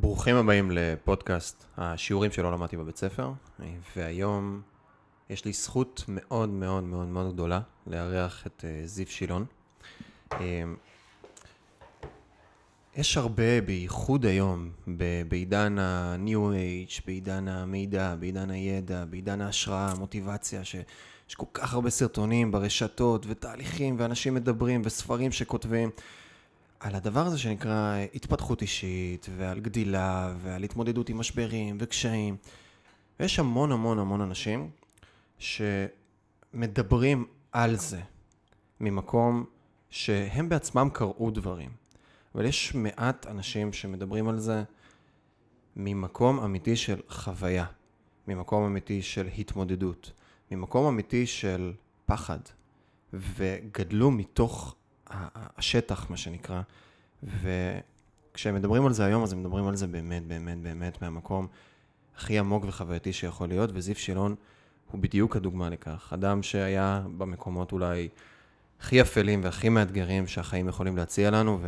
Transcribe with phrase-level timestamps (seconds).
[0.00, 3.32] ברוכים הבאים לפודקאסט השיעורים שלא למדתי בבית ספר,
[3.96, 4.62] והיום
[5.30, 9.44] יש לי זכות מאוד מאוד מאוד מאוד גדולה לארח את אה, זיו שילון.
[10.32, 10.62] אה,
[12.96, 14.70] יש הרבה, בייחוד היום,
[15.28, 22.52] בעידן ה-New Age, בעידן המידע, בעידן הידע, בעידן ההשראה, המוטיבציה, שיש כל כך הרבה סרטונים
[22.52, 25.90] ברשתות ותהליכים ואנשים מדברים וספרים שכותבים.
[26.80, 32.36] על הדבר הזה שנקרא התפתחות אישית, ועל גדילה, ועל התמודדות עם משברים וקשיים.
[33.20, 34.70] ויש המון המון המון אנשים
[35.38, 38.00] שמדברים על זה
[38.80, 39.44] ממקום
[39.90, 41.70] שהם בעצמם קראו דברים.
[42.34, 44.62] אבל יש מעט אנשים שמדברים על זה
[45.76, 47.66] ממקום אמיתי של חוויה,
[48.28, 50.12] ממקום אמיתי של התמודדות,
[50.50, 51.72] ממקום אמיתי של
[52.06, 52.38] פחד,
[53.12, 54.74] וגדלו מתוך
[55.10, 56.62] השטח, מה שנקרא,
[57.22, 61.46] וכשהם מדברים על זה היום, אז הם מדברים על זה באמת, באמת, באמת מהמקום
[62.16, 64.34] הכי עמוק וחווייתי שיכול להיות, וזיו שילון
[64.90, 66.12] הוא בדיוק הדוגמה לכך.
[66.14, 68.08] אדם שהיה במקומות אולי
[68.80, 71.60] הכי אפלים והכי מאתגרים שהחיים יכולים להציע לנו,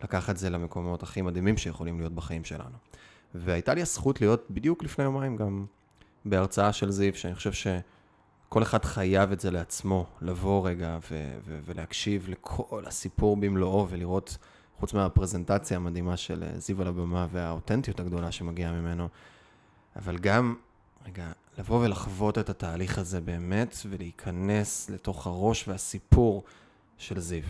[0.00, 2.76] ולקח את זה למקומות הכי מדהימים שיכולים להיות בחיים שלנו.
[3.34, 5.66] והייתה לי הזכות להיות בדיוק לפני יומיים גם
[6.24, 7.66] בהרצאה של זיו, שאני חושב ש...
[8.48, 14.38] כל אחד חייב את זה לעצמו, לבוא רגע ו- ו- ולהקשיב לכל הסיפור במלואו ולראות,
[14.80, 19.08] חוץ מהפרזנטציה המדהימה של אה, זיו על הבמה והאותנטיות הגדולה שמגיעה ממנו,
[19.96, 20.54] אבל גם,
[21.06, 21.26] רגע,
[21.58, 26.44] לבוא ולחוות את התהליך הזה באמת ולהיכנס לתוך הראש והסיפור
[26.98, 27.42] של זיו.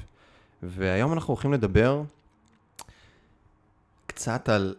[0.63, 2.03] והיום אנחנו הולכים לדבר
[4.07, 4.75] קצת על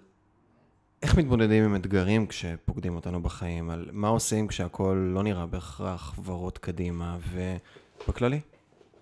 [1.01, 3.69] איך מתמודדים עם אתגרים כשפוקדים אותנו בחיים?
[3.69, 8.39] על מה עושים כשהכול לא נראה בהכרח ורוד קדימה, ובכללי,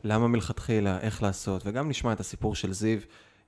[0.04, 3.00] למה מלכתחילה, איך לעשות, וגם נשמע את הסיפור של זיו,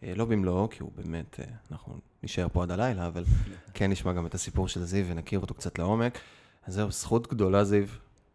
[0.03, 3.23] אה, לא במלואו, כי הוא באמת, אה, אנחנו נשאר פה עד הלילה, אבל
[3.73, 6.19] כן נשמע גם את הסיפור של זיו ונכיר אותו קצת לעומק.
[6.65, 7.85] אז זהו, זכות גדולה, זיו,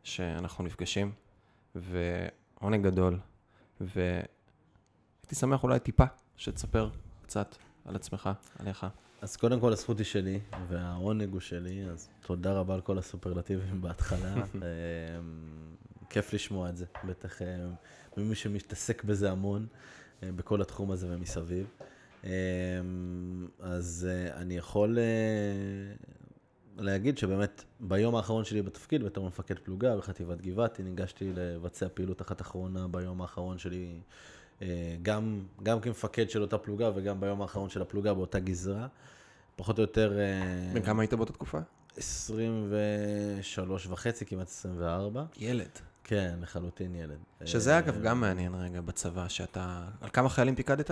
[0.02, 1.12] שאנחנו נפגשים,
[1.74, 3.18] ועונג גדול,
[3.80, 6.04] והייתי שמח אולי טיפה
[6.36, 6.90] שתספר
[7.22, 8.86] קצת על עצמך, עליך.
[9.24, 13.82] אז קודם כל הזכות היא שלי, והעונג הוא שלי, אז תודה רבה על כל הסופרלטיבים
[13.82, 14.34] בהתחלה.
[14.54, 14.60] אמ,
[16.10, 17.66] כיף לשמוע את זה, בטח אה,
[18.16, 19.66] ממי שמתעסק בזה המון,
[20.22, 21.66] אה, בכל התחום הזה ומסביב.
[22.24, 22.30] אמ,
[23.60, 24.98] אז אה, אני יכול
[26.76, 32.40] להגיד שבאמת ביום האחרון שלי בתפקיד, בתור מפקד פלוגה בחטיבת גבעתי, ניגשתי לבצע פעילות אחת
[32.40, 34.00] אחרונה ביום האחרון שלי,
[35.02, 38.88] גם, גם כמפקד של אותה פלוגה וגם ביום האחרון של הפלוגה באותה גזרה.
[39.56, 40.18] פחות או יותר...
[40.18, 41.58] אה, בן כמה היית באותה תקופה?
[41.96, 45.24] 23 וחצי, כמעט 24.
[45.36, 45.68] ילד.
[46.04, 47.18] כן, לחלוטין ילד.
[47.44, 49.84] שזה אה, אגב גם מעניין רגע בצבא, שאתה...
[50.00, 50.90] על כמה חיילים פיקדת?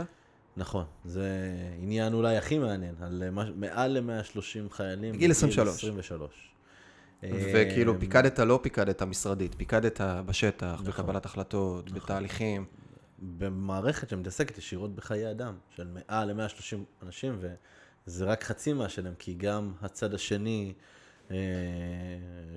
[0.57, 3.23] נכון, זה עניין אולי הכי מעניין, על
[3.55, 5.13] מעל ל-130 חיילים.
[5.13, 5.77] בגיל 23.
[5.77, 6.53] 23.
[7.23, 10.87] וכאילו פיקדת, לא פיקדת משרדית, פיקדת בשטח, נכון.
[10.87, 11.99] בקבלת החלטות, נכון.
[11.99, 12.65] בתהליכים.
[13.19, 17.55] במערכת שמתעסקת ישירות בחיי אדם, של מעל ל-130 אנשים, ו...
[18.07, 20.73] זה רק חצי מהשלם, כי גם הצד השני
[21.31, 21.37] אה,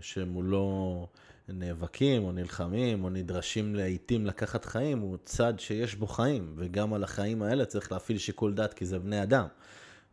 [0.02, 1.08] שמולו
[1.50, 7.04] נאבקים או נלחמים או נדרשים לעיתים לקחת חיים, הוא צד שיש בו חיים, וגם על
[7.04, 9.48] החיים האלה צריך להפעיל שיקול דעת, כי זה בני אדם.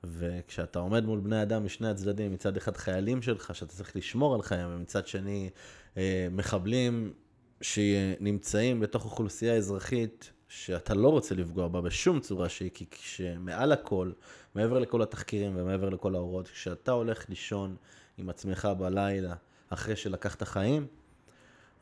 [0.05, 4.43] וכשאתה עומד מול בני אדם משני הצדדים, מצד אחד חיילים שלך, שאתה צריך לשמור על
[4.43, 5.51] חיים, ומצד שני
[5.97, 7.13] אה, מחבלים
[7.61, 14.13] שנמצאים בתוך אוכלוסייה אזרחית שאתה לא רוצה לפגוע בה בשום צורה שהיא, כי כשמעל הכל,
[14.55, 17.77] מעבר לכל התחקירים ומעבר לכל ההוראות, כשאתה הולך לישון
[18.19, 19.35] עם עצמך בלילה
[19.69, 20.87] אחרי שלקחת חיים,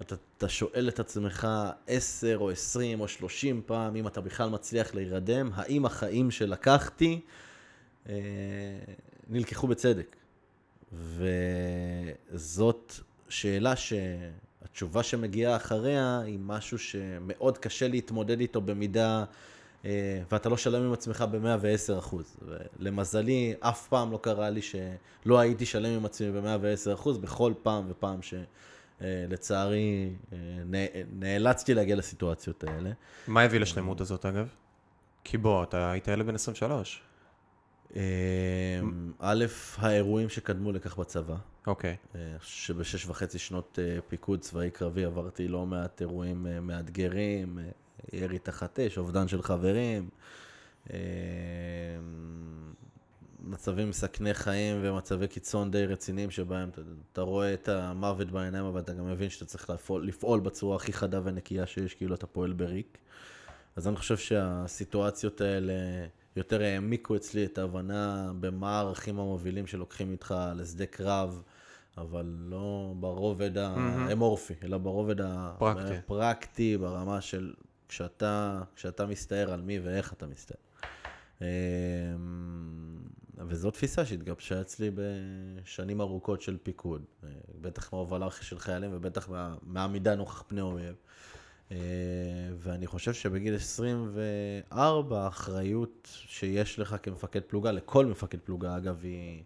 [0.03, 1.49] אתה, אתה שואל את עצמך
[1.87, 7.21] עשר או עשרים או שלושים פעם, אם אתה בכלל מצליח להירדם, האם החיים שלקחתי
[8.09, 8.15] אה,
[9.29, 10.17] נלקחו בצדק.
[10.93, 12.93] וזאת
[13.29, 13.93] שאלה ש...
[14.71, 19.25] התשובה שמגיעה אחריה היא משהו שמאוד קשה להתמודד איתו במידה,
[20.31, 22.37] ואתה לא שלם עם עצמך ב-110 אחוז.
[22.79, 27.85] למזלי, אף פעם לא קרה לי שלא הייתי שלם עם עצמי ב-110 אחוז, בכל פעם
[27.89, 30.39] ופעם שלצערי אה,
[31.13, 32.91] נאלצתי להגיע לסיטואציות האלה.
[33.29, 34.49] מה הביא לשלמות הזאת, אגב?
[35.25, 37.03] כי בוא, אתה היית ילד בן 23.
[37.97, 38.01] אמ,
[39.19, 39.45] א',
[39.77, 41.37] האירועים שקדמו לכך בצבא.
[41.67, 41.97] אוקיי.
[42.15, 47.59] אה, שבשש וחצי שנות אה, פיקוד צבאי קרבי עברתי לא מעט אירועים אה, מאתגרים,
[48.13, 50.09] ירי תחת אש, אובדן של חברים,
[53.45, 56.81] מצבים מסכני חיים ומצבי קיצון די רציניים שבהם אתה,
[57.13, 60.93] אתה רואה את המוות בעיניים, אבל אתה גם מבין שאתה צריך לפעול, לפעול בצורה הכי
[60.93, 62.99] חדה ונקייה שיש, כאילו אתה פועל בריק.
[63.77, 65.73] אז אני חושב שהסיטואציות האלה
[66.37, 71.43] יותר העמיקו אצלי את ההבנה במה הערכים המובילים שלוקחים איתך לשדה קרב,
[71.99, 75.17] אבל לא ברובד האמורפי, אלא ברובד
[75.59, 75.95] פרקטי.
[75.95, 77.53] הפרקטי, ברמה של
[77.91, 80.57] כשאתה, כשאתה מסתער על מי ואיך אתה מסתער.
[81.41, 81.47] אמ,
[83.49, 87.29] וזו תפיסה שהתגבשה אצלי בשנים ארוכות של פיקוד, אה,
[87.61, 90.95] בטח מההובלה של חיילים ובטח מה- מהעמידה נוכח פני אויב.
[91.73, 91.77] אה,
[92.59, 99.43] ואני חושב שבגיל 24, האחריות שיש לך כמפקד פלוגה, לכל מפקד פלוגה אגב, היא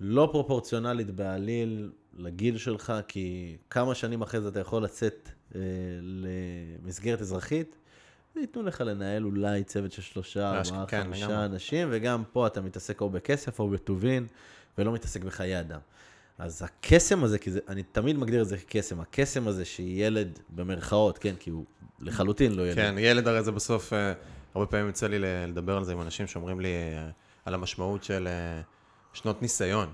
[0.00, 5.60] לא פרופורציונלית בעליל לגיל שלך, כי כמה שנים אחרי זה אתה יכול לצאת אה,
[6.02, 7.76] למסגרת אזרחית,
[8.36, 11.44] וייתנו לך לנהל אולי צוות של שלושה, ארבעה, כן, חמישה לגמרי.
[11.44, 14.26] אנשים, וגם פה אתה מתעסק או בכסף או בטובין,
[14.78, 15.80] ולא מתעסק בחיי אדם.
[16.38, 21.18] אז הקסם הזה, כי זה, אני תמיד מגדיר את זה כקסם, הקסם הזה שילד, במרכאות,
[21.18, 21.64] כן, כי הוא
[22.00, 22.74] לחלוטין לא ילד.
[22.74, 24.12] כן, ילד הרי זה בסוף, אה,
[24.54, 25.18] הרבה פעמים יוצא לי
[25.48, 27.10] לדבר על זה עם אנשים שאומרים לי אה,
[27.44, 28.60] על המשמעות של אה,
[29.12, 29.92] שנות ניסיון.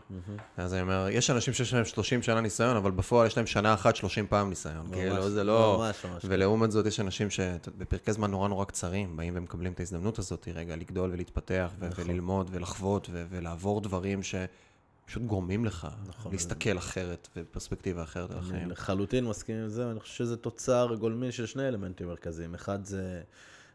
[0.57, 3.75] אז אני אומר, יש אנשים שיש להם 30 שנה ניסיון, אבל בפועל יש להם שנה
[3.75, 4.87] אחת 30 פעם ניסיון.
[4.93, 5.77] כאילו, זה לא...
[5.79, 6.23] ממש, ממש.
[6.29, 10.77] ולעומת זאת, יש אנשים שבפרקי זמן נורא נורא קצרים, באים ומקבלים את ההזדמנות הזאת, רגע,
[10.77, 12.05] לגדול ולהתפתח, נכון.
[12.05, 16.33] וללמוד ולחוות ו- ולעבור דברים שפשוט גורמים לך נכון.
[16.33, 18.71] להסתכל אחרת ובפרספקטיבה אחרת על אני החיים.
[18.71, 22.55] לחלוטין מסכים עם זה, ואני חושב שזה תוצר גולמי של שני אלמנטים מרכזיים.
[22.55, 23.23] אחד זה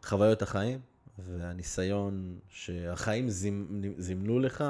[0.04, 0.80] חוויות החיים,
[1.20, 4.64] והניסיון שהחיים זימ, זימנו לך,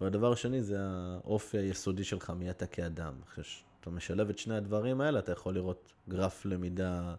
[0.00, 3.12] והדבר השני זה האופי היסודי שלך, מי אתה כאדם.
[3.30, 7.14] חושב שאתה משלב את שני הדברים האלה, אתה יכול לראות גרף למידה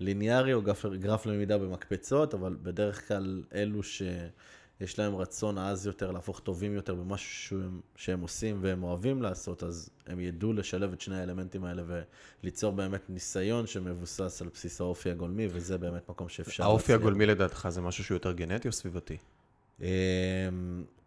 [0.00, 6.10] ליניארי או גרף, גרף למידה במקפצות, אבל בדרך כלל אלו שיש להם רצון עז יותר
[6.10, 11.00] להפוך טובים יותר במשהו שהם, שהם עושים והם אוהבים לעשות, אז הם ידעו לשלב את
[11.00, 11.82] שני האלמנטים האלה
[12.42, 17.00] וליצור באמת ניסיון שמבוסס על בסיס האופי הגולמי, וזה באמת מקום שאפשר האופי להצליח.
[17.00, 19.16] הגולמי לדעתך זה משהו שהוא יותר גנטי או סביבתי?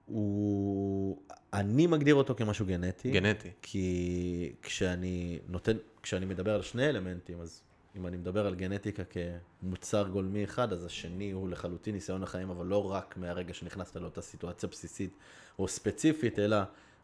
[0.05, 1.17] הוא...
[1.53, 3.11] אני מגדיר אותו כמשהו גנטי.
[3.11, 3.49] גנטי.
[3.61, 7.61] כי כשאני נותן, כשאני מדבר על שני אלמנטים, אז
[7.95, 12.65] אם אני מדבר על גנטיקה כמוצר גולמי אחד, אז השני הוא לחלוטין ניסיון החיים, אבל
[12.65, 15.17] לא רק מהרגע שנכנסת לאותה סיטואציה בסיסית
[15.59, 16.57] או ספציפית, אלא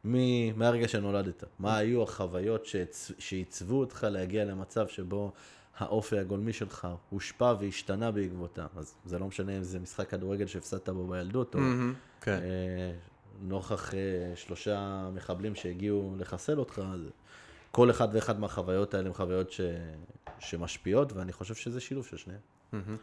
[0.06, 1.44] מ- מהרגע שנולדת.
[1.60, 2.68] מה היו החוויות.
[3.20, 5.32] שעיצבו אותך להגיע למצב שבו
[5.82, 8.66] האופי הגולמי שלך הושפע והשתנה בעקבותם.
[8.76, 12.40] אז זה לא משנה אם זה משחק כדורגל שהפסדת בו בילדות, או מהמם, כן.
[12.44, 12.92] אה,
[13.42, 14.00] נוכח אה,
[14.36, 17.00] שלושה מחבלים שהגיעו לחסל אותך, אז
[17.72, 19.62] כל אחד ואחד מהחוויות האלה הן חוויות ש...
[20.40, 22.40] שמשפיעות, ואני חושב שזה שילוב של שניהם.
[22.72, 22.98] מהמם.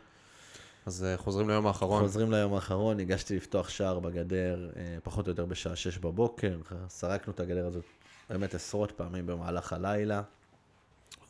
[0.86, 2.02] אז אה, חוזרים ליום האחרון.
[2.02, 6.58] חוזרים ליום האחרון, ניגשתי לפתוח שער בגדר, אה, פחות או יותר בשעה שש בבוקר,
[6.88, 7.84] סרקנו את הגדר הזאת
[8.30, 10.22] באמת עשרות פעמים במהלך הלילה,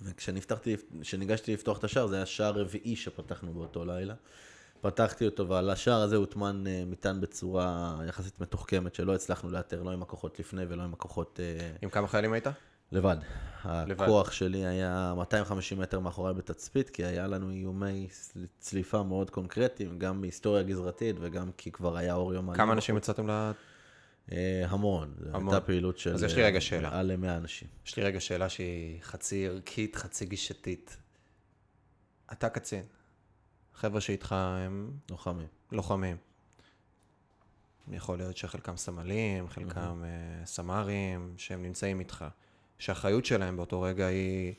[0.03, 4.15] וכשניגשתי לפתוח את השער, זה היה שער רביעי שפתחנו באותו לילה.
[4.81, 9.91] פתחתי אותו, ועל השער הזה הוטמן אה, מטען בצורה יחסית מתוחכמת, שלא הצלחנו לאתר, לא
[9.91, 12.47] עם הכוחות לפני ולא עם הכוחות אה, עם כמה חיילים היית?
[12.93, 13.17] לבד.
[13.65, 18.09] הכוח שלי היה 250 מטר מאחורי בתצפית, כי היה לנו איומי
[18.59, 23.27] צליפה מאוד קונקרטיים, גם מהיסטוריה גזרתית וגם כי כבר היה אור יום כמה אנשים יצאתם
[24.67, 25.15] המון.
[25.19, 25.55] זו המון.
[25.55, 26.15] הייתה פעילות של...
[26.15, 26.91] אז יש לי רגע שאלה.
[26.91, 27.69] מעל ל-100 אנשים.
[27.87, 30.97] יש לי רגע שאלה שהיא חצי ערכית, חצי גישתית.
[32.33, 32.83] אתה קצין.
[33.75, 35.47] החבר'ה שאיתך הם לוחמים.
[35.73, 36.17] לוחמים.
[37.93, 42.25] יכול להיות שחלקם סמלים, חלקם אה, סמ"רים, שהם נמצאים איתך.
[42.79, 44.55] שהאחריות שלהם באותו רגע היא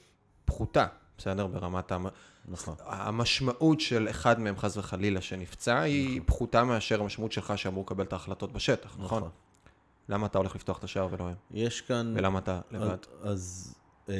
[0.45, 1.47] פחותה, בסדר?
[1.47, 2.05] ברמת המ...
[2.45, 2.75] נכון.
[2.79, 8.13] המשמעות של אחד מהם, חס וחלילה, שנפצע, היא פחותה מאשר המשמעות שלך שאמור לקבל את
[8.13, 9.17] ההחלטות בשטח, נכון?
[9.17, 9.29] נכון.
[10.09, 11.35] למה אתה הולך לפתוח את השער ולא הם?
[11.51, 12.13] יש כאן...
[12.15, 12.97] ולמה אתה לבד?
[13.21, 13.75] אז
[14.09, 14.15] אה,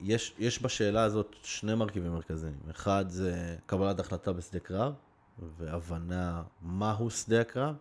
[0.00, 2.56] יש, יש בשאלה הזאת שני מרכיבים מרכזיים.
[2.70, 4.92] אחד זה קבלת החלטה בשדה קרב,
[5.58, 7.74] והבנה מהו שדה הקרב,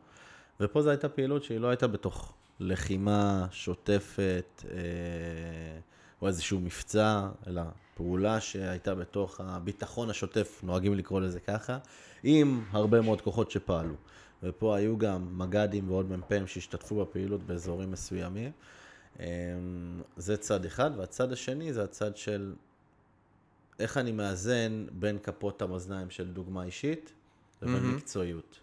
[0.60, 4.78] ופה זו הייתה פעילות שהיא לא הייתה בתוך לחימה שוטפת, אה,
[6.22, 7.62] או איזשהו מבצע, אלא
[7.96, 11.78] פעולה שהייתה בתוך הביטחון השוטף, נוהגים לקרוא לזה ככה,
[12.24, 13.96] עם הרבה מאוד כוחות שפעלו.
[14.44, 18.52] ופה היו גם מג"דים ועוד מ"פים שהשתתפו בפעילות באזורים מסוימים.
[19.20, 19.26] אמ,
[20.18, 22.54] זה צד אחד, והצד השני זה הצד של
[23.80, 27.14] איך אני מאזן בין כפות המאזניים של דוגמה אישית
[27.62, 27.96] לבין מהמם.
[27.96, 28.60] מקצועיות.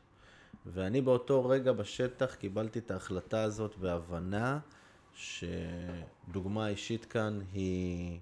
[0.66, 4.59] ואני באותו רגע בשטח קיבלתי את ההחלטה הזאת בהבנה
[5.14, 8.18] שדוגמה אישית כאן היא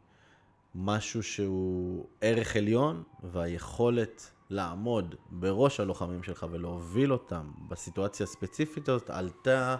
[0.74, 9.76] משהו שהוא ערך עליון, והיכולת לעמוד בראש הלוחמים שלך ולהוביל אותם בסיטואציה הספציפית הזאת עלתה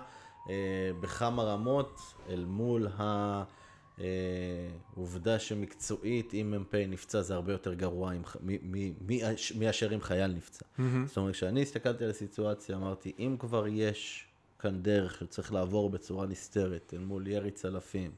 [0.51, 0.55] אה,
[1.01, 4.05] בכמה רמות אל מול אה,
[4.95, 9.29] עובדה שמקצועית, אם מ"פ נפצע זה הרבה יותר גרוע עם, ח- מ- מ- מ-
[9.59, 10.67] מאשר אם חייל נפצע.
[11.07, 14.27] זאת אומרת, כשאני הסתכלתי על הסיטואציה, אמרתי, אם כבר יש
[14.59, 18.11] כאן דרך שצריך לעבור בצורה נסתרת אל מול ירי צלפים,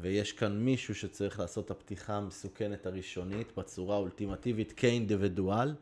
[0.00, 5.74] ויש כאן מישהו שצריך לעשות את הפתיחה המסוכנת הראשונית בצורה האולטימטיבית כאינדיבידואל,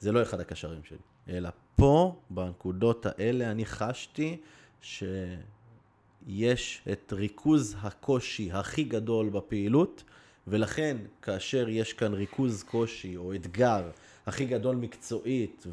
[0.00, 0.98] זה לא אחד הקשרים שלי.
[1.28, 4.36] אלא פה, בנקודות האלה, אני חשתי
[4.80, 10.04] שיש את ריכוז הקושי הכי גדול בפעילות,
[10.46, 13.90] ולכן כאשר יש כאן ריכוז קושי או אתגר
[14.26, 15.66] הכי גדול מקצועית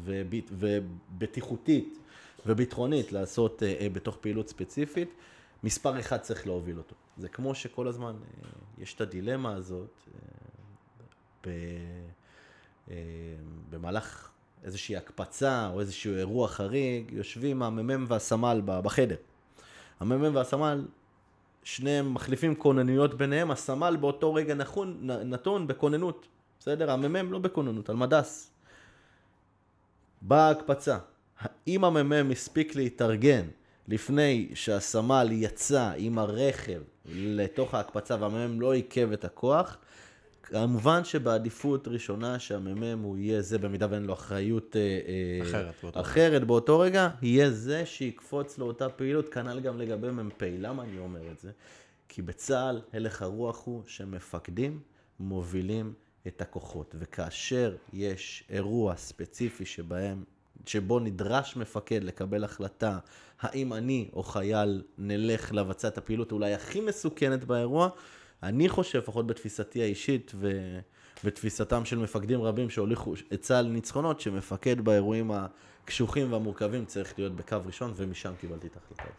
[0.58, 1.98] ובטיחותית
[2.46, 5.14] וביטחונית לעשות אה, אה, בתוך פעילות ספציפית,
[5.64, 6.94] מספר אחד צריך להוביל אותו.
[7.16, 10.20] זה כמו שכל הזמן אה, יש את הדילמה הזאת אה,
[11.46, 11.48] ב,
[12.90, 12.94] אה,
[13.70, 14.30] במהלך
[14.64, 19.16] איזושהי הקפצה או איזשהו אירוע חריג, יושבים המ"מ והסמל בחדר.
[20.00, 20.86] המ"מ והסמל,
[21.62, 26.26] שניהם מחליפים כוננויות ביניהם, הסמל באותו רגע נכון, נתון בכוננות,
[26.60, 26.90] בסדר?
[26.90, 28.50] המ"מ לא בכוננות, על מדס.
[30.22, 30.98] באה ההקפצה.
[31.38, 33.46] האם המ"מ הספיק להתארגן
[33.88, 39.78] לפני שהסמל יצא עם הרכב לתוך ההקפצה והמ"מ לא עיכב את הכוח?
[40.42, 45.98] כמובן שבעדיפות ראשונה שהמ"מ הוא יהיה זה, במידה ואין לו אחריות אה, אה, אחרת באותו
[45.98, 46.00] רגע.
[46.00, 50.42] אחרת באותו רגע, יהיה זה שיקפוץ לאותה פעילות, כנ"ל גם לגבי מ"פ.
[50.42, 51.50] למה אני אומר את זה?
[52.08, 54.80] כי בצה"ל הלך הרוח הוא שמפקדים
[55.20, 55.92] מובילים
[56.26, 60.24] את הכוחות, וכאשר יש אירוע ספציפי שבהם,
[60.66, 62.98] שבו נדרש מפקד לקבל החלטה
[63.40, 67.88] האם אני או חייל נלך לבצע את הפעילות אולי הכי מסוכנת באירוע,
[68.42, 70.32] אני חושב, לפחות בתפיסתי האישית
[71.24, 77.56] ובתפיסתם של מפקדים רבים שהוליכו את צה"ל לניצחונות, שמפקד באירועים הקשוחים והמורכבים צריך להיות בקו
[77.66, 79.14] ראשון, ומשם קיבלתי את ההחלטה הזאת.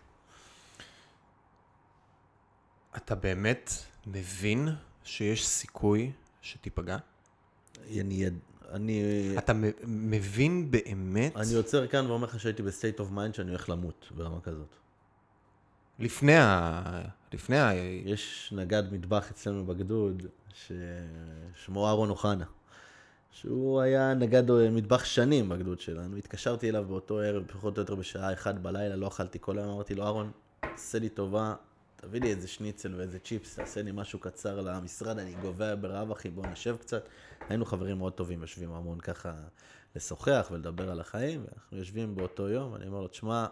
[2.97, 3.71] אתה באמת
[4.07, 4.69] מבין
[5.03, 6.11] שיש סיכוי
[6.41, 6.97] שתיפגע?
[7.99, 8.25] אני,
[8.71, 9.03] אני,
[9.37, 9.53] אתה
[9.87, 14.41] מבין באמת, אני עוצר כאן ואומר לך שהייתי ב-state of mind שאני הולך למות ברמה
[14.41, 14.75] כזאת.
[15.99, 16.81] לפני ה...
[17.33, 17.71] לפני ה...
[18.05, 22.45] יש נגד מטבח אצלנו בגדוד, ששמו אהרון אוחנה,
[23.31, 26.17] שהוא היה נגד מטבח שנים בגדוד שלנו.
[26.17, 29.95] התקשרתי אליו באותו ערב, פחות או יותר בשעה אחת בלילה, לא אכלתי כל היום, אמרתי
[29.95, 30.31] לו, אהרון,
[30.61, 31.55] עשה לי טובה,
[31.95, 36.29] תביא לי איזה שניצל ואיזה צ'יפס, תעשה לי משהו קצר למשרד, אני גווע ברעב, אחי,
[36.29, 37.09] בוא נשב קצת.
[37.49, 39.33] היינו חברים מאוד טובים, יושבים המון ככה
[39.95, 43.45] לשוחח ולדבר על החיים, ואנחנו יושבים באותו יום, אני אומר לו, תשמע,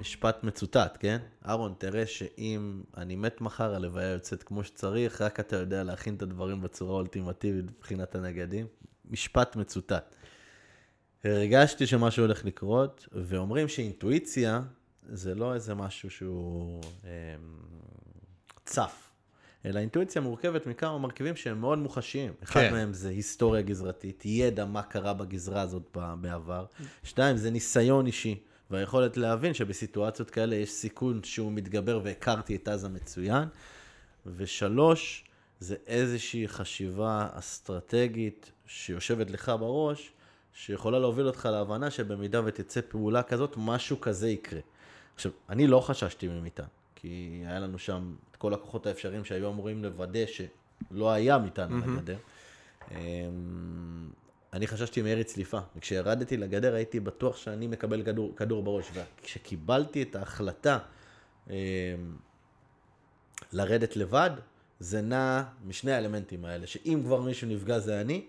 [0.00, 1.18] משפט מצוטט, כן?
[1.46, 6.22] אהרון, תראה שאם אני מת מחר, הלוויה יוצאת כמו שצריך, רק אתה יודע להכין את
[6.22, 8.66] הדברים בצורה אולטימטיבית מבחינת הנגדים.
[9.10, 10.14] משפט מצוטט.
[11.24, 14.62] הרגשתי שמשהו הולך לקרות, ואומרים שאינטואיציה
[15.08, 17.10] זה לא איזה משהו שהוא אה,
[18.64, 19.10] צף,
[19.64, 22.32] אלא אינטואיציה מורכבת מכמה מרכיבים שהם מאוד מוחשיים.
[22.42, 22.72] אחד כן.
[22.72, 26.66] מהם זה היסטוריה גזרתית, ידע מה קרה בגזרה הזאת בעבר.
[27.02, 32.88] שתיים, זה ניסיון אישי, והיכולת להבין שבסיטואציות כאלה יש סיכון שהוא מתגבר, והכרתי את עזה
[32.88, 33.48] מצוין.
[34.26, 35.24] ושלוש,
[35.60, 40.12] זה איזושהי חשיבה אסטרטגית שיושבת לך בראש,
[40.52, 44.60] שיכולה להוביל אותך להבנה שבמידה ותצא פעולה כזאת, משהו כזה יקרה.
[45.18, 49.84] עכשיו, אני לא חששתי ממטען, כי היה לנו שם את כל הכוחות האפשריים שהיו אמורים
[49.84, 52.16] לוודא שלא היה מטען על הגדר.
[52.90, 52.96] אמ,
[54.52, 60.16] אני חששתי מירי צליפה, וכשירדתי לגדר הייתי בטוח שאני מקבל כדור, כדור בראש, וכשקיבלתי את
[60.16, 60.78] ההחלטה
[61.50, 61.54] אמ,
[63.52, 64.30] לרדת לבד,
[64.80, 68.24] זה נע משני האלמנטים האלה, שאם כבר מישהו נפגע זה אני,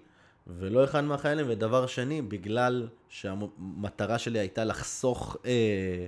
[0.48, 6.08] ולא אחד מהחיילים, ודבר שני, בגלל שהמטרה שלי הייתה לחסוך אה,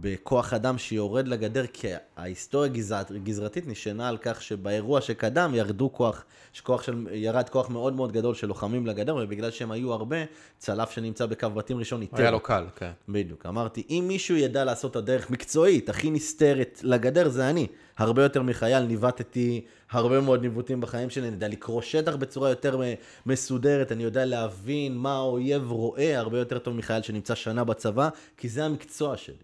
[0.00, 6.24] בכוח אדם שיורד לגדר, כי ההיסטוריה גזרת, גזרתית נשענה על כך שבאירוע שקדם ירדו כוח,
[6.62, 10.16] כוח של, ירד כוח מאוד מאוד גדול של לוחמים לגדר, ובגלל שהם היו הרבה,
[10.58, 12.22] צלף שנמצא בקו בתים ראשון איתר.
[12.22, 12.90] היה לו קל, כן.
[13.08, 13.46] בדיוק.
[13.46, 17.66] אמרתי, אם מישהו ידע לעשות את הדרך מקצועית, הכי נסתרת לגדר, זה אני.
[17.98, 22.80] הרבה יותר מחייל, ניווטתי הרבה מאוד ניווטים בחיים שלי, אני יודע לקרוא שטח בצורה יותר
[23.26, 28.48] מסודרת, אני יודע להבין מה האויב רואה הרבה יותר טוב מחייל שנמצא שנה בצבא, כי
[28.48, 29.34] זה המקצוע שלי.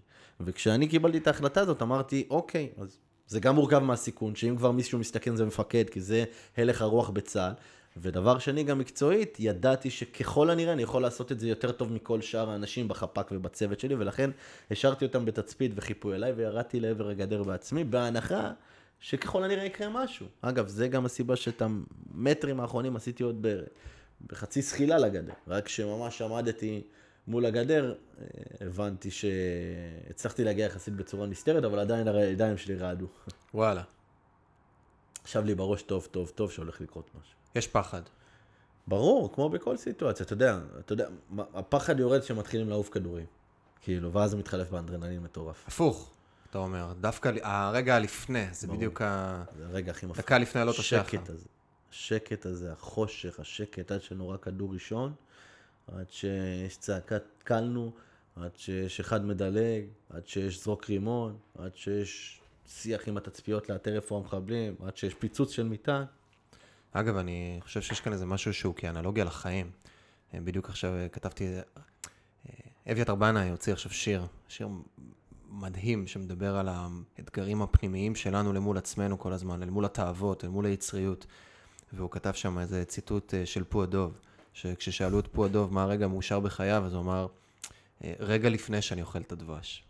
[0.45, 4.99] וכשאני קיבלתי את ההחלטה הזאת, אמרתי, אוקיי, אז זה גם מורכב מהסיכון, שאם כבר מישהו
[4.99, 6.25] מסתכן זה מפקד, כי זה
[6.57, 7.53] הלך הרוח בצה"ל.
[7.97, 12.21] ודבר שני, גם מקצועית, ידעתי שככל הנראה אני יכול לעשות את זה יותר טוב מכל
[12.21, 14.31] שאר האנשים בחפ"ק ובצוות שלי, ולכן
[14.71, 18.51] השארתי אותם בתצפית וחיפוי אליי, וירדתי לעבר הגדר בעצמי, בהנחה
[19.01, 20.27] שככל הנראה יקרה משהו.
[20.41, 23.61] אגב, זה גם הסיבה שאת המטרים האחרונים עשיתי עוד ב...
[24.27, 25.33] בחצי זחילה לגדר.
[25.49, 26.83] רק כשממש עמדתי
[27.31, 28.27] מול הגדר, אה,
[28.67, 33.07] הבנתי שהצלחתי להגיע יחסית בצורה נסתרת, אבל עדיין הידיים שלי רעדו.
[33.55, 33.83] וואלה.
[35.25, 37.35] ישב לי בראש טוב, טוב, טוב שהולך לקרות משהו.
[37.55, 38.03] יש פחד.
[38.87, 41.09] ברור, כמו בכל סיטואציה, אתה יודע, אתה יודע,
[41.55, 43.27] הפחד יורד כשמתחילים לעוף כדורים.
[43.81, 45.65] כאילו, ואז זה מתחלף באנדרנלין מטורף.
[45.69, 46.13] הפוך,
[46.51, 46.93] אתה אומר.
[47.01, 48.79] דווקא הרגע הלפני, זה ברור.
[48.79, 49.43] בדיוק ה...
[49.59, 50.25] זה הרגע הכי מפחיד.
[50.25, 51.01] דקה לפני עלות השחר.
[51.01, 51.49] השקט הזה.
[51.91, 55.13] השקט הזה, החושך, השקט, עד שנורא כדור ראשון,
[55.93, 57.93] עד שיש צעקת קלנו,
[58.37, 64.17] עד שיש אחד מדלג, עד שיש זרוק רימון, עד שיש שיח עם התצפיות לאתר איפה
[64.17, 66.05] המחבלים, עד שיש פיצוץ של מטען.
[66.93, 69.71] אגב, אני חושב שיש כאן איזה משהו שהוא כאנלוגיה לחיים.
[70.35, 74.69] אה, בדיוק עכשיו אה, כתבתי, אה, אביתר בנאי הוציא עכשיו שיר, שיר
[75.49, 80.67] מדהים שמדבר על האתגרים הפנימיים שלנו למול עצמנו כל הזמן, אל מול התאוות, אל מול
[80.67, 81.27] היצריות.
[81.93, 84.19] והוא כתב שם איזה ציטוט של פו הדוב,
[84.53, 87.27] שכששאלו את פו הדוב מה הרגע המאושר בחייו, אז הוא אמר,
[88.05, 89.85] "אה, רגע לפני שאני אוכל את הדבש.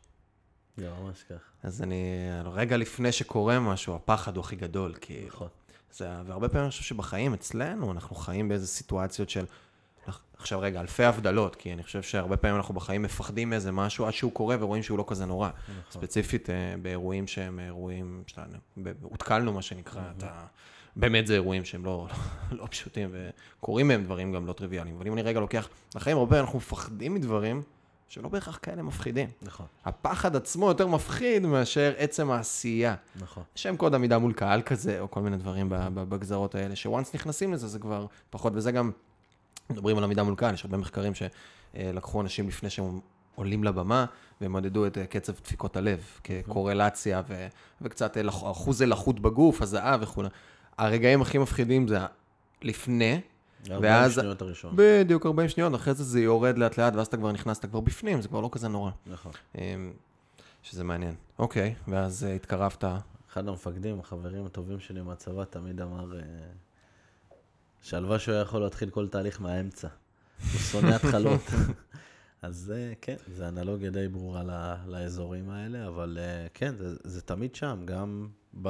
[0.76, 1.50] זה ממש ככה.
[1.62, 2.04] אז אני,
[2.44, 5.24] רגע לפני שקורה משהו, הפחד הוא הכי גדול, כי...
[5.26, 5.48] נכון.
[5.92, 9.44] זה, והרבה פעמים אני חושב שבחיים אצלנו, אנחנו חיים באיזה סיטואציות של...
[10.38, 14.12] עכשיו רגע, אלפי הבדלות, כי אני חושב שהרבה פעמים אנחנו בחיים מפחדים מאיזה משהו עד
[14.12, 15.48] שהוא קורה ורואים שהוא לא כזה נורא.
[15.48, 16.02] נכון.
[16.02, 18.58] ספציפית אה, באירועים שהם אירועים, שלנו,
[19.02, 20.46] הותקלנו מה שנקרא, אתה...
[20.96, 22.08] באמת זה אירועים שהם לא,
[22.58, 24.96] לא פשוטים וקורים מהם דברים גם לא טריוויאליים.
[24.96, 27.62] אבל אם אני רגע לוקח, בחיים הרבה אנחנו מפחדים מדברים
[28.08, 29.28] שלא בהכרח כאלה מפחידים.
[29.42, 32.94] נכון, הפחד עצמו יותר מפחיד מאשר עצם העשייה.
[33.20, 33.42] נכון.
[33.54, 37.68] שם קוד עמידה מול קהל כזה, או כל מיני דברים בגזרות האלה, שוואנס נכנסים לזה,
[37.68, 38.90] זה כבר פחות, וזה גם,
[39.70, 43.00] מדברים על עמידה מול קהל, יש הרבה מחקרים שלקחו אנשים לפני שהם
[43.34, 44.04] עולים לבמה,
[44.40, 47.46] והם מדדו את אה, קצב דפיקות הלב, כקורלציה, ו-
[47.80, 50.22] וקצת אה, אחוז לחות בגוף, הזעה וכו'.
[50.84, 51.98] הרגעים הכי מפחידים זה
[52.62, 53.20] לפני,
[53.70, 54.72] 40 ואז- שניות הראשון.
[54.76, 57.80] בדיוק 40 שניות, אחרי זה זה יורד לאט לאט, ואז אתה כבר נכנס, אתה כבר
[57.80, 58.90] בפנים, זה כבר לא כזה נורא.
[59.06, 59.32] נכון.
[59.58, 59.92] אמ,
[60.62, 61.14] שזה מעניין.
[61.38, 62.84] אוקיי, ואז אה, התקרבת,
[63.32, 66.22] אחד המפקדים, החברים הטובים שלי מהצבא, תמיד אמר אה,
[67.82, 69.88] שהלוואי שהוא היה יכול להתחיל כל תהליך מהאמצע.
[70.52, 71.42] הוא שונא התחלות.
[72.42, 74.42] אז אה, כן, זו אנלוגיה די ברורה
[74.86, 76.18] לאזורים האלה, אבל
[76.54, 78.28] כן, זה, זה תמיד שם, גם
[78.62, 78.68] ב,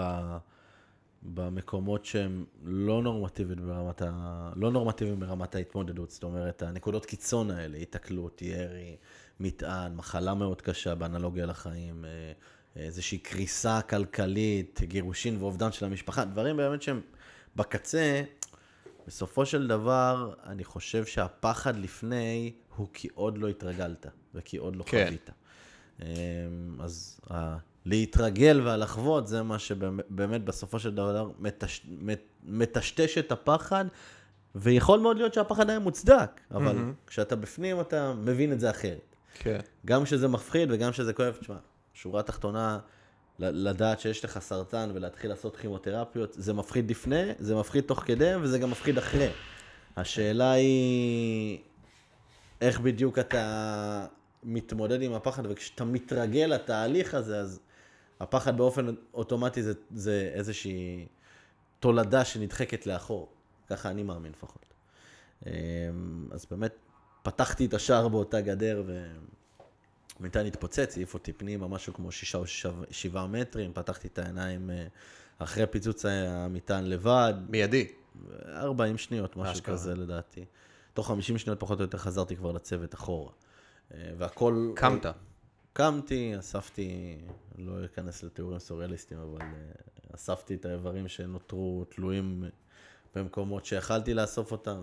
[1.23, 7.79] במקומות שהם לא נורמטיביים ברמת, ה, לא נורמטיביים ברמת ההתמודדות, זאת אומרת, הנקודות קיצון האלה,
[7.79, 8.97] היתקלות, ירי,
[9.41, 12.33] מטען, מחלה מאוד קשה באנלוגיה לחיים, אה,
[12.77, 17.01] איזושהי קריסה כלכלית, גירושין ואובדן של המשפחה, דברים באמת שהם
[17.57, 18.23] בקצה,
[19.07, 24.85] בסופו של דבר, אני חושב שהפחד לפני הוא כי עוד לא התרגלת, וכי עוד לא
[24.85, 25.05] כן.
[25.07, 25.31] חווית.
[26.03, 26.07] אמ,
[26.81, 27.21] אז
[27.87, 33.85] להתרגל והלחוות זה מה שבאמת בסופו של דבר מטש, מט- מטשטש את הפחד,
[34.55, 36.93] ויכול מאוד להיות שהפחד היה מוצדק, אבל מהמם.
[37.07, 39.17] כשאתה בפנים אתה מבין את זה אחרת.
[39.35, 39.59] כן.
[39.87, 41.57] גם כשזה מפחיד וגם כשזה כואב, תשמע,
[41.95, 42.79] שורה תחתונה,
[43.39, 48.59] לדעת שיש לך סרטן ולהתחיל לעשות כימותרפיות, זה מפחיד לפני, זה מפחיד תוך כדי וזה
[48.59, 49.29] גם מפחיד אחרי.
[49.97, 51.59] השאלה היא
[52.61, 54.07] איך בדיוק אתה
[54.43, 57.61] מתמודד עם הפחד, וכשאתה מתרגל לתהליך הזה, אז
[58.21, 61.07] הפחד באופן אוטומטי זה, זה איזושהי
[61.81, 63.29] תולדה שנדחקת לאחור.
[63.69, 64.67] ככה אני מאמין לפחות.
[65.47, 65.53] אמ,
[66.31, 66.75] אז באמת,
[67.23, 69.11] פתחתי את השער באותה גדר ו...
[70.21, 74.71] המטען התפוצץ, העיף אותי פנימה, משהו כמו שישה או שבע, שבעה מטרים, פתחתי את העיניים
[74.71, 74.87] אה,
[75.39, 77.89] אחרי פיצוץ המטען לבד, מיידי.
[78.49, 79.75] 40 שניות, משהו אשכרה.
[79.75, 80.45] כזה לדעתי.
[80.95, 83.33] תוך 50 שניות פחות או יותר חזרתי כבר לצוות אחורה.
[83.95, 84.73] אה, והכל...
[84.77, 85.07] קמת.
[85.73, 87.19] קמתי, אספתי,
[87.59, 89.47] לא אכנס לתיאורים סוריאליסטיים, אבל אה,
[90.15, 92.45] אספתי את האיברים שנותרו תלויים
[93.15, 94.83] במקומות שיכלתי לאסוף אותם,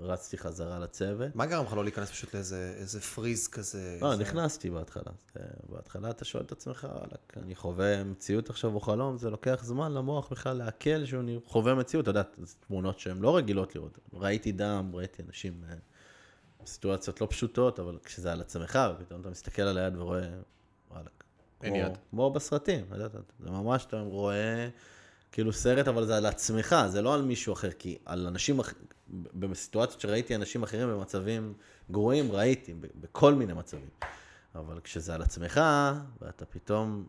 [0.00, 1.36] ורצתי חזרה לצוות.
[1.36, 3.98] מה גרם לך לא להיכנס פשוט לאיזה איזה פריז כזה?
[4.00, 5.12] לא, איזה- נכנסתי בהתחלה.
[5.34, 9.60] זה- בהתחלה אתה שואל את עצמך, וואלכ, אני חווה מציאות עכשיו או חלום, זה לוקח
[9.64, 12.02] זמן למוח בכלל לעכל שהוא נ- חווה מציאות.
[12.02, 13.98] אתה יודע, זה תמונות שהן לא רגילות לראות.
[14.12, 15.64] ראיתי דם, ראיתי אנשים
[16.66, 20.28] בסיטואציות לא פשוטות, אבל כשזה על עצמך, ופתאום אתה מסתכל על היד ורואה,
[20.90, 21.08] וואלכ.
[21.62, 21.98] אין כמו- יד.
[22.10, 22.84] כמו בסרטים,
[23.40, 24.68] זה ממש, אתה רואה
[25.32, 28.60] כאילו סרט, אבל זה על עצמך, זה לא על מישהו אחר, כי על אנשים,
[29.34, 31.54] בסיטואציות שראיתי אנשים אחרים במצבים
[31.90, 33.88] גרועים, ראיתי, בכל מיני מצבים.
[34.54, 35.60] אבל כשזה על עצמך,
[36.20, 37.06] ואתה פתאום,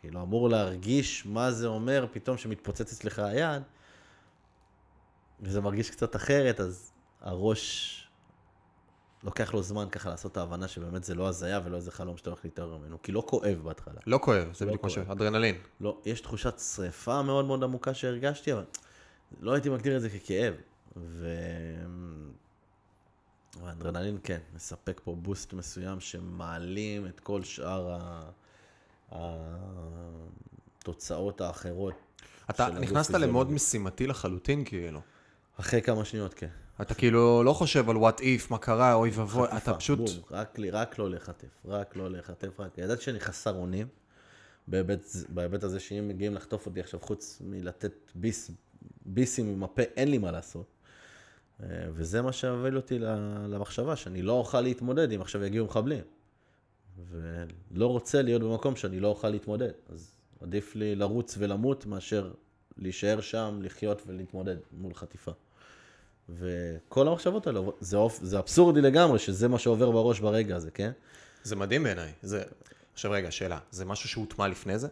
[0.00, 3.62] כאילו אמור להרגיש מה זה אומר, פתאום שמתפוצץ אצלך היד,
[5.40, 8.00] וזה מרגיש קצת אחרת, אז הראש
[9.24, 12.30] לוקח לו זמן ככה לעשות את ההבנה שבאמת זה לא הזיה ולא איזה חלום שאתה
[12.30, 14.00] הולך להתעורר ממנו, כי לא כואב בהתחלה.
[14.06, 15.16] לא כואב, זה לא בדיוק משהו, כואב.
[15.16, 15.56] אדרנלין.
[15.80, 18.64] לא, יש תחושת שריפה מאוד מאוד עמוקה שהרגשתי, אבל
[19.40, 20.54] לא הייתי מגדיר את זה ככאב.
[20.96, 21.28] ו...
[23.62, 27.98] האדרנלין כן, מספק פה בוסט מסוים שמעלים את כל שאר.
[30.82, 31.94] התוצאות האחרות
[32.50, 33.14] אתה נכנסת.
[33.14, 35.00] למוד משימתי לחלוטין, כאילו.
[35.60, 36.48] אחרי כמה שניות, כן.
[36.82, 39.98] אתה כאילו לא חושב על what if, מה קרה, אוי ואבוי, אתה פשוט...
[39.98, 42.78] בום, רק, לי- רק לא להיחטף, רק לא להיחטף, רק...
[42.78, 43.86] ידעתי שאני חסר אונים,
[44.68, 48.50] בהיבט, בהיבט הזה שאם מגיעים לחטוף אותי עכשיו, חוץ מלתת ביס,
[49.06, 50.66] ביסים עם הפה, אין לי מה לעשות.
[51.62, 52.98] אה, וזה מה שהוביל אותי
[53.48, 56.04] למחשבה, שאני לא אוכל להתמודד אם עכשיו יגיעו מחבלים.
[57.10, 59.70] ולא רוצה להיות במקום שאני לא אוכל להתמודד.
[59.88, 62.32] אז עדיף לי לרוץ ולמות מאשר
[62.76, 65.32] להישאר שם, לחיות ולהתמודד מול חטיפה.
[66.28, 68.18] וכל המחשבות האלה, זה, אופ...
[68.22, 70.90] זה אבסורדי לגמרי שזה מה שעובר בראש ברגע הזה, כן?
[71.42, 72.12] זה מדהים בעיניי.
[72.22, 72.42] זה...
[72.92, 74.88] עכשיו רגע, שאלה, זה משהו שהוטמע לפני זה?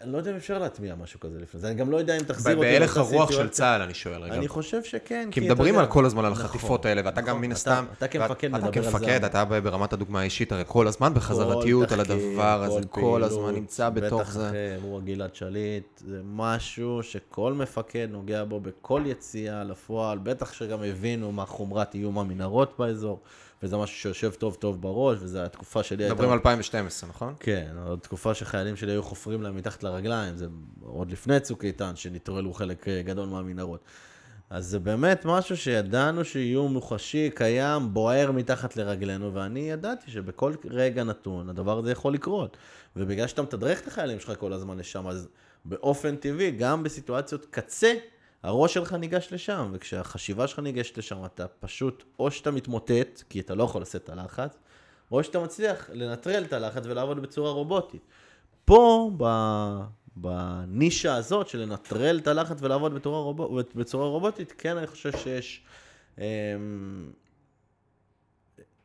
[0.00, 2.22] אני לא יודע אם אפשר להטמיע משהו כזה לפני זה, אני גם לא יודע אם
[2.22, 3.48] תחזיר אותי בהלך הרוח של.
[3.48, 4.34] צה"ל, אני שואל רגע.
[4.34, 7.26] אני חושב שכן, כי אתה מדברים על כל הזמן על נכון, החטיפות האלה, ואתה גם
[7.28, 7.84] נכון, מן אתה- הסתם...
[7.98, 8.90] אתה כמפקד מדבר אתה על זה.
[8.90, 13.90] כמפקד, אתה ברמת הדוגמה האישית, הרי כל הזמן בחזרתיות על הדבר הזה, כל הזמן נמצא
[13.90, 14.46] בתוך בטח זה.
[14.48, 20.82] אחרי אירוע גלעד שליט, זה משהו שכל מפקד נוגע בו בכל יציאה לפועל, בטח שגם
[20.82, 23.20] הבינו מה חומרת איום המנהרות באזור,
[23.62, 26.14] וזה משהו שיושב טוב טוב בראש, וזו התקופה שלי הייתה...
[26.14, 27.34] מדברים על 2012, נכון?
[27.40, 30.46] כן, עוד תקופה שחיילים שלי היו חופרים להם מתחת לרגליים, זה
[30.82, 33.80] עוד לפני צוק איתן, שנטרלו חלק אה, גדול מהמנהרות.
[34.50, 41.04] אז זה באמת משהו שידענו שאיום מוחשי, קיים, בוער מתחת לרגלינו, ואני ידעתי שבכל רגע
[41.04, 42.56] נתון הדבר הזה יכול לקרות.
[42.96, 45.28] ובגלל שאתה מתדרך את החיילים שלך כל הזמן לשם, אז
[45.64, 47.94] באופן טבעי, גם בסיטואציות קצה,
[48.46, 53.54] הראש שלך ניגש לשם, וכשהחשיבה שלך ניגשת לשם, אתה פשוט, או שאתה מתמוטט, כי אתה
[53.54, 54.58] לא יכול לשאת את הלחץ,
[55.12, 58.02] או שאתה מצליח לנטרל את הלחץ ולעבוד בצורה רובוטית.
[58.64, 59.24] פה, ב...
[60.16, 63.60] בנישה הזאת של לנטרל את הלחץ ולעבוד בצורה, רוב...
[63.74, 65.62] בצורה רובוטית, כן, אני חושב שיש
[66.18, 66.24] אמ...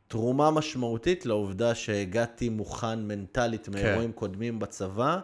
[0.08, 5.20] תרומה משמעותית לעובדה שהגעתי מוכן מנטלית מאירועים קודמים בצבא,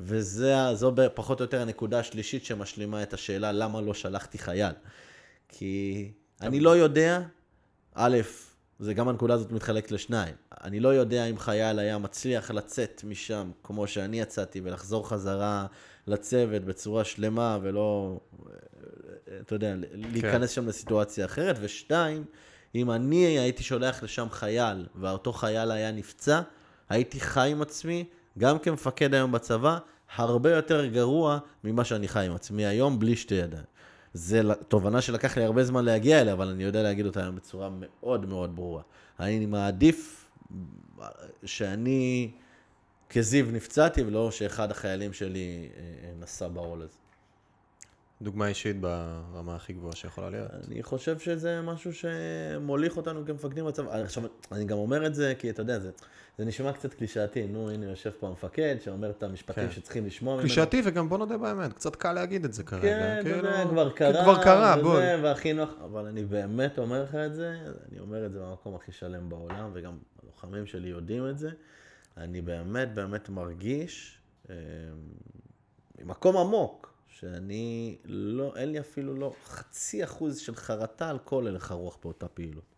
[0.00, 4.72] וזו פחות או יותר הנקודה השלישית שמשלימה את השאלה למה לא שלחתי חייל.
[5.48, 7.20] כי אני לא יודע,
[7.94, 8.18] א',
[8.78, 10.34] זה גם הנקודה הזאת מתחלקת לשניים.
[10.64, 15.66] אני לא יודע אם חייל היה מצליח לצאת משם כמו שאני יצאתי ולחזור חזרה
[16.06, 18.20] לצוות בצורה שלמה ולא,
[19.40, 21.56] אתה יודע, להיכנס שם לסיטואציה אחרת.
[21.60, 22.24] ושתיים,
[22.74, 26.40] אם אני הייתי שולח לשם חייל ואותו חייל היה נפצע,
[26.88, 28.04] הייתי חי עם עצמי,
[28.38, 29.78] גם כמפקד היום בצבא,
[30.16, 33.64] הרבה יותר גרוע ממה שאני חי עם עצמי היום בלי שתי ידיים.
[34.14, 37.68] זו תובנה שלקח לי הרבה זמן להגיע אליה, אבל אני יודע להגיד אותה היום בצורה
[37.80, 38.82] מאוד מאוד ברורה.
[39.20, 40.30] אני מעדיף
[41.44, 42.30] שאני
[43.10, 47.07] כזיו נפצעתי, ולא שאחד החיילים שלי אה, אה, נסע בעול הזה.
[48.22, 50.50] דוגמה אישית ברמה הכי גבוהה שיכולה להיות.
[50.68, 53.96] אני חושב שזה משהו שמוליך אותנו כמפקדים בצבא.
[53.96, 55.90] עכשיו, אני גם אומר את זה כי אתה יודע, זה,
[56.38, 57.46] זה נשמע קצת קלישאתי.
[57.46, 59.72] נו, הנה יושב פה המפקד שאומר את המשפטים כן.
[59.72, 60.46] שצריכים לשמוע ממנו.
[60.46, 62.82] קלישאתי, וגם בוא נודה באמת, קצת קל להגיד את זה כרגע.
[62.82, 65.00] כן, אתה יודע, כאילו, כבר כי קרה, כבר קרה, וזה, בוא.
[65.22, 67.56] והכי נוח, אבל אני באמת אומר לך את זה,
[67.90, 71.50] אני אומר את זה במקום הכי שלם בעולם, וגם הלוחמים שלי יודעים את זה.
[72.16, 74.18] אני באמת באמת מרגיש,
[74.50, 74.54] אה,
[75.98, 76.87] ממקום עמוק,
[77.20, 82.28] שאני לא, אין לי אפילו לא חצי אחוז של חרטה על כל הלך הרוח באותה
[82.28, 82.74] פעילות.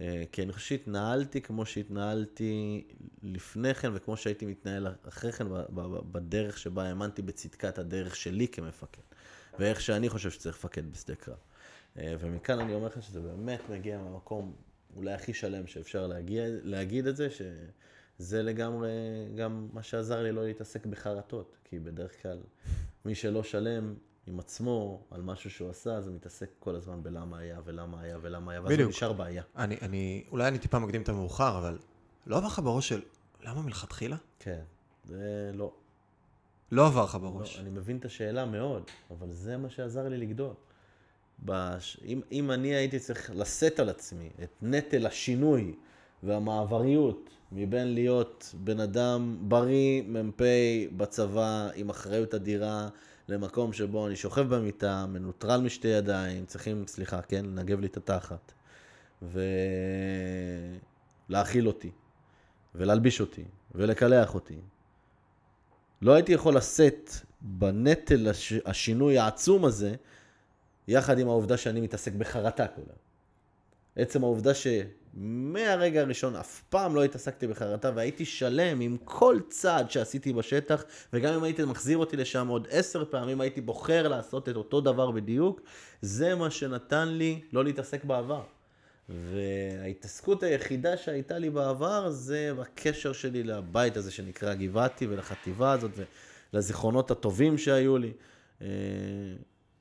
[0.00, 2.84] אה, כי אני חושב שהתנהלתי כמו שהתנהלתי
[3.22, 5.46] לפני כן, וכמו שהייתי מתנהל אחרי כן,
[6.12, 9.02] בדרך שבה האמנתי בצדקת הדרך שלי כמפקד,
[9.58, 11.36] ואיך שאני חושב שצריך לפקד בשדה קרב.
[11.98, 14.54] אה, ומכאן אני אומר לך שזה באמת מגיע מהמקום
[14.96, 18.90] אולי הכי שלם שאפשר להגיע, להגיד את זה, שזה לגמרי
[19.36, 22.38] גם מה שעזר לי לא להתעסק בחרטות, כי בדרך כלל
[23.04, 23.94] מי שלא שלם
[24.26, 28.18] עם עצמו על משהו שהוא עשה, אז הוא מתעסק כל הזמן בלמה היה ולמה היה
[28.22, 28.88] ולמה היה, ואז הוא.
[28.88, 29.42] נשאר בעיה.
[29.56, 31.78] אני, אני, אולי אני טיפה מקדים את המאוחר, אבל
[32.26, 33.02] לא עבר לך בראש של
[33.42, 34.16] למה מלכתחילה?
[34.38, 34.60] כן,
[35.04, 35.72] זה לא.
[36.72, 37.58] לא עבר לך לא, בראש.
[37.58, 40.54] אני מבין את השאלה מאוד, אבל זה מה שעזר לי לגדול.
[41.44, 42.00] בש...
[42.04, 45.74] אם, אם אני הייתי צריך לשאת על עצמי את נטל השינוי
[46.24, 50.42] והמעבריות מבין להיות בן אדם בריא, מ"פ
[50.96, 52.88] בצבא, עם אחריות אדירה,
[53.28, 58.52] למקום שבו אני שוכב במיטה, מנוטרל משתי ידיים, צריכים, סליחה, כן, לנגב לי את התחת,
[61.28, 61.90] ולהאכיל אותי,
[62.74, 64.58] ולהלביש אותי, ולקלח אותי,
[66.02, 67.10] לא הייתי יכול לשאת
[67.40, 68.52] בנטל הש...
[68.64, 69.94] השינוי העצום הזה,
[70.88, 72.96] יחד עם העובדה שאני מתעסק בחרטה היום.
[73.96, 74.54] עצם העובדה
[75.14, 81.34] שמהרגע הראשון אף פעם לא התעסקתי בחרטה והייתי שלם עם כל צעד שעשיתי בשטח, וגם
[81.34, 85.60] אם הייתי מחזיר אותי לשם עוד עשר פעמים, הייתי בוחר לעשות את אותו דבר בדיוק,
[86.02, 88.42] זה מה שנתן לי לא להתעסק בעבר.
[89.08, 95.90] וההתעסקות היחידה שהייתה לי בעבר זה בקשר שלי לבית הזה שנקרא גבעתי ולחטיבה הזאת
[96.52, 98.12] ולזיכרונות הטובים שהיו לי.
[98.62, 98.66] אה,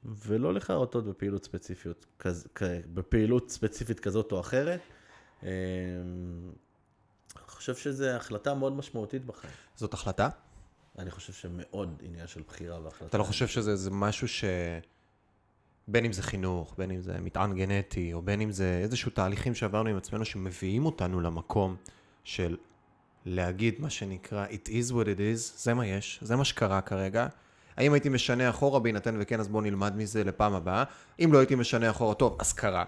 [0.05, 2.05] ולא לחרטות בפעילות ספציפיות,
[2.93, 4.79] בפעילות ספציפית כזאת או אחרת.
[5.43, 5.49] אה,
[7.35, 9.53] אני חושב שזו החלטה מאוד משמעותית בחיים.
[9.75, 10.29] זאת החלטה?
[10.99, 13.05] אני חושב שמאוד עניין של בחירה והחלטה.
[13.05, 14.43] אתה לא חושב שזה זה משהו ש...
[15.87, 19.55] בין אם זה חינוך, בין אם זה מטען גנטי, או בין אם זה איזשהו תהליכים
[19.55, 21.75] שעברנו עם עצמנו שמביאים אותנו למקום
[22.23, 22.57] של
[23.25, 27.27] להגיד מה שנקרא it is what it is, זה מה יש, זה מה שקרה כרגע.
[27.77, 30.83] האם הייתי משנה אחורה בהינתן וכן, אז בואו נלמד מזה לפעם הבאה.
[31.23, 32.83] אם לא הייתי משנה אחורה, טוב, אז קרה.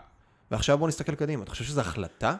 [0.51, 1.43] ועכשיו בואו נסתכל קדימה.
[1.43, 2.35] אתה חושב שזו החלטה?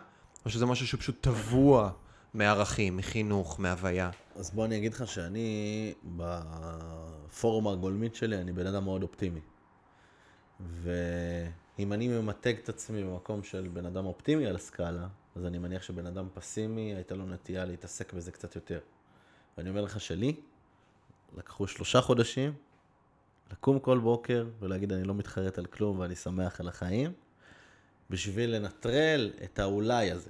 [0.45, 1.91] או שזה משהו שהוא פשוט טבוע
[2.33, 4.09] מערכים, מחינוך, מהוויה?
[4.35, 9.39] אז בוא אני אגיד לך שאני, בפורום הגולמית שלי, אני בן אדם מאוד אופטימי.
[10.59, 15.83] ואם אני ממתג את עצמי במקום של בן אדם אופטימי על הסקאלה, אז אני מניח
[15.83, 18.79] שבן אדם פסימי, הייתה לו נטייה להתעסק בזה קצת יותר.
[19.57, 20.35] ואני אומר לך שלי,
[21.37, 22.53] לקחו שלושה חודשים,
[23.51, 27.11] לקום כל בוקר ולהגיד אני לא מתחרט על כלום ואני שמח על החיים,
[28.09, 30.29] בשביל לנטרל את האולי הזה.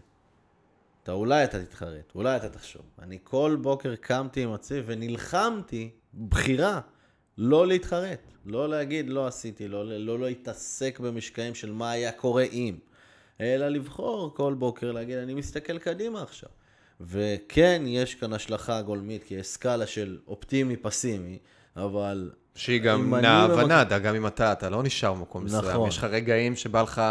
[1.04, 2.82] את האולי אתה תתחרט, אולי אתה תחשוב.
[3.00, 5.90] אני כל בוקר קמתי עם עצמי ונלחמתי,
[6.30, 6.82] בחירה,
[7.38, 8.32] לא להתחרט.
[8.46, 12.78] לא להגיד לא עשיתי, לא, לא, לא להתעסק במשקעים של מה היה קורה אם.
[13.42, 16.50] אלא לבחור כל בוקר להגיד אני מסתכל קדימה עכשיו.
[17.02, 21.40] וכן, יש כאן השלכה גולמית, כי יש סקאלה של אופטימי-פסימי,
[21.76, 22.32] אבל...
[22.56, 25.66] שהיא גם נעה במק- גם אם אתה, אתה לא נשאר במקום מסוים.
[25.66, 25.88] נכון.
[25.88, 27.02] יש לך רגעים שבא לך...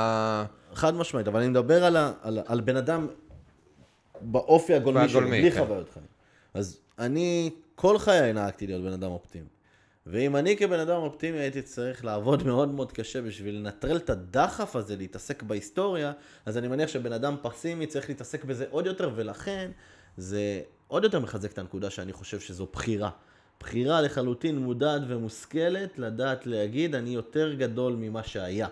[0.75, 3.07] חד משמעית, אבל אני מדבר על, ה, על, על בן אדם
[4.21, 5.59] באופי הגולמי שלי, בלי כן.
[5.65, 6.07] חוויות חיים.
[6.55, 9.47] אז אני כל חיי נהגתי להיות בן אדם אופטימי.
[10.07, 14.77] ואם אני כבן אדם אופטימי הייתי צריך לעבוד מאוד מאוד קשה בשביל לנטרל את הדחף
[14.77, 16.13] הזה להתעסק בהיסטוריה,
[16.47, 19.71] אז אני מניח שבן אדם פסימי צריך להתעסק בזה עוד יותר, ולכן
[20.17, 23.11] זה עוד יותר מחזק את הנקודה שאני חושב שזו בחירה.
[23.65, 28.69] בחירה לחלוטין מודעת ומושכלת, לדעת להגיד, אני יותר גדול ממה שהיה.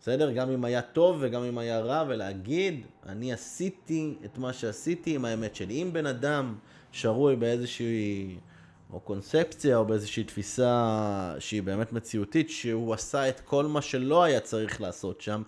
[0.00, 0.32] בסדר?
[0.32, 5.24] גם אם היה טוב וגם אם היה רע, ולהגיד, אני עשיתי את מה שעשיתי עם
[5.24, 5.82] האמת שלי.
[5.82, 6.54] אם בן אדם
[6.92, 8.36] שרוי באיזושהי,
[8.92, 14.40] או קונספציה, או באיזושהי תפיסה שהיא באמת מציאותית, שהוא עשה את כל מה שלא היה
[14.40, 15.42] צריך לעשות שם,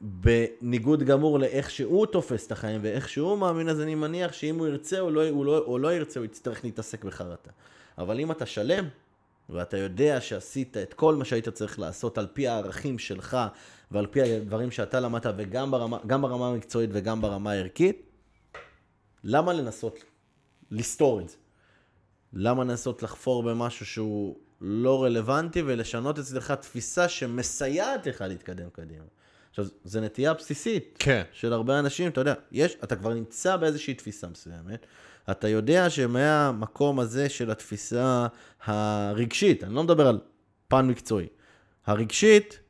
[0.00, 4.66] בניגוד גמור לאיך שהוא תופס את החיים ואיך שהוא מאמין, אז אני מניח שאם הוא
[4.66, 7.50] ירצה או לא, הוא לא, או לא ירצה, הוא יצטרך להתעסק בחרטה.
[8.00, 8.88] אבל אם אתה שלם,
[9.48, 13.36] ואתה יודע שעשית את כל מה שהיית צריך לעשות על פי הערכים שלך
[13.90, 18.02] ועל פי הדברים שאתה למדת, וגם ברמה, ברמה המקצועית וגם ברמה הערכית,
[19.24, 20.04] למה לנסות
[20.70, 21.36] לסתור את זה?
[22.32, 29.04] למה לנסות לחפור במשהו שהוא לא רלוונטי ולשנות אצלך תפיסה שמסייעת לך להתקדם קדימה?
[29.50, 31.22] עכשיו, זו נטייה בסיסית כן.
[31.32, 34.86] של הרבה אנשים, אתה יודע, יש, אתה כבר נמצא באיזושהי תפיסה מסוימת,
[35.30, 38.26] אתה יודע שמהמקום הזה של התפיסה
[38.64, 40.20] הרגשית, אני לא מדבר על
[40.68, 41.26] פן מקצועי,
[41.86, 42.60] הרגשית,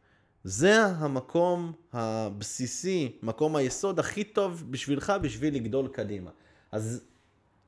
[0.44, 6.30] זה המקום הבסיסי, מקום היסוד הכי טוב בשבילך בשביל לגדול קדימה.
[6.72, 7.04] אז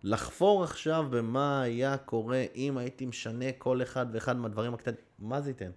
[0.02, 5.50] לחפור עכשיו במה היה קורה אם הייתי משנה כל אחד ואחד מהדברים הקטנים, מה זה
[5.50, 5.70] ייתן?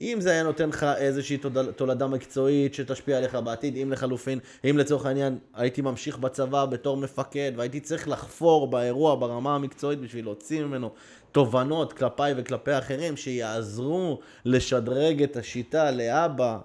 [0.00, 1.38] אם זה היה נותן לך איזושהי
[1.76, 4.38] תולדה, מקצועית שתשפיע עליך בעתיד, אם לחלופין,
[4.70, 10.24] אם לצורך העניין הייתי ממשיך בצבא בתור מפקד והייתי צריך לחפור באירוע ברמה המקצועית בשביל
[10.24, 10.90] להוציא ממנו
[11.32, 16.58] תובנות כלפיי וכלפי אחרים שיעזרו לשדרג את השיטה לאבא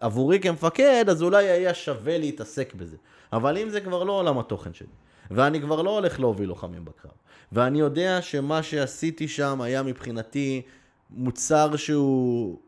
[0.00, 2.96] עבורי כמפקד, אז אולי היה שווה להתעסק בזה.
[3.32, 4.86] אבל אם זה כבר לא עולם התוכן שלי,
[5.30, 7.12] ואני כבר לא הולך להוביל לוחמים בקרב,
[7.52, 10.62] ואני יודע שמה שעשיתי שם היה מבחינתי
[11.10, 12.58] מוצר שהוא...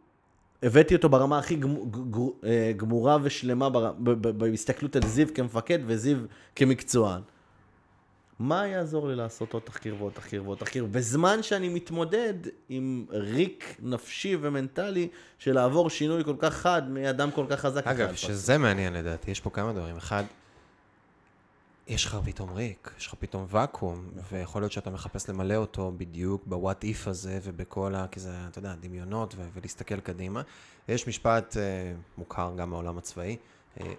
[0.62, 1.60] הבאתי אותו ברמה הכי
[2.44, 3.68] אה, גמורה ושלמה
[4.38, 6.18] בהסתכלות על זיו כמפקד וזיו
[6.56, 7.20] כמקצוען.
[8.38, 12.34] מה יעזור לי לעשות עוד תחקיר ועוד תחקיר ועוד תחקיר, בזמן שאני מתמודד
[12.68, 17.86] עם ריק נפשי ומנטלי של לעבור שינוי כל כך חד מאדם כל כך חזק.
[17.86, 18.14] אגב.
[18.14, 19.96] שזה מעניין לדעתי, יש פה כמה דברים.
[19.96, 20.24] אחד,
[21.86, 26.42] יש לך פתאום ריק, יש לך פתאום ואקום, ויכול להיות שאתה מחפש למלא אותו בדיוק
[26.46, 28.06] בוואט איף הזה ובכל ה...
[28.10, 30.42] כי זה, אתה יודע, דמיונות ו- ולהסתכל קדימה.
[30.88, 33.36] יש משפט אה, מוכר גם מהעולם הצבאי,
[33.80, 33.92] אה,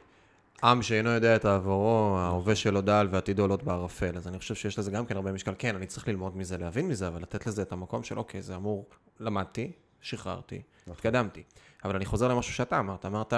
[0.63, 4.17] עם שאינו יודע את עברו, ההווה שלו דל ועתידו לוט בערפל.
[4.17, 5.53] אז אני חושב שיש לזה גם כן הרבה משקל.
[5.57, 8.55] כן, אני צריך ללמוד מזה, להבין מזה, אבל לתת לזה את המקום של, אוקיי, זה
[8.55, 8.85] אמור,
[9.19, 11.43] למדתי, שחררתי, התקדמתי.
[11.85, 13.33] אבל אני חוזר למשהו שאתה אמרת, אמרת,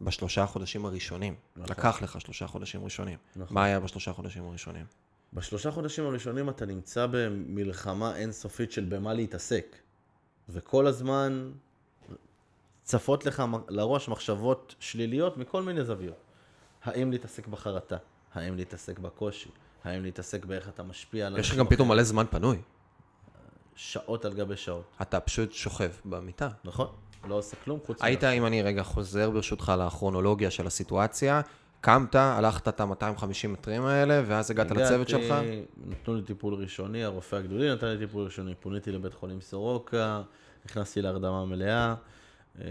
[0.00, 1.34] בשלושה החודשים הראשונים.
[1.56, 1.76] נכון.
[1.76, 3.18] לקח לך שלושה חודשים ראשונים.
[3.36, 3.54] נכון.
[3.54, 4.84] מה היה בשלושה חודשים הראשונים?
[5.32, 9.76] בשלושה חודשים הראשונים אתה נמצא במלחמה אינסופית של במה להתעסק.
[10.48, 11.52] וכל הזמן
[12.82, 16.16] צפות לך לראש מחשבות שליליות מכל מיני זוויות.
[16.84, 17.96] האם להתעסק בחרטה?
[18.34, 19.50] האם להתעסק בקושי?
[19.84, 22.62] האם להתעסק באיך אתה משפיע על יש לך גם פתאום מלא זמן פנוי.
[23.74, 24.84] שעות על גבי שעות.
[25.02, 26.48] אתה פשוט שוכב במיטה.
[26.64, 26.88] נכון?
[27.28, 31.40] לא עושה כלום חוץ היית, אם אני רגע חוזר ברשותך לכרונולוגיה של הסיטואציה,
[31.80, 35.30] קמת, הלכת את ה-250 מטרים האלה, ואז הגעת לצוות שלך?
[35.30, 40.22] הגעתי, נתנו לי טיפול ראשוני, הרופא הגדולי נתן לי טיפול ראשוני, פוניתי לבית חולים סורוקה,
[40.66, 41.94] נכנסתי להרדמה מלאה,
[42.60, 42.66] אה,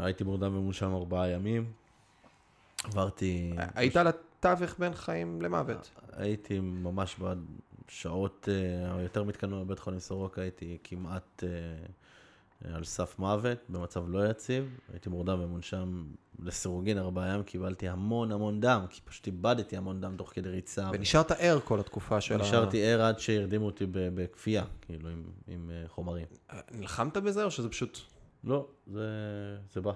[0.00, 1.72] הייתי מורדם ומונשם ארבעה ימים,
[2.84, 3.52] עברתי...
[3.74, 5.90] היית על התווך בין חיים למוות.
[6.12, 7.16] הייתי ממש
[7.86, 11.48] בשעות אה, היותר מתקדמות בבית חולים סורוקה, הייתי כמעט אה,
[12.64, 14.78] על סף מוות, במצב לא יציב.
[14.92, 16.04] הייתי מורדם ומונשם
[16.38, 20.90] לסירוגין ארבעה ימים, קיבלתי המון המון דם, כי פשוט איבדתי המון דם תוך כדי ריצה.
[20.92, 22.38] ונשארת ער כל התקופה של ה...
[22.42, 26.26] נשארתי ער עד שהרדימו אותי בכפייה, כאילו, עם, עם אה, חומרים.
[26.70, 27.98] נלחמת בזה או שזה פשוט...
[28.44, 29.08] לא, זה,
[29.72, 29.92] זה בא.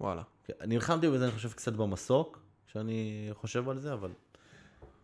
[0.00, 0.22] וואלה.
[0.44, 4.10] כן, נלחמתי בזה, אני חושב, קצת במסוק, כשאני חושב על זה, אבל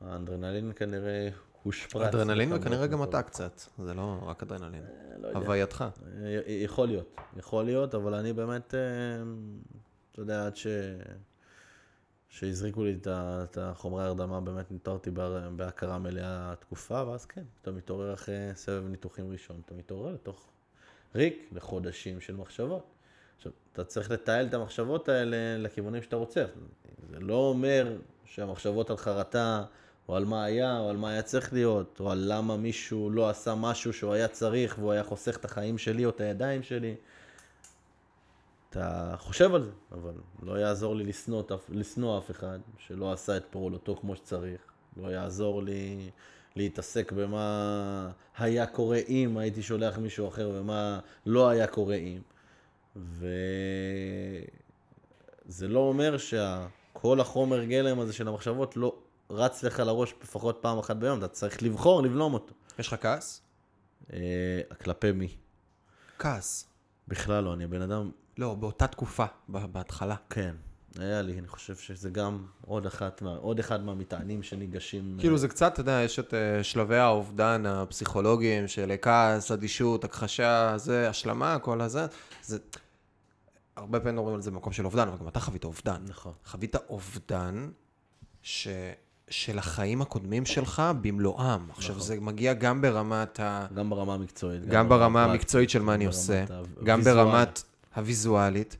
[0.00, 1.28] האנדרנלין כנראה
[1.66, 2.14] הושפרץ.
[2.14, 3.02] אדרנלין וכנראה גם.
[3.02, 4.82] אתה קצת, זה לא רק אדרנלין.
[5.18, 5.38] לא יודע.
[5.38, 5.84] הווייתך.
[6.22, 8.80] אה, יכול להיות, יכול להיות, אבל אני באמת, אה,
[10.12, 10.66] אתה יודע, עד ש...
[12.28, 15.10] שהזריקו לי את החומרי הרדמה, באמת נותרתי
[15.56, 20.46] בהכרה מלאה תקופה, ואז כן, אתה מתעורר אחרי סבב ניתוחים ראשון, אתה מתעורר לתוך
[21.14, 22.86] ריק לחודשים של מחשבות.
[23.36, 26.44] עכשיו, אתה צריך לתעל את המחשבות האלה לכיוונים שאתה רוצה.
[27.10, 29.64] זה לא אומר שהמחשבות על חרטה,
[30.08, 33.30] או על מה היה, או על מה היה צריך להיות, או על למה מישהו לא
[33.30, 36.94] עשה משהו שהוא היה צריך, והוא היה חוסך את החיים שלי או את הידיים שלי.
[38.70, 41.12] אתה חושב על זה, אבל לא יעזור לי
[41.68, 44.60] לשנוא, אף אחד שלא עשה את פעולתו כמו שצריך.
[44.96, 46.10] לא יעזור לי
[46.56, 52.20] להתעסק במה היה קורה אם הייתי שולח מישהו אחר ומה לא היה קורה אם.
[55.46, 58.94] וזה לא אומר שכל החומר גלם הזה של המחשבות לא
[59.30, 62.54] רץ לך לראש לפחות פעם אחת ביום, אתה צריך לבחור, לבלום אותו.
[62.78, 63.42] יש לך כעס?
[64.12, 64.18] אה,
[64.84, 65.36] כלפי מי?
[66.18, 66.66] כעס.
[67.08, 70.16] בכלל לא, אני בן אדם לא, באותה תקופה, בהתחלה.
[70.30, 70.54] כן,
[70.98, 75.16] היה לי, אני חושב שזה גם עוד, אחת עוד אחד מהמטענים שניגשים.
[75.20, 80.72] כאילו זה קצת, אתה יודע, יש את אה, שלבי האובדן הפסיכולוגיים של כעס, אדישות, הכחשה,
[80.76, 82.06] זה, השלמה, כל הזה.
[82.42, 82.58] זה...
[83.76, 86.04] הרבה פעמים אומרים על זה במקום של אובדן, אבל גם אתה חווית אובדן.
[86.08, 86.32] נכון.
[86.44, 87.68] חווית אובדן
[88.42, 88.68] ש...
[89.30, 91.70] של החיים הקודמים שלך במלואם.
[91.70, 92.06] עכשיו, נכון.
[92.06, 93.66] זה מגיע גם ברמת ה...
[93.74, 94.66] גם ברמה המקצועית.
[94.66, 97.26] גם ברמה הפרקטית, המקצועית של מה אני עושה, ה- גם הוויזואלית.
[97.26, 97.62] ברמת
[97.96, 98.76] הוויזואלית,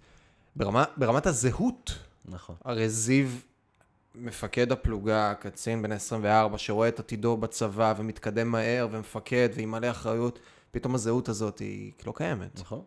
[0.56, 1.98] ברמה, ברמת הזהות.
[2.24, 2.56] נכון.
[2.64, 3.28] הרי זיו,
[4.14, 10.38] מפקד הפלוגה, קצין בן 24, שרואה את עתידו בצבא ומתקדם מהר ומפקד ועם מלא אחריות,
[10.70, 12.60] פתאום הזהות הזאת היא לא קיימת.
[12.60, 12.80] נכון.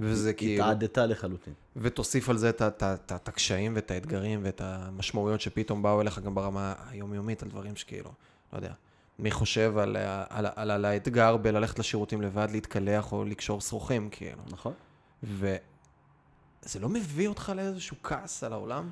[0.00, 0.64] וזה כאילו...
[0.64, 1.52] התעדתה לחלוטין.
[1.76, 7.42] ותוסיף על זה את הקשיים ואת האתגרים ואת המשמעויות שפתאום באו אליך גם ברמה היומיומית,
[7.42, 8.12] על דברים שכאילו,
[8.52, 8.72] לא יודע.
[9.18, 9.96] מי חושב על,
[10.28, 14.42] על, על, על האתגר בללכת לשירותים לבד, להתקלח או לקשור שרוכים, כאילו.
[14.50, 14.72] נכון.
[15.22, 15.58] וזה
[16.80, 18.90] לא מביא אותך לאיזשהו כעס על העולם?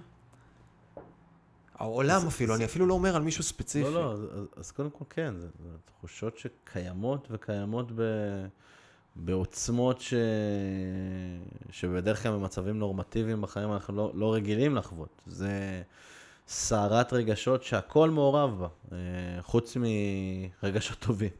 [1.74, 3.90] העולם אפילו, אני אפילו לא אומר על מישהו ספציפי.
[3.90, 4.20] לא, לא, אז-
[4.56, 8.00] אז קודם כל כן, זה, זה תחושות שקיימות וקיימות ב,
[9.16, 10.14] בעוצמות ש,
[11.70, 15.22] שבדרך כלל במצבים נורמטיביים בחיים אנחנו לא, לא רגילים לחוות.
[15.26, 15.82] זה
[16.48, 19.76] סערת רגשות שהכל מעורב בה, אה, חוץ
[20.62, 21.30] מרגשות טובים.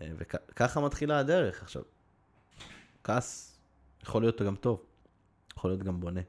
[0.00, 1.62] אה, וככה מתחילה הדרך.
[1.62, 1.82] עכשיו,
[3.04, 3.58] כעס
[4.02, 4.82] יכול להיות גם טוב,
[5.56, 6.20] יכול להיות גם בונה.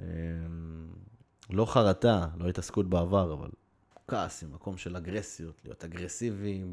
[0.00, 0.06] אה,
[1.50, 3.50] לא חרטה, לא התעסקות בעבר, אבל
[4.08, 6.64] כעס ממקום של אגרסיות, להיות אגרסיבי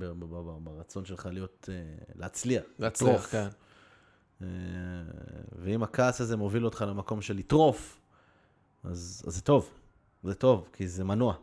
[0.63, 1.75] ברצון שלך להיות, אה,
[2.15, 2.63] להצליח.
[2.79, 3.31] להצליח.
[3.31, 3.47] כן.
[4.41, 4.47] אה,
[5.61, 7.99] ואם הכעס הזה מוביל אותך למקום של לטרוף,
[8.83, 9.69] אז, אז זה טוב,
[10.23, 11.35] זה טוב, כי זה מנוע.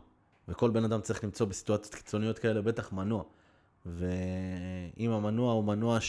[0.47, 3.23] וכל בן אדם צריך למצוא בסיטואציות קיצוניות כאלה בטח מנוע.
[3.85, 5.99] ואם המנוע הוא מנוע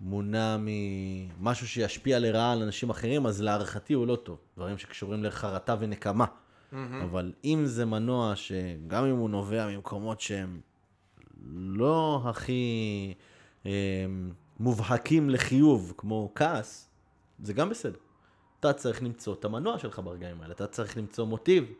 [0.00, 4.38] שמונע ממשהו שישפיע לרעה על אנשים אחרים, אז להערכתי הוא לא טוב.
[4.56, 6.26] דברים שקשורים לחרטה ונקמה.
[7.02, 10.60] אבל אם זה מנוע שגם אם הוא נובע ממקומות שהם
[11.54, 13.14] לא הכי
[13.66, 14.06] אה,
[14.60, 16.88] מובהקים לחיוב, כמו כעס,
[17.42, 17.98] זה גם בסדר.
[18.60, 21.72] אתה צריך למצוא את המנוע שלך ברגעים האלה, אתה צריך למצוא מוטיב.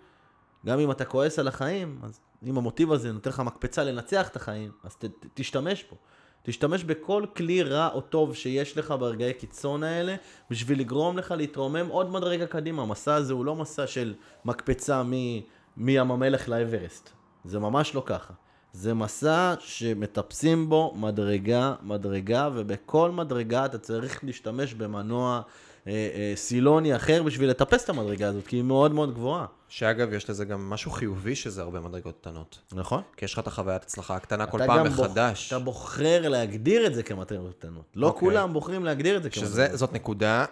[0.66, 4.36] גם אם אתה כועס על החיים, אז אם המוטיב הזה נותן לך מקפצה לנצח את
[4.36, 5.96] החיים, אז ת, ת, תשתמש בו.
[6.46, 10.14] תשתמש בכל כלי רע או טוב שיש לך ברגעי קיצון האלה,
[10.50, 12.82] בשביל לגרום לך להתרומם עוד מדרגה קדימה.
[12.82, 15.40] המסע הזה הוא לא מסע של מקפצה מ-
[15.76, 17.10] מים המלך לאברסט.
[17.44, 18.34] זה ממש לא ככה.
[18.72, 25.40] זה מסע שמטפסים בו מדרגה, מדרגה, ובכל מדרגה אתה צריך להשתמש במנוע
[26.34, 29.46] סילוני אחר בשביל לטפס את המדרגה הזאת, כי היא מאוד מאוד גבוהה.
[29.68, 32.58] שאגב, יש לזה גם משהו חיובי שזה הרבה מדרגות קטנות.
[32.72, 33.02] נכון?
[33.16, 35.48] כי יש לך את החוויית הצלחה הקטנה כל פעם מחדש.
[35.48, 37.84] אתה בוחר להגדיר את זה כמטריות קטנות.
[37.94, 38.20] לא אוקיי.
[38.20, 39.70] כולם בוחרים להגדיר את זה כמטריות.
[39.72, 40.44] שזאת נקודה,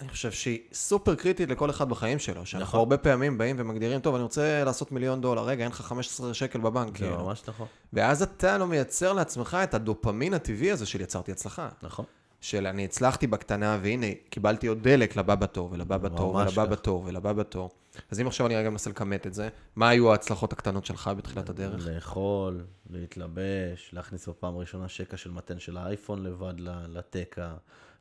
[0.00, 2.46] אני חושב שהיא סופר קריטית לכל אחד בחיים שלו.
[2.46, 2.78] שאנחנו נכון.
[2.80, 6.60] הרבה פעמים באים ומגדירים, טוב, אני רוצה לעשות מיליון דולר, רגע, אין לך 15 שקל
[6.60, 6.98] בבנק.
[6.98, 7.24] זה כאילו.
[7.24, 7.66] ממש נכון.
[7.92, 11.68] ואז אתה לא מייצר לעצמך את הדופמין הטבעי הזה של יצרתי הצלחה.
[11.82, 12.04] נכון.
[12.40, 16.64] של אני הצלחתי בקטנה, והנה, קיבלתי עוד דלק לבא בתור, ולבא בתור, ולבא.
[16.64, 17.70] בתור, ולבא בתור.
[18.10, 21.48] אז אם עכשיו אני רגע מנסה לכמת את זה, מה היו ההצלחות הקטנות שלך בתחילת
[21.48, 21.86] הדרך?
[21.86, 26.54] לאכול, להתלבש, להכניס בפעם הראשונה שקע של מתן של האייפון לבד
[26.88, 27.54] לתקע,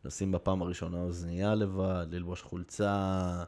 [0.06, 3.44] לשים בפעם הראשונה אוזנייה לבד, ללבוש חולצה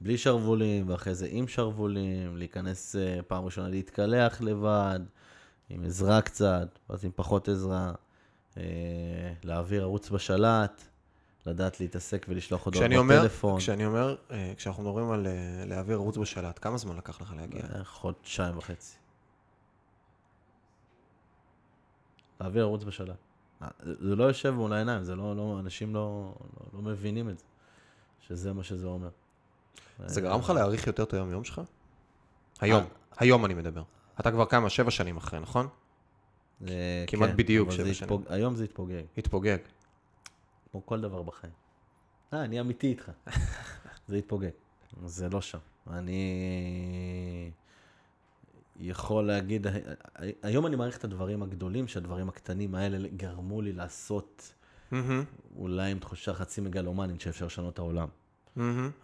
[0.00, 5.00] בלי שרוולים, ואחרי זה עם שרוולים, להיכנס אה, פעם ראשונה להתקלח לבד,
[5.70, 7.92] עם עזרה קצת, ואז עם פחות עזרה,
[9.44, 10.82] להעביר ערוץ בשלט,
[11.46, 13.58] לדעת להתעסק ולשלוח הודעות כשאני אומר, בטלפון.
[13.58, 15.32] כשאני אומר, אה, כשאנחנו מדברים על אה,
[15.66, 17.62] להעביר ערוץ בשלט, כמה זמן לקח לך להגיע?
[17.74, 18.96] אה, חודשיים וחצי.
[22.40, 23.16] להעביר ערוץ בשלט.
[23.62, 27.38] אה, זה לא יושב מול העיניים, זה לא, לא, אנשים לא, לא, לא מבינים את
[27.38, 27.44] זה,
[28.20, 29.08] שזה מה שזה אומר.
[30.06, 31.60] זה גרם לך להעריך יותר את היום-יום שלך?
[32.60, 32.88] היום, אה.
[33.18, 33.82] היום אני מדבר.
[34.20, 34.70] אתה כבר כמה?
[34.70, 35.68] שבע שנים אחרי, נכון?
[36.62, 38.12] אה, כמעט כן, בדיוק שבע זה שנים.
[38.12, 38.24] התפוג...
[38.28, 39.58] היום זה התפוגג, התפוגג.
[40.70, 41.52] כמו כל דבר בחיים.
[42.32, 43.10] אה, אני אמיתי איתך.
[44.08, 44.50] זה התפוגג.
[45.04, 45.58] זה לא שם.
[45.90, 47.50] אני
[48.80, 49.66] יכול להגיד,
[50.42, 54.54] היום אני מעריך את הדברים הגדולים, שהדברים הקטנים האלה גרמו לי לעשות
[55.56, 58.08] אולי עם תחושה חצי מגלומנית שאפשר לשנות את העולם.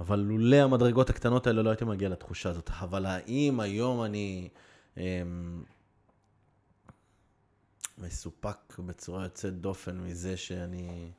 [0.00, 2.70] אבל לולא המדרגות הקטנות האלה לא הייתי מגיע לתחושה הזאת.
[2.80, 4.48] אבל האם היום אני
[4.96, 5.02] אמ,
[8.02, 11.10] מסופק בצורה יוצאת דופן מזה שאני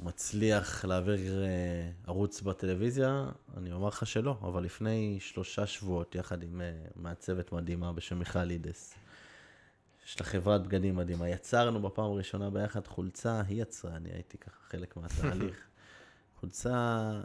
[0.00, 3.30] מצליח להעביר אה, ערוץ בטלוויזיה?
[3.56, 8.44] אני אומר לך שלא, אבל לפני שלושה שבועות, יחד עם אה, מעצבת מדהימה בשם מיכל
[8.44, 8.94] לידס,
[10.06, 11.28] יש לה חברת בגדים מדהימה.
[11.28, 15.66] יצרנו בפעם הראשונה ביחד חולצה, היא יצרה, אני הייתי ככה חלק מהתהליך.
[16.40, 16.72] חולצה...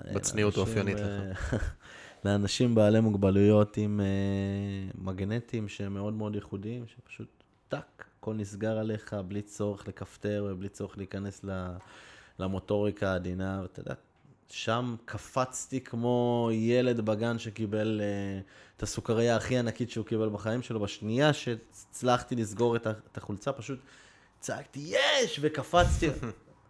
[0.07, 1.31] אה, בצניעות לאנשים, האופיינית אה,
[2.25, 4.01] לאנשים בעלי מוגבלויות עם
[4.95, 10.97] מגנטים שהם מאוד מאוד ייחודיים, שפשוט טאק, הכל נסגר עליך בלי צורך לכפתר ובלי צורך
[10.97, 11.41] להיכנס
[12.39, 13.93] למוטוריקה העדינה, ואתה יודע,
[14.49, 18.39] שם קפצתי כמו ילד בגן שקיבל אה,
[18.77, 20.79] את הסוכריה הכי ענקית שהוא קיבל בחיים שלו.
[20.79, 23.79] בשנייה שהצלחתי לסגור את את החולצה, פשוט
[24.39, 25.39] צעקתי יש!
[25.41, 26.09] וקפצתי.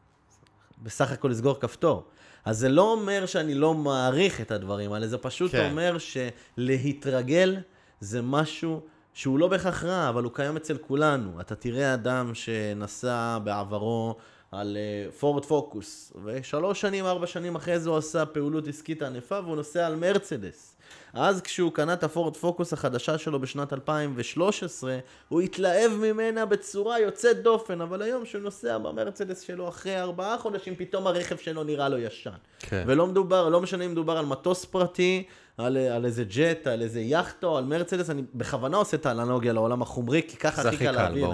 [0.83, 2.05] בסך הכל לסגור כפתור.
[2.45, 5.51] אז זה לא אומר שאני לא מעריך את הדברים האלה, זה פשוט.
[5.51, 5.69] כן.
[5.69, 7.57] אומר שלהתרגל
[7.99, 8.81] זה משהו
[9.15, 11.41] שהוא לא בהכרח רע, אבל הוא קיים אצל כולנו.
[11.41, 14.15] אתה תראה אדם שנסע בעברו
[14.51, 14.77] על
[15.19, 19.87] פורד פוקוס, ושלוש שנים, ארבע שנים אחרי זה הוא עשה פעילות עסקית ענפה והוא נוסע
[19.87, 20.75] על מרצדס.
[21.13, 24.97] אז כשהוא קנה את הפורד פוקוס החדשה שלו בשנת 2013,
[25.27, 30.75] הוא התלהב ממנה בצורה יוצאת דופן, אבל היום שהוא נוסע במרצדס שלו אחרי ארבעה חודשים,
[30.75, 32.31] פתאום הרכב שלו נראה לו ישן.
[32.59, 32.83] כן.
[32.87, 35.23] ולא מדובר, לא משנה אם מדובר על מטוס פרטי,
[35.57, 39.81] על, על איזה ג'ט, על איזה יאכטו, על מרצדס, אני בכוונה עושה את האנלוגיה לעולם
[39.81, 41.29] החומרי, כי ככה הכי קל להבין.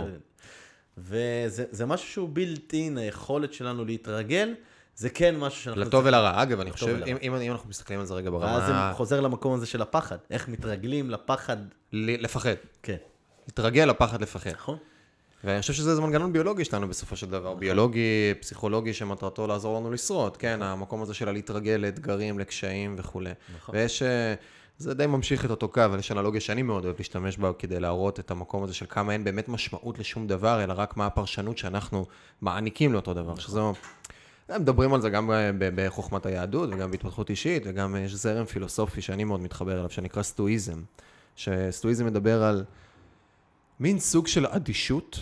[0.98, 4.54] וזה זה משהו שהוא built in, היכולת שלנו להתרגל,
[4.96, 5.82] זה כן משהו שאנחנו...
[5.82, 6.44] לטוב ולרע.
[6.44, 7.04] אגב, אני חושב.
[7.08, 8.94] אם, אם, אם אנחנו מסתכלים על זה רגע ואז זה ברמה...
[8.96, 11.58] חוזר למקום הזה של הפחד, איך מתרגלים לפחד,
[11.94, 12.56] ל- לפחד.
[12.84, 12.96] כן,
[13.48, 14.52] להתרגל לפחד לפחד.
[14.52, 14.78] נכון?
[15.44, 17.54] ואני חושב שזה איזה מנגנון ביולוגי שלנו בסופו של דבר.
[17.54, 20.38] ביולוגי, פסיכולוגי, שמטרתו לעזור לנו לשרוד.
[20.38, 23.32] כן, המקום הזה של להתרגל לאתגרים, לקשיים וכולי.
[23.56, 23.76] נכון.
[23.76, 24.02] ויש...
[24.02, 24.34] אה,
[24.78, 27.80] זה די ממשיך את אותו קו, אבל יש אנלוגיה שאני מאוד אוהב להשתמש בה כדי
[27.80, 31.58] להראות את המקום הזה של כמה אין באמת משמעות לשום דבר, אלא רק מה הפרשנות
[31.58, 32.06] שאנחנו
[32.42, 33.74] מעניקים לאותו דבר, שזו...
[34.50, 35.32] מדברים על זה גם
[35.76, 40.82] בחוכמת היהדות וגם בהתפתחות אישית, וגם יש זרם פילוסופי שאני מאוד מתחבר אליו, שנקרא סטואיזם.
[41.36, 42.64] שסטואיזם מדבר על
[43.82, 45.20] מין סוג של אדישות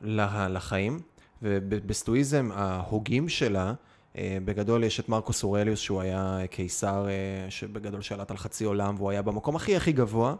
[0.00, 1.00] לחיים,
[1.42, 3.72] ובסטואיזם ההוגים שלה,
[4.18, 8.94] אה, בגדול יש את מרקוס אורליוס, שהוא היה קיסר אה, שבגדול שלט על חצי עולם,
[8.98, 10.34] והוא היה במקום הכי הכי גבוה,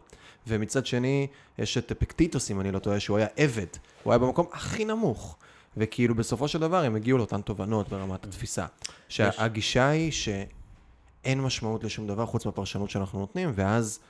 [0.47, 1.27] ומצד שני
[1.59, 3.67] יש את אפקטיטוס, אם אני לא טועה, שהוא היה עבד,
[4.03, 5.37] הוא היה במקום הכי נמוך.
[5.77, 8.67] וכאילו בסופו של דבר הם הגיעו לאותן תובנות ברמת התפיסה.
[9.09, 14.01] שהגישה היא שאין משמעות לשום דבר חוץ מהפרשנות שאנחנו נותנים, ואז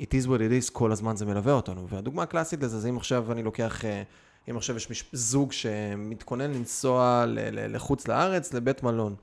[0.00, 1.88] it is what it is, כל הזמן זה מלווה אותנו.
[1.88, 4.02] והדוגמה הקלאסית לזה זה אם עכשיו אני לוקח, אה,
[4.50, 5.04] אם עכשיו יש מש...
[5.12, 9.14] זוג שמתכונן לנסוע ל- ל- לחוץ לארץ, לבית מלון.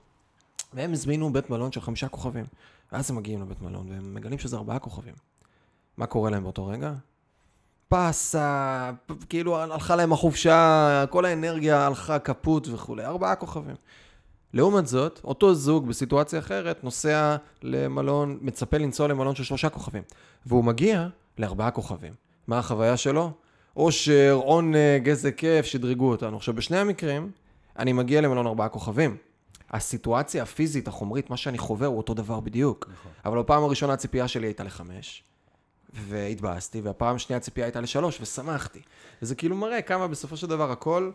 [0.74, 2.46] והם הזמינו בית מלון של חמישה כוכבים.
[2.92, 5.14] ואז הם מגיעים לבית מלון, והם מגלים שזה ארבעה כוכבים.
[5.98, 6.94] מה קורה להם באותו רגע?
[7.88, 8.92] פסה,
[9.30, 13.76] כאילו הלכה להם החופשה, כל האנרגיה הלכה כפות וכולי, ארבעה כוכבים.
[14.54, 20.04] לעומת זאת, אותו זוג בסיטואציה אחרת נוסע למלון, מצפה לנסוע למלון של שלושה כוכבים,
[20.46, 22.14] והוא מגיע לארבעה כוכבים.
[22.48, 23.32] מה החוויה שלו?
[23.76, 26.38] אושר, עונג, איזה כיף, שדרגו אותנו.
[26.38, 27.32] עכשיו, בשני המקרים,
[27.80, 29.18] אני מגיע למלון ארבעה כוכבים.
[29.72, 32.90] הסיטואציה הפיזית, החומרית, מה שאני חווה הוא אותו דבר בדיוק.
[32.94, 33.12] נכון.
[33.26, 35.24] אבל בפעם הראשונה הציפייה שלי הייתה לחמש,
[35.94, 38.82] והתבאסתי, והפעם השנייה הציפייה הייתה לשלוש, ושמחתי.
[39.22, 41.12] וזה כאילו מראה כמה בסופו של דבר הכל,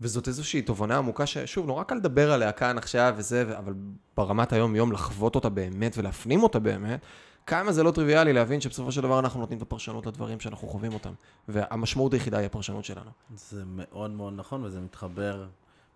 [0.00, 3.74] וזאת איזושהי תובנה עמוקה ששוב, נורא קל לדבר עליה כאן עכשיו וזה, אבל
[4.16, 7.00] ברמת היום-יום לחוות אותה באמת ולהפנים אותה באמת,
[7.46, 10.92] כמה זה לא טריוויאלי להבין שבסופו של דבר אנחנו נותנים את הפרשנות לדברים שאנחנו חווים
[10.94, 11.12] אותם.
[11.48, 13.10] והמשמעות היחידה היא הפרשנות שלנו.
[13.34, 15.46] זה מאוד מאוד נכון, וזה מתחבר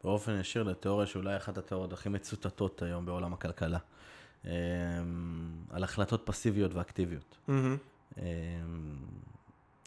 [0.05, 3.79] באופן ישיר לתיאוריה שאולי אחת התיאוריות הכי מצוטטות היום בעולם הכלכלה.
[4.45, 4.51] אמ,
[5.71, 7.39] על החלטות פסיביות ואקטיביות.
[7.49, 8.23] אמ,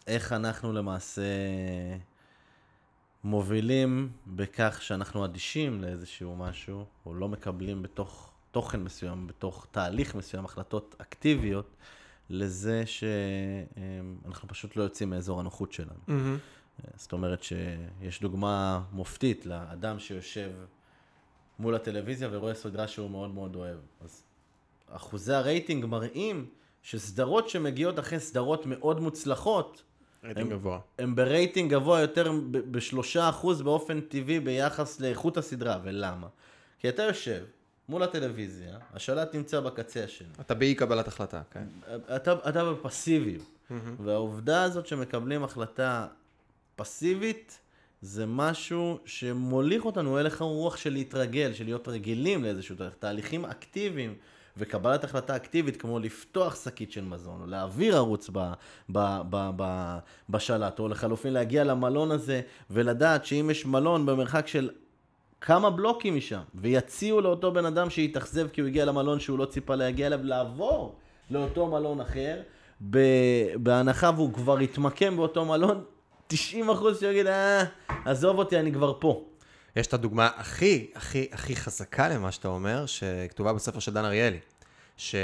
[0.08, 1.22] איך אנחנו למעשה
[3.24, 10.46] מובילים בכך שאנחנו אדישים לאיזשהו משהו, או לא מקבלים בתוך תוכן מסוים, בתוך תהליך מסוים,
[10.46, 11.76] החלטות אקטיביות,
[12.30, 16.22] לזה שאנחנו פשוט לא יוצאים מאזור הנוחות שלנו.
[16.96, 20.52] זאת אומרת שיש דוגמה מופתית לאדם שיושב
[21.60, 23.78] מול הטלוויזיה ורואה סדרה שהוא מאוד מאוד אוהב.
[24.02, 24.24] אז
[24.90, 26.50] אחוזי הרייטינג מראים
[26.82, 29.84] שסדרות שמגיעות אחרי סדרות מאוד מוצלחות,
[30.24, 30.80] רייטינג גבוה.
[31.00, 35.80] הם ברייטינג גבוה יותר בשלושה אחוז באופן טבעי ביחס לאיכות הסדרה.
[35.84, 36.28] ולמה?
[36.80, 37.44] כי אתה יושב
[37.90, 40.28] מול הטלוויזיה, השלט נמצא בקצה השני.
[40.42, 41.64] אתה באי-קבלת החלטה, כן.
[42.16, 43.60] אתה, אתה בפסיביות.
[44.00, 46.08] והעובדה הזאת שמקבלים החלטה
[46.76, 47.60] פסיבית,
[48.02, 52.76] זה משהו שמוליך אותנו הלך הרוח של להתרגל, של להיות רגילים לאיזשהו.
[53.00, 54.16] תהליכים אקטיביים
[54.58, 58.40] וקבלת החלטה אקטיבית, כמו לפתוח שקית של מזון, או להעביר ערוץ ב,
[58.90, 59.98] ב, ב, ב,
[60.30, 64.70] בשלט, או לחלופין להגיע למלון הזה, ולדעת שאם יש מלון במרחק של
[65.42, 69.76] כמה בלוקים משם, ויציעו לאותו בן אדם שהתאכזב כי הוא הגיע למלון שהוא לא ציפה
[69.76, 70.96] להגיע אליו, לעבור
[71.32, 72.42] לאותו מלון אחר,
[73.56, 75.84] בהנחה והוא כבר התמקם באותו מלון,
[76.28, 77.64] 90 אחוז שיגיד, אה,
[78.06, 79.31] עזוב אותי, אני כבר פה.
[79.76, 84.40] יש את הדוגמה הכי, הכי, הכי חזקה למה שאתה אומר, שכתובה בספר של דן אריאלי.
[84.98, 85.18] שב...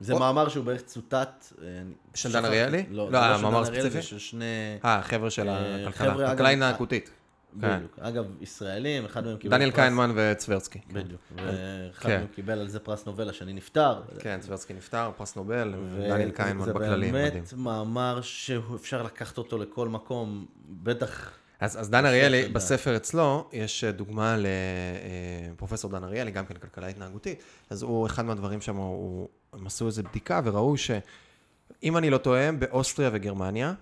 [0.00, 1.52] זה או- מאמר שהוא בערך צוטט.
[1.62, 1.66] אה,
[2.14, 2.32] של.
[2.32, 2.84] דן אריאלי?
[2.90, 3.64] לא, לא, לא של המאמר?
[3.64, 4.44] זה של שני...
[4.84, 6.32] אה, חבר'ה של אה, הכלכלה.
[6.32, 7.10] אגב, התנהגותית.
[7.60, 7.76] כן.
[7.76, 7.98] בדיוק.
[8.00, 10.78] אגב, ישראלים, אחד מהם קיבל דניאל פרס- קיינמן וצוורצקי.
[10.78, 10.94] כן.
[10.94, 11.20] בדיוק.
[11.36, 12.16] ואחד כן.
[12.18, 14.02] מהם קיבל על זה פרס נובל, השני נפטר.
[14.18, 17.32] כן, צוורצקי נפטר, פרס נובל, ו- ודניאל קיינמן בכללי, זה מדהים.
[17.32, 21.30] באמת מאמר שאפשר לקחת אותו לכל מקום, בטח...
[21.60, 22.48] אז, אז דן אריאלי.
[22.48, 24.36] בספר אצלו, יש דוגמה
[25.52, 27.42] לפרופסור דן אריאלי, גם כן כלכלה התנהגותית.
[27.70, 32.52] אז הוא, אחד מהדברים שם, הוא, הם עשו איזו בדיקה וראו שאם אני לא טועה,
[32.52, 33.74] באוסטריה וגרמניה,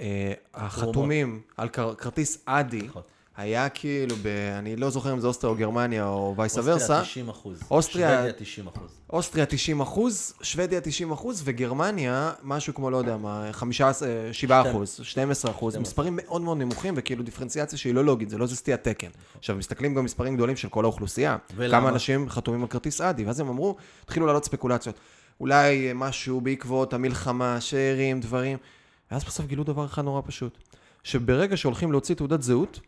[0.00, 3.02] אה, החתומים על כר, כרטיס אדי, נכון.
[3.36, 4.26] היה כאילו, ב,
[4.58, 7.60] אני לא זוכר אם זה אוסטריה או גרמניה או וייסה אוסטריה ורסה, 90 אחוז.
[7.70, 8.90] אוסטריה- שוודיה 90 אחוז.
[9.10, 15.00] אוסטריה 90 אחוז, שוודיה 90 אחוז, וגרמניה, משהו כמו, לא יודע מה, 15, 7 אחוז,
[15.02, 15.80] 12 אחוז, 12.
[15.82, 19.08] מספרים מאוד מאוד נמוכים, וכאילו דיפרנציאציה שהיא לא לוגית, זה לא איזה סטיית תקן.
[19.38, 21.36] עכשיו, מסתכלים גם מספרים גדולים של כל האוכלוסייה.
[21.56, 21.80] ולמה?
[21.80, 24.94] כמה אנשים חתומים על כרטיס אדי, ואז הם אמרו, התחילו לעלות ספקולציות.
[25.40, 28.58] אולי משהו בעקבות המלחמה, שאירים, דברים.
[29.10, 30.58] ואז בסוף גילו דבר אחד נורא פשוט,
[31.02, 32.80] שברגע שהולכים להוציא תעודת זהות,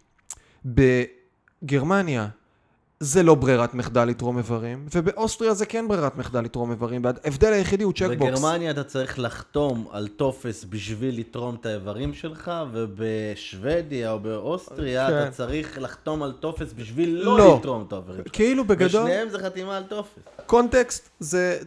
[0.75, 2.29] בגרמניה
[3.01, 7.85] זה לא ברירת מחדל לתרום איברים, ובאוסטריה זה כן ברירת מחדל לתרום איברים, וההבדל היחידי
[7.85, 8.39] הוא checkbox.
[8.41, 15.23] בגרמניה אתה צריך לחתום על טופס בשביל לתרום את האיברים שלך, ובשוודיה או באוסטריה כן.
[15.23, 17.57] אתה צריך לחתום על טופס בשביל לא, לא.
[17.61, 18.35] לתרום את האיברים שלך.
[18.35, 20.19] כאילו בגדול, ושניהם זה חתימה על טופס.
[20.47, 21.59] context זה,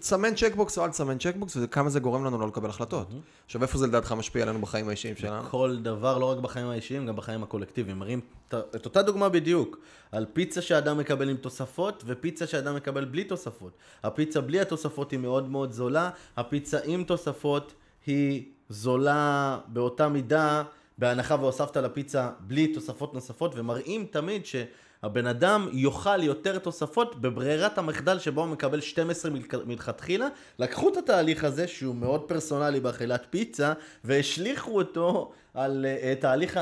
[0.00, 3.06] תסמן checkbox או אל תסמן checkbox, וכמה זה גורם לנו לא לקבל החלטות.
[3.46, 5.42] עכשיו, איפה זה לדעתך משפיע עלינו בחיים האישיים שלנו?
[5.50, 7.98] כל דבר, לא רק בחיים האישיים, גם בחיים הקולקטיביים.
[7.98, 9.78] מראים את- את אותה דוגמה בדיוק,
[10.12, 13.72] על פיצה שאדם מקבל עם תוספות, ופיצה שאדם מקבל בלי תוספות.
[14.04, 17.72] הפיצה בלי התוספות היא מאוד מאוד זולה, הפיצה עם תוספות
[18.06, 20.62] היא זולה באותה מידה,
[20.98, 28.18] בהנחה והוספת לפיצה בלי תוספות נוספות, ומראים תמיד שהבן אדם יאכל יותר תוספות בברירת המחדל
[28.18, 30.28] שבו הוא מקבל 12 מלכ- מלכתחילה.
[30.58, 33.72] לקחו את התהליך הזה, שהוא מאוד פרסונלי באכילת פיצה,
[34.04, 36.60] והשליכו אותו על uh, תהליך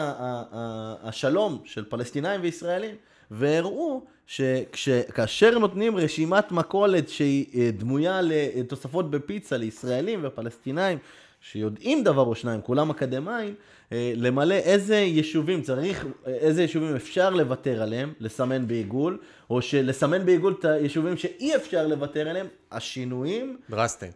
[1.02, 2.94] השלום של פלסטינאים וישראלים.
[3.30, 10.98] והראו שכאשר נותנים רשימת מכולת שהיא אה, דמויה לתוספות בפיצה לישראלים ופלסטינאים,
[11.40, 13.54] שיודעים דבר או שניים, כולם אקדמאים,
[13.92, 19.18] אה, למלא איזה יישובים צריך, איזה יישובים אפשר לוותר עליהם, לסמן בעיגול,
[19.50, 24.06] או שלסמן בעיגול את היישובים שאי אפשר לוותר עליהם, השינויים דרסטי.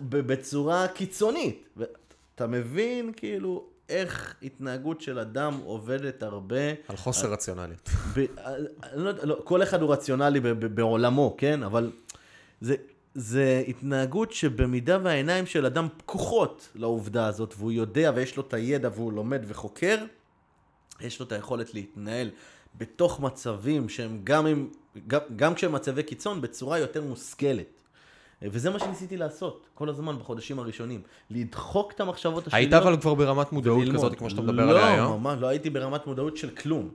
[0.00, 1.64] בצורה קיצונית.
[1.76, 6.70] ואתה מבין כאילו איך התנהגות של אדם עובדת הרבה.
[6.88, 7.88] על חוסר רציונליות.
[7.88, 11.62] ב, אני לא, לא, כל אחד הוא רציונלי ב, ב, בעולמו, כן?
[11.62, 11.92] אבל
[12.60, 12.74] זה,
[13.14, 18.88] זה התנהגות שבמידה והעיניים של אדם פקוחות לעובדה הזאת, והוא יודע ויש לו את הידע
[18.94, 19.96] והוא לומד וחוקר,
[21.00, 22.30] יש לו את היכולת להתנהל
[22.78, 24.68] בתוך מצבים שהם גם, עם,
[25.06, 27.79] גם, גם כשהם מצבי קיצון, בצורה יותר מושכלת.
[28.42, 31.00] וזה מה שניסיתי לעשות כל הזמן בחודשים הראשונים.
[31.30, 32.72] לדחוק את המחשבות השליליות.
[32.72, 33.96] היית אבל כבר ברמת מודעות וללמוד.
[33.96, 35.10] כזאת, כמו שאתה מדבר לא, עליה היום?
[35.10, 36.90] לא, ממש, לא הייתי ברמת מודעות של כלום.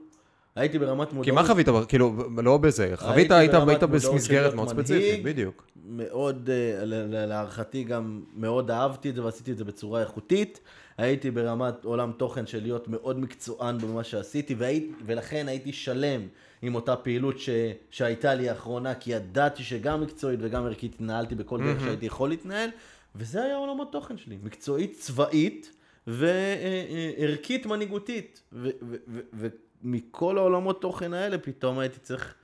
[0.56, 1.24] הייתי ברמת מודעות...
[1.24, 4.68] כי מה חווית, כאילו, לא בזה, חווית, היית היית במסגרת מאוד.
[4.68, 5.66] ספציפית, בדיוק.
[5.88, 6.84] מאוד, אה,
[7.26, 10.60] להערכתי גם מאוד אהבתי את זה ועשיתי את זה בצורה איכותית.
[10.98, 16.20] הייתי ברמת עולם תוכן של להיות מאוד מקצוען במה שעשיתי, והי, ולכן הייתי שלם
[16.62, 17.48] עם אותה פעילות ש,
[17.90, 22.70] שהייתה לי האחרונה, כי ידעתי שגם מקצועית וגם ערכית התנהלתי בכל דרך שהייתי יכול להתנהל,
[23.14, 25.72] וזה היה עולמות תוכן שלי, מקצועית, צבאית
[26.06, 28.42] וערכית מנהיגותית.
[28.52, 29.48] ו- ו- ו-
[29.82, 32.34] ומכל העולמות תוכן האלה פתאום הייתי צריך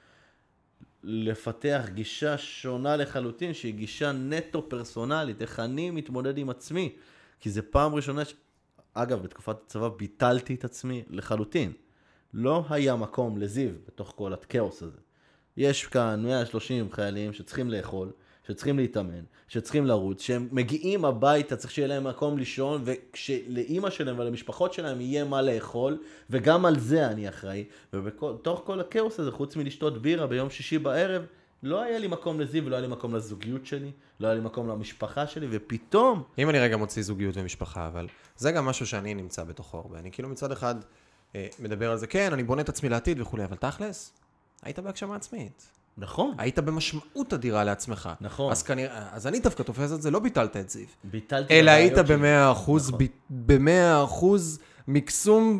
[1.05, 6.93] לפתח גישה שונה לחלוטין, שהיא גישה נטו פרסונלית, איך אני מתמודד עם עצמי.
[7.41, 8.35] כי זה פעם ראשונה ש...
[8.95, 11.73] אגב, בתקופת הצבא ביטלתי את עצמי לחלוטין.
[12.35, 14.99] לא היה מקום לזיו בתוך כל הכאוס הזה.
[15.57, 18.11] יש כאן 130 חיילים שצריכים לאכול,
[18.47, 24.73] שצריכים להתאמן, שצריכים לרוץ, שהם מגיעים הביתה, צריך שיהיה להם מקום לישון, וכשלאימא שלהם ולמשפחות
[24.73, 25.99] שלהם יהיה מה לאכול,
[26.31, 27.65] וגם על זה אני אחראי.
[27.93, 31.23] ובתוך כל הכאוס הזה, חוץ מלשתות בירה ביום שישי בערב,
[31.63, 34.69] לא היה לי מקום לזיו, לא היה לי מקום לזוגיות שלי, לא היה לי מקום
[34.69, 38.07] למשפחה שלי, ופתאום, אם אני רגע מוציא זוגיות ומשפחה, אבל
[38.37, 39.99] זה גם משהו שאני נמצא בתוכו הרבה.
[39.99, 40.75] אני כאילו מצד אחד
[41.59, 44.13] מדבר על זה, כן, אני בונה את עצמי לעתיד וכולי, אבל תכלס,
[44.63, 45.67] היית בהגשמה עצמית.
[45.97, 48.11] נכון, היית במשמעות אדירה לעצמך.
[48.21, 48.53] נכון.
[48.53, 50.87] אז כנראה, אז אני דווקא תופס את זה, לא ביטלת את זיו.
[51.05, 52.17] ביטלתי אלא את היית הבעיות שלי.
[52.17, 53.05] במאה אחוז, נכון.
[53.05, 54.59] ב- במאה אחוז
[54.89, 55.59] מקסום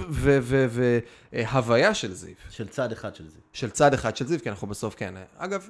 [1.33, 2.35] והוויה של זיו.
[2.51, 3.39] של צד אחד של זה.
[3.53, 5.15] של צד אחד של זיו, כי אנחנו בסוף כן.
[5.37, 5.69] אגב,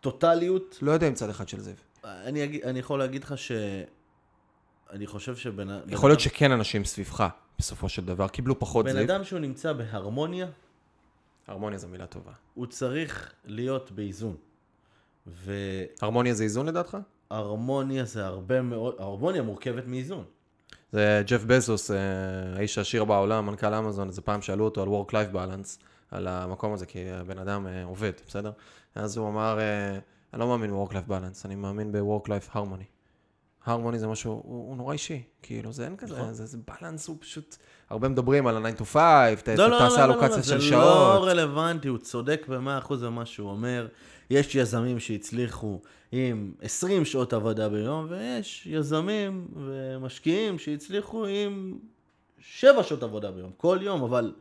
[0.00, 1.74] טוטליות, לא יודע אם צד אחד של זיו.
[2.04, 3.52] אני, אני יכול להגיד לך ש...
[4.90, 7.28] אני חושב שבן בן יכול להיות שכן אנשים סביבך,
[7.62, 9.04] בסופו של דבר, קיבלו פחות בן זיו.
[9.04, 10.46] אדם שהוא נמצא בהרמוניה,
[11.46, 12.32] הרמוניה זו מילה טובה.
[12.54, 14.36] הוא צריך להיות באיזון.
[16.00, 16.96] הרמוניה זה איזון לדעתך?
[17.30, 20.24] והרמוניה זה הרבה מאוד, הרמוניה מורכבת מאיזון.
[20.92, 21.96] זה ג'ף בזוס, אה,
[22.56, 26.86] האיש העשיר בעולם, מנכ"ל אמזון, איזה פעם שאלו אותו על Work-Life Balance, על המקום הזה,
[26.86, 28.52] כי הבן אדם אה, עובד, בסדר?
[28.94, 29.98] אז הוא אמר, אה,
[30.32, 33.01] אני לא מאמין ב-Work-Life Balance, אני מאמין ב-Work-Life Harmony.
[33.66, 36.32] הרמוני זה משהו, הוא, הוא נורא אישי, כאילו, זה אין כזה, נכון.
[36.34, 37.56] זה, זה בלנס, הוא פשוט,
[37.90, 38.96] הרבה מדברים על ה-9 to 5,
[39.42, 40.82] ת- לא, לא, תעשה לא, לא, אלוקציה לא, של זה שעות.
[41.20, 43.88] לא רלוונטי, הוא צודק במאה אחוז במה שהוא אומר.
[44.30, 45.80] יש יזמים שהצליחו
[46.12, 51.78] עם 20 שעות עבודה ביום, ויש יזמים ומשקיעים שהצליחו עם
[52.38, 54.32] 7 שעות עבודה ביום, כל יום, אבל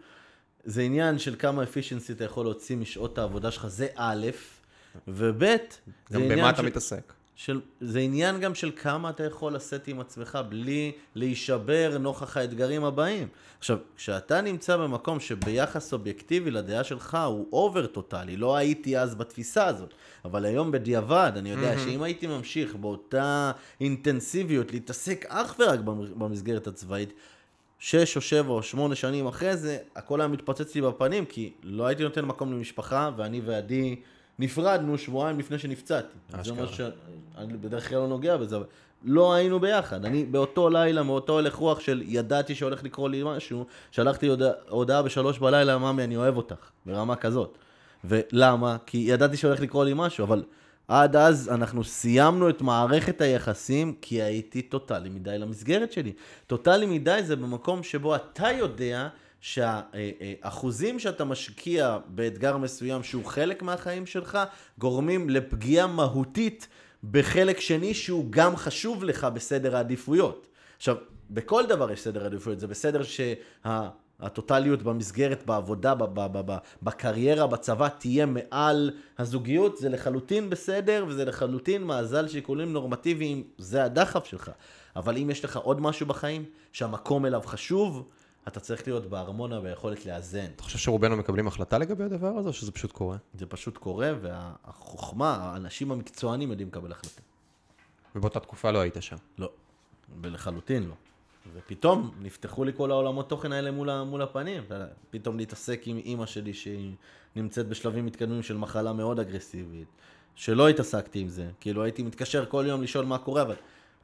[0.64, 4.28] זה עניין של כמה efficiency אתה יכול להוציא משעות העבודה שלך, זה א',
[5.08, 5.56] וב', זה
[6.12, 7.14] גם עניין במה אתה של- מתעסק.
[7.46, 12.84] של, זה עניין גם של כמה אתה יכול לשאת עם עצמך בלי להישבר נוכח האתגרים
[12.84, 13.28] הבאים.
[13.60, 19.66] עכשיו, כשאתה נמצא במקום שביחס אובייקטיבי לדעה שלך הוא אובר טוטאלי, לא הייתי אז בתפיסה
[19.66, 19.94] הזאת,
[20.26, 26.68] אבל היום בדיעבד, אני יודע שאם הייתי ממשיך באותה אינטנסיביות להתעסק אך ורק במ- במסגרת
[26.68, 27.14] הצבאית,
[27.80, 31.88] שש או שבע או שמונה שנים אחרי זה, הכל היה מתפוצץ לי בפנים, כי לא
[31.88, 33.96] הייתי נותן מקום למשפחה, ואני ועדי
[34.42, 36.18] נפרדנו שבועיים לפני שנפצעתי.
[36.44, 36.54] זה.
[36.54, 38.66] מה שאני בדרך כלל לא נוגע בזה, אבל
[39.04, 40.06] לא היינו ביחד.
[40.06, 45.02] אני באותו לילה, מאותו הלך רוח של ידעתי שהולך לקרות לי משהו, שלחתי הודעה, הודעה
[45.02, 47.58] בשלוש בלילה, ממי, אני אוהב אותך, ברמה כזאת.
[48.04, 48.78] ולמה?
[48.86, 50.44] כי ידעתי שהולך לקרות לי משהו, אבל
[50.88, 56.14] עד אז אנחנו סיימנו את מערכת היחסים כי הייתי טוטאלי מדי למסגרת שלי.
[56.48, 59.08] טוטאלי מדי זה במקום שבו אתה יודע
[59.42, 64.40] שהאחוזים שאתה משקיע באתגר מסוים שהוא חלק מהחיים שלך,
[64.78, 66.68] גורמים לפגיעה מהותית
[67.12, 70.48] בחלק שני שהוא גם חשוב לך בסדר העדיפויות.
[70.78, 70.96] עכשיו,
[71.30, 77.88] בכל דבר יש סדר עדיפויות, זה בסדר שהטוטליות במסגרת, בעבודה, ב- ב- ב- בקריירה, בצבא,
[77.88, 84.52] תהיה מעל הזוגיות, זה לחלוטין בסדר, וזה לחלוטין מאזל שיקולים נורמטיביים, זה הדחף שלך.
[84.96, 88.08] אבל אם יש לך עוד משהו בחיים, שהמקום אליו חשוב,
[88.48, 90.46] אתה צריך להיות בהרמונה והיכולת לאזן.
[90.56, 93.18] אתה חושב שרובנו מקבלים החלטה לגבי הדבר הזה, או שזה פשוט קורה?
[93.34, 97.22] זה פשוט קורה, והחוכמה, האנשים המקצוענים יודעים לקבל החלטה.
[98.16, 99.16] ובאותה תקופה לא היית שם.
[99.38, 99.50] לא,
[100.24, 100.94] לחלוטין לא.
[101.54, 104.64] ופתאום נפתחו לי כל העולמות תוכן האלה מול, מול הפנים.
[105.10, 106.94] פתאום להתעסק עם אימא שלי שהיא
[107.36, 109.88] נמצאת בשלבים מתקדמים של מחלה מאוד אגרסיבית,
[110.36, 111.50] שלא התעסקתי עם זה.
[111.60, 113.56] כאילו הייתי מתקשר כל יום לשאול מה קורה, אבל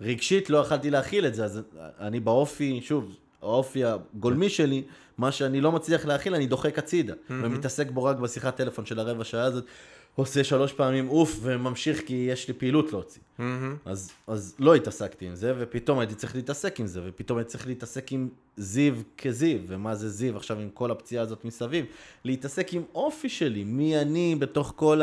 [0.02, 1.62] רגשית לא יכלתי להכיל את זה, אז
[2.00, 4.84] אני באופי, שוב, האופי הגולמי שלי,
[5.18, 7.14] מה שאני לא מצליח להכיל, אני דוחק הצידה.
[7.30, 9.66] ומתעסק בו רק בשיחת טלפון של הרבע שעה הזאת,
[10.16, 13.22] עושה שלוש פעמים אוף וממשיך כי יש לי פעילות להוציא.
[13.86, 17.68] אז, אז לא התעסקתי עם זה, ופתאום הייתי צריך להתעסק עם זה, ופתאום הייתי צריך
[17.68, 21.86] להתעסק עם זיו כזיו, ומה זה זיו עכשיו עם כל הפציעה הזאת מסביב.
[22.26, 25.02] להתעסק עם אופי שלי, מי אני בתוך כל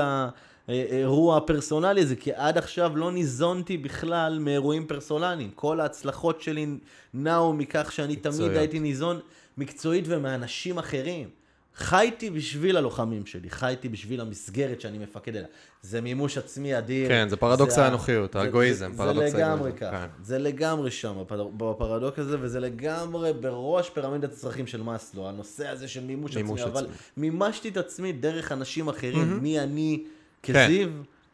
[0.68, 5.50] האירוע הפרסונלי הזה, כי עד עכשיו לא ניזונתי בכלל מאירועים פרסונליים.
[5.54, 6.66] כל ההצלחות שלי
[7.14, 8.56] נעו מכך שאני תמיד מקצועיות.
[8.56, 9.20] הייתי ניזון
[9.58, 11.28] מקצועית ומאנשים אחרים.
[11.76, 15.48] חייתי בשביל הלוחמים שלי, חייתי בשביל המסגרת שאני מפקד עליה.
[15.82, 17.08] זה מימוש עצמי אדיר.
[17.08, 20.22] כן, זה פרדוקס ה- האנוכיות, זה- האגואיזם, זה- פרדוקס זה לגמרי האגואיזם, ככה, כן.
[20.24, 25.88] זה לגמרי שם, בפר- בפרדוקס הזה, וזה לגמרי בראש פירמידת הצרכים של מאסלו, הנושא הזה
[25.88, 26.96] של מימוש, מימוש עצמי, אבל עצמי.
[27.16, 30.04] מימשתי את עצמי דרך אנשים אחרים, מי אני.
[30.44, 30.88] כזיו,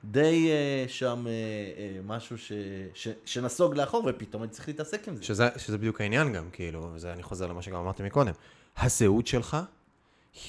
[0.05, 2.53] די אה, שם אה, אה, משהו ש-
[2.95, 5.23] ש- שנסוג לאחור, ופתאום אני צריך להתעסק עם זה.
[5.25, 8.33] שזה, שזה בדיוק העניין גם, כאילו, וזה אני חוזר למה שגם אמרתי מקודם.
[8.77, 9.57] הזהות שלך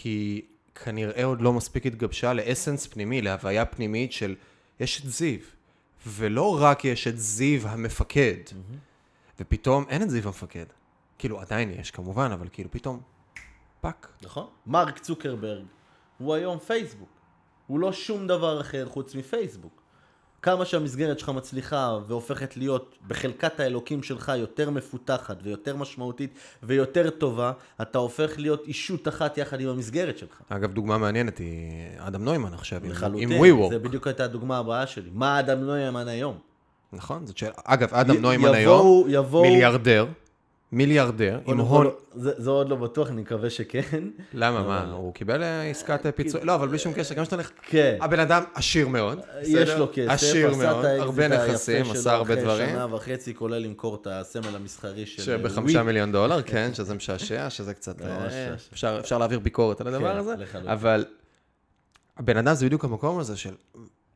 [0.03, 0.41] היא
[0.83, 4.35] כנראה עוד לא מספיק התגבשה לאסנס פנימי, להוויה פנימית של
[4.79, 5.39] יש את זיו,
[6.07, 8.35] ולא רק יש את זיו המפקד,
[9.39, 10.65] ופתאום אין את זיו המפקד.
[11.17, 13.01] כאילו, עדיין יש כמובן, אבל כאילו פתאום,
[13.81, 14.07] Fuck.
[14.21, 14.47] נכון?
[14.67, 15.65] מרק צוקרברג
[16.17, 17.09] הוא היום פייסבוק.
[17.71, 19.81] הוא לא שום דבר אחר חוץ מפייסבוק.
[20.41, 27.51] כמה שהמסגרת שלך מצליחה והופכת להיות בחלקת האלוקים שלך יותר מפותחת ויותר משמעותית ויותר טובה,
[27.81, 30.41] אתה הופך להיות אישות אחת יחד עם המסגרת שלך.
[30.49, 33.29] אגב, דוגמה מעניינת היא אדם נוימן עכשיו, עם- עם לחלוטין.
[33.43, 33.69] WeWork.
[33.69, 35.09] זה בדיוק הייתה הדוגמה הבאה שלי.
[35.13, 36.37] מה אדם נוימן היום?
[36.93, 37.25] נכון?
[37.25, 37.53] זאת שאלה.
[37.65, 40.05] אגב, אדם נוימן היום, יבואו- מיליארדר,
[40.71, 41.87] מיליארדר, עם הון...
[42.13, 44.03] זה, עוד לא בטוח, אני מקווה שכן.
[44.33, 44.91] למה, מה?
[44.91, 46.41] הוא קיבל אה, עסקת אה, פיצוי?
[46.43, 47.51] לא, אבל בלי שום קשר, גם שאתה הולך...
[47.61, 47.97] כן.
[48.01, 49.19] הבן אדם עשיר מאוד.
[49.41, 49.69] יש?
[49.69, 52.69] לו כסף, עשיר מאוד, הרבה נכסים, עשה הרבה אחרי דברים.
[52.69, 55.85] שנה וחצי, כולל למכור את הסמל המסחרי של שבחמישה ווי.
[55.85, 58.01] מיליון דולר, כן, שזה משעשע, שזה קצת...
[58.01, 58.99] אה.
[58.99, 60.35] אפשר להעביר ביקורת על הדבר כן, הזה.
[60.67, 61.05] אבל
[62.17, 63.53] הבן אדם זה בדיוק המקום הזה של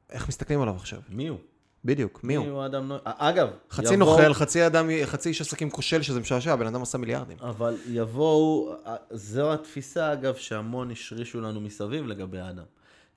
[0.09, 0.99] איך מסתכלים עליו עכשיו.
[1.09, 1.37] מי הוא?
[1.85, 2.45] בדיוק, מי הוא?
[2.45, 2.97] מי הוא אדם נוי?
[3.03, 6.97] אגב, חצי יבואו- נוכל, חצי אדם, חצי איש עסקים כושל שזה משעשע, הבן אדם עשה
[6.97, 7.37] מיליארדים.
[7.41, 8.75] אבל יבואו,
[9.11, 12.63] זו התפיסה אגב שהמון השרישו לנו מסביב לגבי אדם.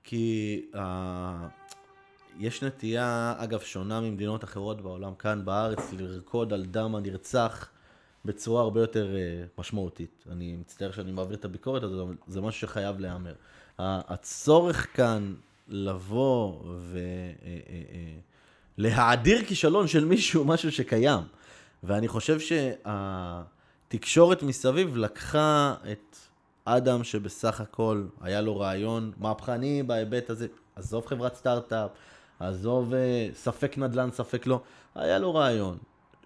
[0.03, 0.77] כי uh,
[2.39, 7.69] יש נטייה, אגב, שונה ממדינות אחרות בעולם, כאן בארץ, לרקוד על דם הנרצח
[8.25, 10.25] בצורה הרבה יותר uh, משמעותית.
[10.31, 13.33] אני מצטער שאני מעביר את הביקורת הזאת, אבל זה משהו שחייב להיאמר.
[13.79, 15.33] הצורך כאן
[15.67, 16.59] לבוא
[18.79, 21.19] ולהאדיר כישלון של מישהו, משהו שקיים.
[21.83, 22.39] ואני חושב
[23.89, 26.15] שהתקשורת מסביב לקחה את
[26.65, 31.89] אדם שבסך הכל היה לו רעיון מהפכני בהיבט הזה, עזוב חברת סטארט-אפ,
[32.39, 34.61] עזוב אה, ספק נדל"ן, ספק לא,
[34.95, 35.77] היה לו רעיון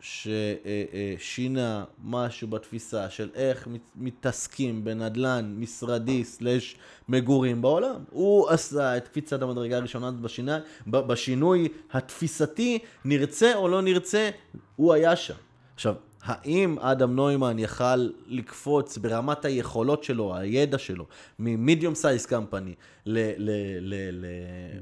[0.03, 6.75] ששינה משהו בתפיסה של איך מת- מתעסקים בנדל"ן משרדי סלש
[7.09, 8.03] מגורים בעולם.
[8.09, 10.51] הוא עשה את קפיצת המדרגה הראשונה בשיני,
[10.87, 14.29] ב- בשינוי התפיסתי, נרצה או לא נרצה,
[14.75, 15.33] הוא היה שם.
[15.75, 21.05] עכשיו, האם אדם נוימן יכל לקפוץ ברמת היכולות שלו, הידע שלו,
[21.39, 22.73] ממדיום סייז קמפני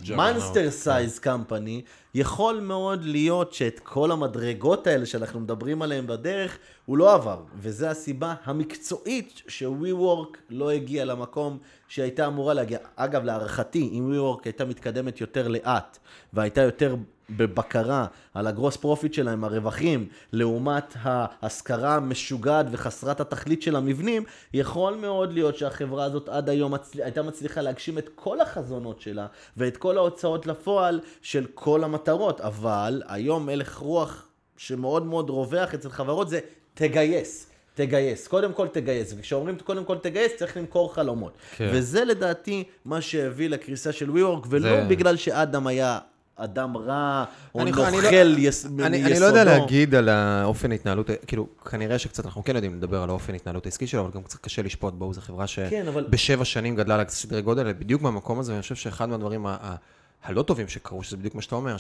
[0.10, 1.82] למאנסטר סייז קמפני,
[2.16, 7.42] יכול מאוד להיות שאת כל המדרגות האלה שאנחנו מדברים עליהן בדרך, הוא לא עבר.
[7.58, 12.80] וזו הסיבה המקצועית ש-WeWork לא הגיע למקום שהייתה אמורה להגיע.
[12.96, 15.98] אגב, להערכתי, אם WeWork הייתה מתקדמת יותר לאט,
[16.34, 16.96] והייתה יותר
[17.38, 24.24] בבקרה על ה gross profit שלהם, הרווחים, לעומת ההשכרה המשוגעת וחסרת התכלית של המבנים,
[24.54, 27.02] יכול מאוד להיות שהחברה הזאת עד היום מצל...
[27.02, 29.28] הייתה מצליחה להגשים את כל החזונות שלה
[29.58, 34.28] ואת כל ההוצאות לפועל של כל המטרות, אבל היום הלך רוח
[34.58, 36.40] שמאוד מאוד רווח אצל חברות זה
[36.74, 37.48] תגייס.
[37.74, 41.34] תגייס, קודם כל תגייס, וכשאומרים קודם כל תגייס צריך למכור חלומות.
[41.58, 41.70] כן.
[41.74, 46.00] וזה לדעתי מה שהביא לקריסה של WeWork, ולא זה- בגלל שאדם היה
[46.44, 47.24] אדם רע,
[47.56, 48.66] או אני- נוכל אני לא- יס...
[48.66, 49.20] אני, אני מיסודו.
[49.20, 53.34] לא יודע להגיד על האופן ההתנהלות, כאילו, כנראה שקצת אנחנו כן יודעים לדבר על האופן
[53.34, 56.76] ההתנהלות העסקי שלו, אבל גם קצת קשה לשפוט בו, זו חברה כן, אבל- שבשבע שנים
[56.76, 59.76] גדלה לסדרי גודל, האלה, בדיוק מהמקום הזה, ואני חושב שאחד מהדברים ה- ה-
[60.24, 61.76] הלא טובים שקרו, שזה בדיוק מה שאתה אומר,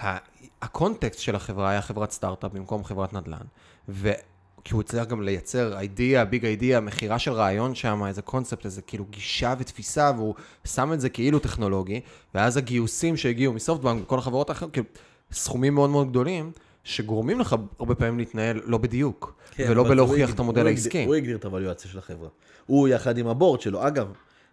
[0.00, 3.36] שהקונטקסט של החברה היה חברת סטארט-אפ במקום חברת נדל"ן,
[3.88, 4.10] ו...
[4.64, 8.82] כי הוא הצליח גם לייצר אידיאה, ביג אידיאה, מכירה של רעיון שם, איזה קונספט, איזה
[8.82, 10.34] כאילו גישה ותפיסה, והוא
[10.64, 12.00] שם את זה כאילו טכנולוגי,
[12.34, 14.86] ואז הגיוסים שהגיעו מסופטבנק וכל החברות האחרות, כאילו,
[15.32, 16.52] סכומים מאוד מאוד גדולים,
[16.84, 21.04] שגורמים לך הרבה פעמים להתנהל לא בדיוק, כן, ולא בלהוכיח את המודל הוא העסקי.
[21.04, 22.28] הוא הגדיר את הוואליואציה של החברה.
[22.66, 23.86] הוא יחד עם הבורד שלו.
[23.86, 24.12] אגב,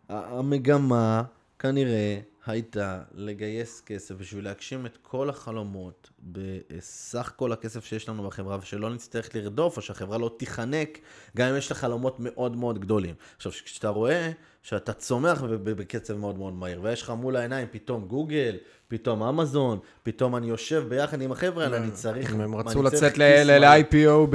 [0.09, 1.23] המגמה
[1.59, 8.57] כנראה הייתה לגייס כסף בשביל להגשים את כל החלומות בסך כל הכסף שיש לנו בחברה,
[8.61, 10.99] ושלא נצטרך לרדוף, או שהחברה לא תיחנק,
[11.37, 13.15] גם אם יש לך חלומות מאוד מאוד גדולים.
[13.35, 14.31] עכשיו, כשאתה רואה
[14.69, 18.55] שאתה צומח בקצב מאוד מאוד מהיר, ויש לך מול העיניים פתאום גוגל,
[18.87, 22.33] פתאום אמזון, פתאום אני יושב ביחד עם החבר'ה האלה, אני צריך...
[22.33, 24.27] הם רצו לצאת ל-IPO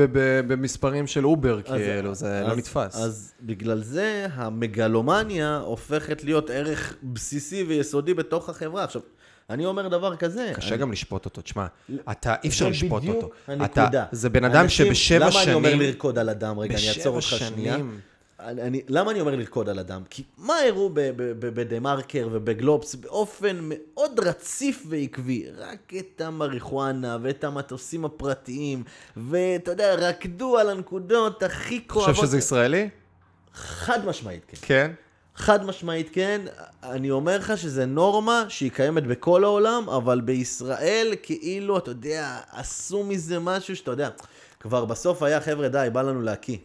[0.47, 2.97] במספרים של אובר, כאילו, זה לא נתפס.
[2.97, 8.85] אז בגלל זה המגלומניה הופכת להיות ערך בסיסי ויסודי בתוך החברה.
[8.85, 9.03] עכשיו,
[9.51, 10.53] אני אומר דבר כזה.
[10.55, 11.67] קשה גם לשפוט אותו, תשמע,
[12.11, 13.31] אתה, אי אפשר לשפוט אותו.
[13.47, 14.05] זה בדיוק הנקודה.
[14.13, 15.45] זה בן אדם שבשבע שנים...
[15.47, 16.59] למה אני אומר לרקוד על אדם?
[16.59, 17.77] רגע, אני אעצור אותך שנייה.
[18.45, 20.03] אני, למה אני אומר לרקוד על אדם?
[20.11, 20.91] כי מה הראו
[21.39, 25.47] בדה מרקר ובגלובס באופן מאוד רציף ועקבי?
[25.57, 28.85] רק את המריחואנה ואת המטוסים הפרטיים,
[29.17, 32.15] ואתה יודע, רקדו על הנקודות הכי כואבות.
[32.15, 32.89] חושב שזה ישראלי?
[33.55, 34.57] חד משמעית, כן.
[34.63, 34.93] כן?
[35.37, 36.41] חד משמעית כן,
[36.83, 43.05] אני אומר לך שזה נורמה שהיא קיימת בכל העולם, אבל בישראל כאילו, אתה יודע, עשו
[43.05, 44.09] מזה משהו שאתה יודע,
[44.61, 46.57] כבר בסוף היה, חבר'ה, די, בא לנו להקיא.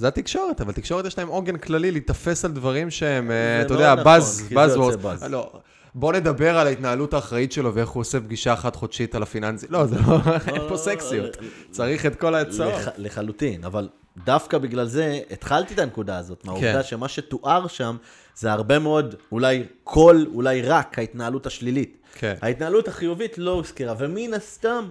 [0.00, 3.94] זה התקשורת, אבל תקשורת יש להם עוגן כללי להיתפס על דברים שהם, אה, אתה יודע,
[3.94, 5.24] באז, באז וורד.
[5.30, 5.52] לא,
[5.94, 9.66] בוא נדבר על ההתנהלות האחראית שלו ואיך הוא עושה פגישה אחת חודשית על הפיננסי.
[9.70, 10.16] לא, זה לא,
[10.48, 11.36] אין פה סקסיות.
[11.70, 12.74] צריך את כל ההצעות.
[12.98, 13.88] לחלוטין, אבל
[14.24, 16.88] דווקא בגלל זה התחלתי את הנקודה הזאת, מהעובדה כן.
[16.88, 17.96] שמה שתואר שם
[18.34, 21.96] זה הרבה מאוד, אולי כל, אולי רק ההתנהלות השלילית.
[22.14, 22.34] כן.
[22.42, 24.90] ההתנהלות החיובית לא הוזכרה, ומן הסתם,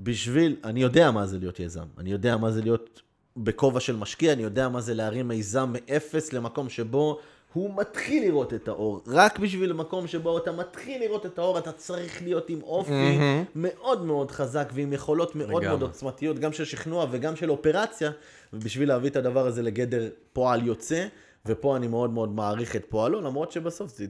[0.00, 3.02] בשביל, אני יודע מה זה להיות יזם, אני יודע מה זה להיות
[3.44, 7.18] בכובע של משקיע, אני יודע מה זה להרים מיזם מאפס למקום שבו
[7.52, 9.00] הוא מתחיל לראות את האור.
[9.06, 13.48] רק בשביל מקום שבו אתה מתחיל לראות את האור, אתה צריך להיות עם אופי mm-hmm.
[13.54, 15.66] מאוד מאוד חזק ועם יכולות מאוד לגמרי.
[15.66, 18.10] מאוד עוצמתיות, גם של שכנוע וגם של אופרציה,
[18.52, 21.06] ובשביל להביא את הדבר הזה לגדר פועל יוצא,
[21.46, 24.06] ופה אני מאוד מאוד מעריך את פועלו, למרות שבסוף זה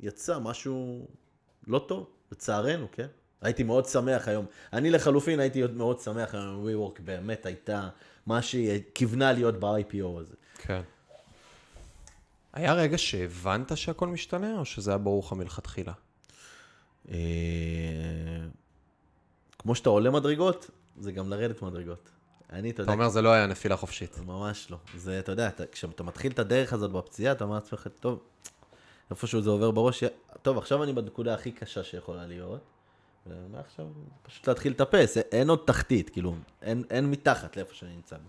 [0.00, 1.06] יצא משהו
[1.66, 3.06] לא טוב, לצערנו, כן?
[3.42, 4.44] הייתי מאוד שמח היום.
[4.72, 7.88] אני לחלופין הייתי מאוד שמח היום, WeWork באמת הייתה
[8.26, 10.34] מה שהיא כיוונה להיות ב-IPO הזה.
[10.58, 10.82] כן.
[12.52, 15.92] היה רגע שהבנת שהכל משתנה, או שזה היה ברור לך מלכתחילה?
[17.10, 17.16] אה,
[19.58, 20.70] כמו שאתה עולה מדרגות,
[21.00, 22.10] זה גם לרדת מדרגות.
[22.52, 22.92] אני, אתה יודע...
[22.92, 24.18] אתה אומר, זה לא היה נפילה חופשית.
[24.26, 24.78] ממש לא.
[24.96, 28.18] זה, אתה יודע, כשאתה מתחיל את הדרך הזאת בפציעה, אתה אומר לעצמך, טוב,
[29.10, 30.04] איפשהו זה עובר בראש,
[30.42, 32.60] טוב, עכשיו אני בנקודה הכי קשה שיכולה להיות,
[33.26, 33.86] ומעכשיו
[34.22, 38.28] פשוט להתחיל לטפס, אין עוד תחתית, כאילו, אין, אין מתחת לאיפה שאני נמצא בו.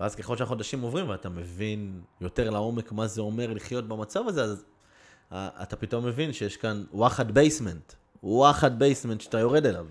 [0.00, 4.64] ואז ככל שהחודשים עוברים ואתה מבין יותר לעומק מה זה אומר לחיות במצב הזה, אז
[5.32, 7.92] אתה פתאום מבין שיש כאן וואחד basement.
[8.22, 9.86] וואחד basement שאתה יורד אליו,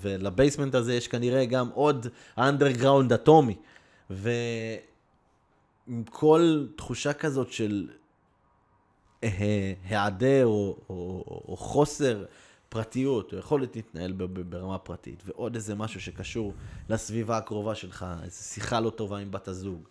[0.00, 2.06] ול basement הזה יש כנראה גם עוד
[2.38, 3.56] underground אטומי.
[4.10, 7.88] ועם כל תחושה כזאת של
[9.22, 12.24] היעדר או, או, או חוסר
[12.74, 14.12] פרטיות, או יכולת להתנהל
[14.48, 16.54] ברמה פרטית, ועוד איזה משהו שקשור
[16.88, 19.88] לסביבה הקרובה שלך, איזו שיחה לא טובה עם בת הזוג,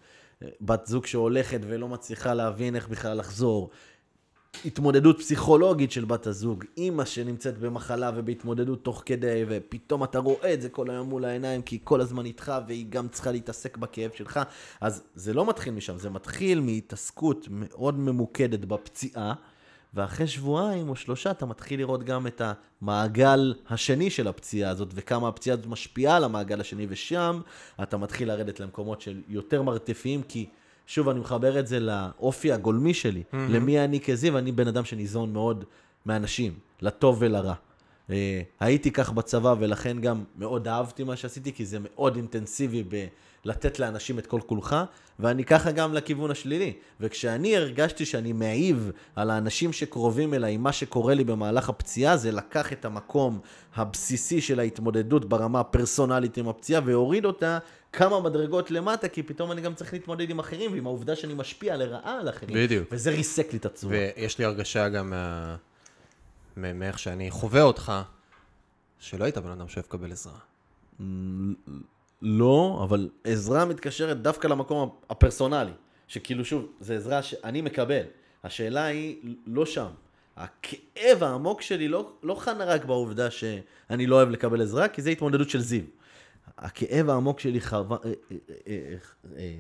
[0.62, 3.70] בת זוג שהולכת ולא מצליחה להבין איך בכלל לחזור,
[4.66, 10.62] התמודדות פסיכולוגית של בת הזוג, אימא שנמצאת במחלה ובהתמודדות תוך כדי, ופתאום אתה רואה את
[10.62, 14.12] זה כל היום מול העיניים, כי היא כל הזמן איתך, והיא גם צריכה להתעסק בכאב
[14.16, 14.40] שלך.
[14.82, 19.34] אז זה לא מתחיל משם, זה מתחיל מהתעסקות מאוד ממוקדת בפציעה,
[19.94, 22.42] ואחרי שבועיים או שלושה אתה מתחיל לראות גם את
[22.82, 27.42] המעגל השני של הפציעה הזאת, וכמה הפציעה הזאת משפיעה על המעגל השני, ושם
[27.84, 30.46] אתה מתחיל לרדת למקומות של יותר מרתפיים, כי...
[30.88, 33.36] שוב, אני מחבר את זה לאופי הגולמי שלי, mm-hmm.
[33.50, 35.66] למי אני כזיו, אני בן אדם שניזון מאוד
[36.06, 37.54] מאנשים, לטוב ולרע.
[38.08, 38.12] Uh,
[38.60, 42.84] הייתי כך בצבא, ולכן גם מאוד אהבתי מה שעשיתי, כי זה מאוד אינטנסיבי
[43.46, 44.76] בלתת לאנשים את כל כולך,
[45.20, 46.74] ואני ככה גם לכיוון השלילי.
[47.00, 52.74] וכשאני הרגשתי שאני מעיב על האנשים שקרובים אליי, מה שקורה לי במהלך הפציעה, זה לקח
[52.74, 53.40] את המקום
[53.76, 57.60] הבסיסי של ההתמודדות ברמה הפרסונלית עם הפציעה, והוריד אותה
[57.94, 61.78] כמה מדרגות למטה, כי פתאום אני גם צריך להתמודד עם אחרים, ועם העובדה שאני משפיע
[61.78, 62.56] לרעה על אחרים.
[62.56, 62.88] בדיוק.
[62.92, 63.98] וזה ריסק לי את הצורה.
[64.16, 65.14] ויש לי הרגשה גם.
[66.58, 67.94] מאיך שאני חווה אותך,
[69.00, 70.40] שלא היית בן אדם שאוהב לקבל עזרה.
[72.26, 75.72] לא, אבל עזרה מתקשרת דווקא למקום הפרסונלי,
[76.08, 78.04] שכאילו שוב, זו עזרה שאני מקבל.
[78.44, 79.90] השאלה היא לא שם.
[80.38, 85.10] הכאב העמוק שלי לא, לא חנה רק בעובדה שאני לא אוהב לקבל עזרה, כי זה
[85.10, 85.82] התמודדות של זיו.
[86.58, 88.12] הכאב העמוק שלי חרבה, אה,
[88.68, 88.96] אה,
[89.38, 89.56] אה,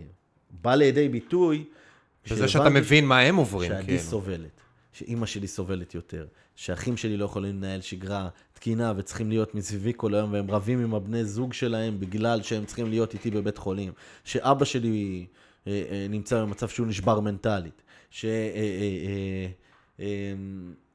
[0.49, 1.65] בא לידי ביטוי.
[2.31, 3.99] בזה שאתה מבין מה הם עוברים, שאני כאילו.
[3.99, 4.61] סובלת,
[4.93, 6.25] שאימא שלי סובלת יותר,
[6.55, 10.95] שאחים שלי לא יכולים לנהל שגרה תקינה וצריכים להיות מסביבי כל היום, והם רבים עם
[10.95, 13.91] הבני זוג שלהם בגלל שהם צריכים להיות איתי בבית חולים,
[14.23, 15.25] שאבא שלי
[16.09, 18.25] נמצא במצב שהוא נשבר מנטלית, ש...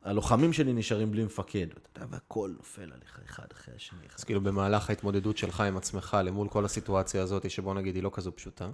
[0.03, 3.99] הלוחמים שלי נשארים בלי מפקד, אתה יודע, והכל נופל עליך אחד אחרי השני.
[4.17, 8.11] אז כאילו במהלך ההתמודדות שלך עם עצמך למול כל הסיטואציה הזאת, שבוא נגיד היא לא
[8.15, 8.71] כזו פשוטה,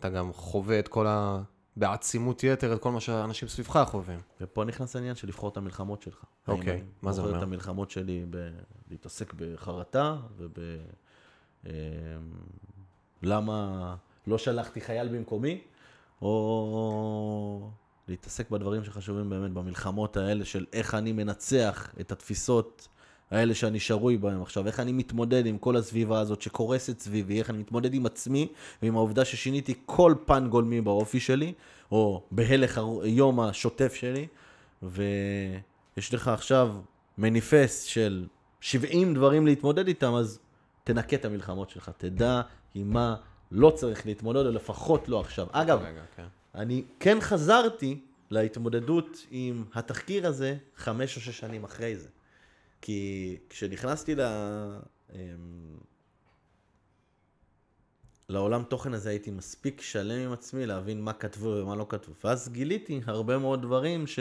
[0.00, 1.42] אתה גם חווה את כל ה...
[1.76, 4.20] בעצימות יתר את כל מה שהאנשים סביבך חווים.
[4.40, 6.24] ופה נכנס העניין של לבחור את המלחמות שלך.
[6.48, 7.38] אוקיי, מה זה אני בוחר אומר?
[7.38, 8.26] את המלחמות שלי
[8.88, 10.58] בלהתעסק בחרטה, וב...
[11.66, 11.70] אמ,
[13.22, 13.96] למה
[14.26, 15.60] לא שלחתי חייל במקומי,
[16.22, 17.70] או
[18.08, 22.88] להתעסק בדברים שחשובים באמת, במלחמות האלה של איך אני מנצח את התפיסות
[23.30, 27.50] האלה שאני שרוי בהן עכשיו, איך אני מתמודד עם כל הסביבה הזאת שקורסת סביבי, איך
[27.50, 28.48] אני מתמודד עם עצמי
[28.82, 31.52] ועם העובדה ששיניתי כל פן גולמי באופי שלי,
[31.92, 34.26] או בהלך היום השוטף שלי,
[34.82, 36.74] ויש לך עכשיו
[37.18, 38.26] מניפסט של
[38.60, 40.38] 70 דברים להתמודד איתם, אז
[40.84, 42.40] תנקה את המלחמות שלך, תדע
[42.74, 43.16] עם מה
[43.52, 45.46] לא צריך להתמודד, או לפחות לא עכשיו.
[45.50, 46.26] אגב, רגע, כן.
[46.54, 48.00] אני כן חזרתי
[48.30, 52.08] להתמודדות עם התחקיר הזה חמש או שש שנים אחרי זה.
[52.80, 54.20] כי כשנכנסתי ל...
[55.14, 55.18] אמ,
[58.28, 62.14] לעולם תוכן הזה הייתי מספיק שלם עם עצמי להבין מה כתבו ומה לא כתבו.
[62.24, 64.18] ואז גיליתי הרבה מאוד דברים ש...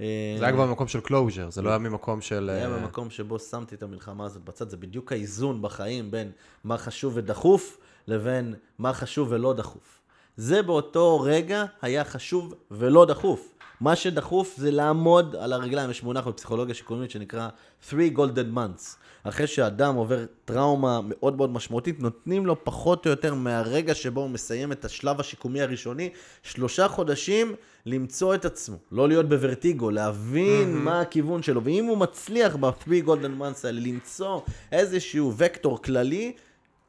[0.00, 2.50] אה, זה היה כבר במקום של closure, זה לא היה ממקום של...
[2.52, 6.30] זה היה אה, במקום שבו שמתי את המלחמה הזאת בצד, זה בדיוק האיזון בחיים בין
[6.64, 10.00] מה חשוב ודחוף לבין מה חשוב ולא דחוף.
[10.36, 13.53] זה באותו רגע היה חשוב ולא דחוף.
[13.84, 17.48] מה שדחוף זה לעמוד על הרגליים, יש מונח בפסיכולוגיה שיקומית שנקרא
[17.90, 18.96] three golden months.
[19.22, 24.30] אחרי שאדם עובר טראומה מאוד מאוד משמעותית, נותנים לו פחות או יותר מהרגע שבו הוא
[24.30, 26.10] מסיים את השלב השיקומי הראשוני,
[26.42, 27.54] שלושה חודשים
[27.86, 30.84] למצוא את עצמו, לא להיות בוורטיגו, להבין mm-hmm.
[30.84, 34.40] מה הכיוון שלו, ואם הוא מצליח ב-three golden months האלה למצוא
[34.72, 36.32] איזשהו וקטור כללי,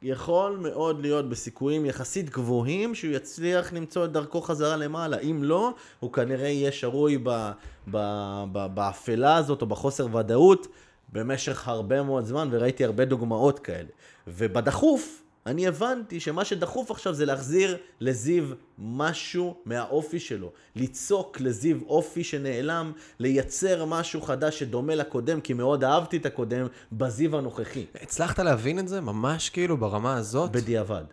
[0.06, 5.18] יכול מאוד להיות בסיכויים יחסית גבוהים שהוא יצליח למצוא את דרכו חזרה למעלה.
[5.18, 7.50] אם לא, הוא כנראה יהיה שרוי ב-
[7.90, 10.66] ב- ב- באפלה הזאת או בחוסר ודאות
[11.12, 13.88] במשך הרבה מאוד זמן, וראיתי הרבה דוגמאות כאלה.
[14.26, 18.44] ובדחוף, אני הבנתי שמה שדחוף עכשיו זה להחזיר לזיו
[18.78, 20.52] משהו מהאופי שלו.
[20.76, 27.38] ליצוק לזיו אופי שנעלם, לייצר משהו חדש שדומה לקודם, כי מאוד אהבתי את הקודם, בזיו
[27.38, 27.86] הנוכחי.
[28.02, 30.52] הצלחת להבין את זה ממש כאילו ברמה הזאת?
[30.52, 31.04] בדיעבד.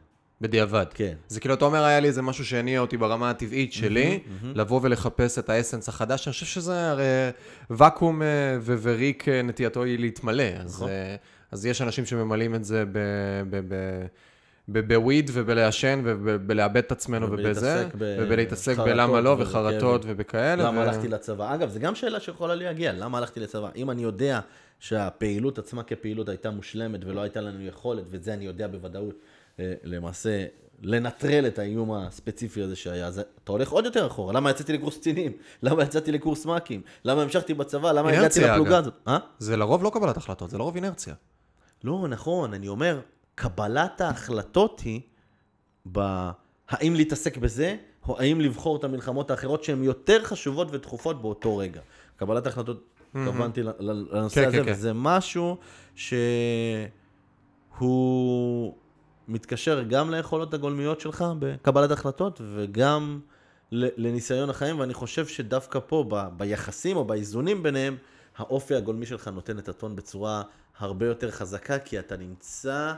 [0.41, 0.85] בדיעבד.
[0.93, 1.13] כן.
[1.27, 5.39] זה כאילו, אתה אומר, היה לי איזה משהו שהניע אותי ברמה הטבעית שלי, לבוא ולחפש
[5.39, 6.27] את האסנס החדש.
[6.27, 7.03] אני חושב שזה הרי
[7.69, 8.27] ואקום אה,
[8.63, 10.43] וריק אה, נטייתו היא להתמלא.
[10.43, 10.89] אז, נכון.
[11.53, 12.97] אז יש אנשים שממלאים את זה ב-
[13.49, 14.05] ב- ב-
[14.67, 19.35] ב- בוויד ובלעשן ובלאבד את עצמנו ובזה, ובלהתעסק בלמה לא.
[19.39, 20.63] וחרטות ובכאלה.
[20.63, 21.53] למה הלכתי לצבא?
[21.55, 23.69] אגב, זו גם שאלה שיכולה להגיע, למה הלכתי לצבא?
[23.75, 24.39] אם אני יודע
[24.79, 29.15] שהפעילות עצמה כפעילות הייתה מושלמת ולא הייתה לנו יכולת, ואת זה אני יודע בוודאות,
[29.59, 30.45] אה, למעשה,
[30.81, 34.33] לנטרל את האיום הספציפי הזה שהיה, אז אתה הולך עוד יותר אחורה.
[34.33, 35.31] למה יצאתי לקורס קצינים?
[35.63, 36.81] למה יצאתי לקורס מ"כים?
[37.05, 37.91] למה המשכתי בצבא?
[37.91, 38.77] למה הגעתי לפלוגה.
[38.77, 38.93] הזאת?
[39.07, 39.17] אה?
[39.39, 41.13] זה לרוב לא קבלת החלטות, זה לרוב אינרציה.
[41.83, 42.99] לא, נכון, אני אומר,
[43.35, 45.01] קבלת ההחלטות היא
[45.91, 46.29] ב...
[46.69, 47.75] האם להתעסק בזה,
[48.07, 51.81] או האם לבחור את המלחמות האחרות שהן יותר חשובות ודחופות באותו רגע.
[52.15, 52.83] קבלת ההחלטות,
[53.15, 54.71] התכוונתי ל- לנושא כן, הזה, כן, כן.
[54.71, 55.57] וזה משהו
[55.95, 56.89] שהוא
[59.27, 63.19] מתקשר גם ליכולות הגולמיות שלך בקבלת החלטות, וגם
[63.71, 67.97] לניסיון החיים, ואני חושב שדווקא פה, ב- ביחסים או באיזונים ביניהם,
[68.37, 70.41] האופי הגולמי שלך נותן את הטון בצורה
[70.79, 72.93] הרבה יותר חזקה, כי אתה נמצא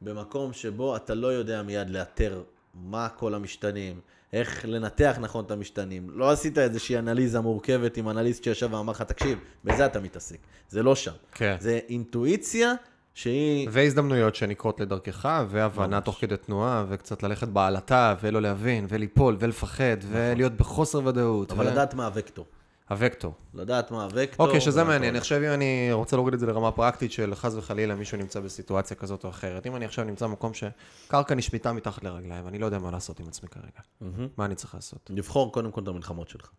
[0.00, 2.42] במקום שבו אתה לא יודע מיד לאתר
[2.74, 4.00] מה כל המשתנים,
[4.32, 6.10] איך לנתח נכון את המשתנים.
[6.10, 10.38] לא עשית איזושהי אנליזה מורכבת עם אנליסט שישב ואמר לך, תקשיב, בזה אתה מתעסק.
[10.68, 11.12] זה לא שם.
[11.32, 11.56] כן.
[11.60, 12.72] זה אינטואיציה
[13.14, 13.68] שהיא...
[13.72, 20.52] והזדמנויות שנקרות לדרכך, והבנה תוך כדי תנועה, וקצת ללכת בעלטה, ולא להבין, וליפול, ולפחד, ולהיות
[20.52, 21.52] בחוסר ודאות.
[21.52, 22.46] אבל ו- לדעת מה הוקטור.
[22.90, 23.34] הווקטור.
[23.54, 24.46] לדעת מה הוקטור.
[24.46, 24.90] אוקיי, שזה והכל.
[24.90, 25.14] מעניין.
[25.14, 28.40] אני חושב אם אני רוצה להוריד את זה לרמה פרקטית של חס וחלילה מישהו נמצא
[28.40, 29.66] בסיטואציה כזאת או אחרת.
[29.66, 33.28] אם אני עכשיו נמצא במקום שקרקע נשמטה מתחת לרגליים, ואני לא יודע מה לעשות עם
[33.28, 33.66] עצמי כרגע.
[34.00, 34.28] מהמם.
[34.36, 35.10] מה אני צריך לעשות?
[35.14, 36.50] לבחור קודם כל את המלחמות שלך.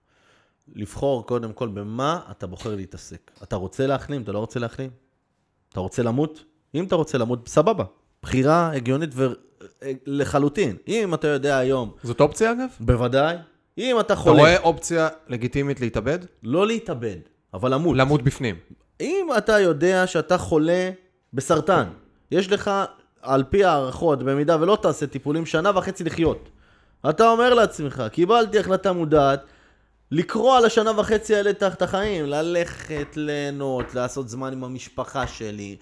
[0.76, 3.32] לבחור קודם כל במה אתה בוחר להתעסק.
[3.44, 4.90] אתה רוצה להחלים, אתה לא רוצה להחלים?
[5.70, 6.44] אתה רוצה למות?
[6.76, 7.84] אם אתה רוצה למות, סבבה.
[8.24, 10.76] בחירה הגיונית ולחלוטין.
[10.88, 12.70] אם אתה יודע היום, זאת אופציה אגב?
[12.80, 13.38] בוודאי,
[13.78, 16.20] אם אתה אתה חולה, רואה אופציה לגיטימית להתאבד?
[16.44, 17.18] לא להתאבד,
[17.54, 17.98] אבל למות.
[17.98, 18.56] למות בפנים.
[19.02, 20.90] אם אתה יודע שאתה חולה
[21.34, 21.84] בסרטן,
[22.32, 22.72] יש לך,
[23.22, 26.50] על פי הערכות, במידה ולא תעשה טיפולים, שנה וחצי לחיות.
[27.10, 29.44] אתה אומר לעצמך, קיבלתי החלטה מודעת,
[30.12, 35.76] לקרוא על השנה וחצי האלה את החיים, ללכת, ליהנות, לעשות זמן עם המשפחה שלי.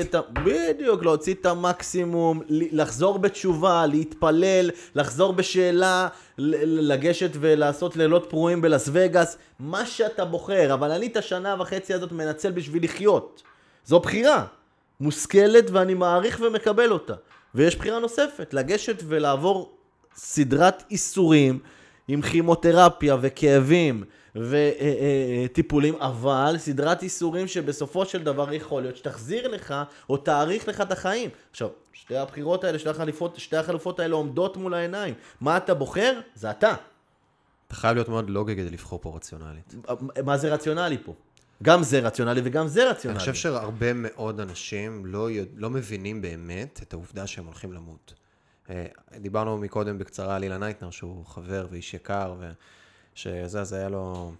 [0.00, 0.20] את ה...
[0.32, 9.36] בדיוק, להוציא את המקסימום, לחזור בתשובה, להתפלל, לחזור בשאלה, לגשת ולעשות לילות פרועים בלאס וגאס,
[9.58, 13.42] מה שאתה בוחר, אבל אני את השנה וחצי הזאת מנצל בשביל לחיות.
[13.84, 14.44] זו בחירה
[15.00, 17.14] מושכלת ואני מעריך ומקבל אותה.
[17.54, 19.72] ויש בחירה נוספת, לגשת ולעבור
[20.16, 21.58] סדרת איסורים
[22.08, 24.04] עם כימותרפיה וכאבים
[24.36, 29.74] וטיפולים, אבל סדרת איסורים שבסופו של דבר יכול להיות שתחזיר לך
[30.10, 31.30] או תאריך לך את החיים.
[31.50, 35.14] עכשיו, שתי הבחירות האלה, שתי החלופות, שתי החלופות האלה עומדות מול העיניים.
[35.40, 36.20] מה אתה בוחר?
[36.34, 36.74] זה אתה.
[37.66, 39.74] אתה חייב להיות מאוד לוגי כדי לבחור פה רציונלית.
[40.24, 41.14] מה זה רציונלי פה?
[41.62, 43.16] גם זה רציונלי וגם זה רציונלי.
[43.16, 48.14] אני חושב שהרבה מאוד אנשים לא, לא מבינים באמת את העובדה שהם הולכים למות.
[48.70, 48.86] אה,
[49.20, 52.34] דיברנו מקודם בקצרה על אילן נייטנר, שהוא חבר ואיש יקר,
[53.14, 54.32] ושזה, אז היה לו,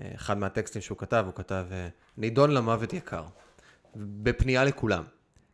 [0.00, 3.24] אה, אחד מהטקסטים שהוא כתב, הוא כתב, אה, נידון למוות יקר.
[3.96, 5.04] בפנייה לכולם.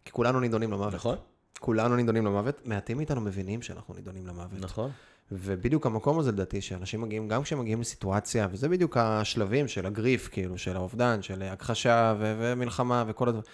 [0.04, 0.94] כי כולנו נידונים למוות.
[0.94, 1.16] נכון.
[1.60, 2.66] כולנו נידונים למוות.
[2.66, 4.60] מעטים מאיתנו מבינים שאנחנו נידונים למוות.
[4.60, 4.90] נכון.
[5.32, 10.28] ובדיוק המקום הזה לדעתי, שאנשים מגיעים, גם כשהם מגיעים לסיטואציה, וזה בדיוק השלבים של הגריף,
[10.32, 13.44] כאילו, של האובדן, של הכחשה ו- ומלחמה וכל הדברים.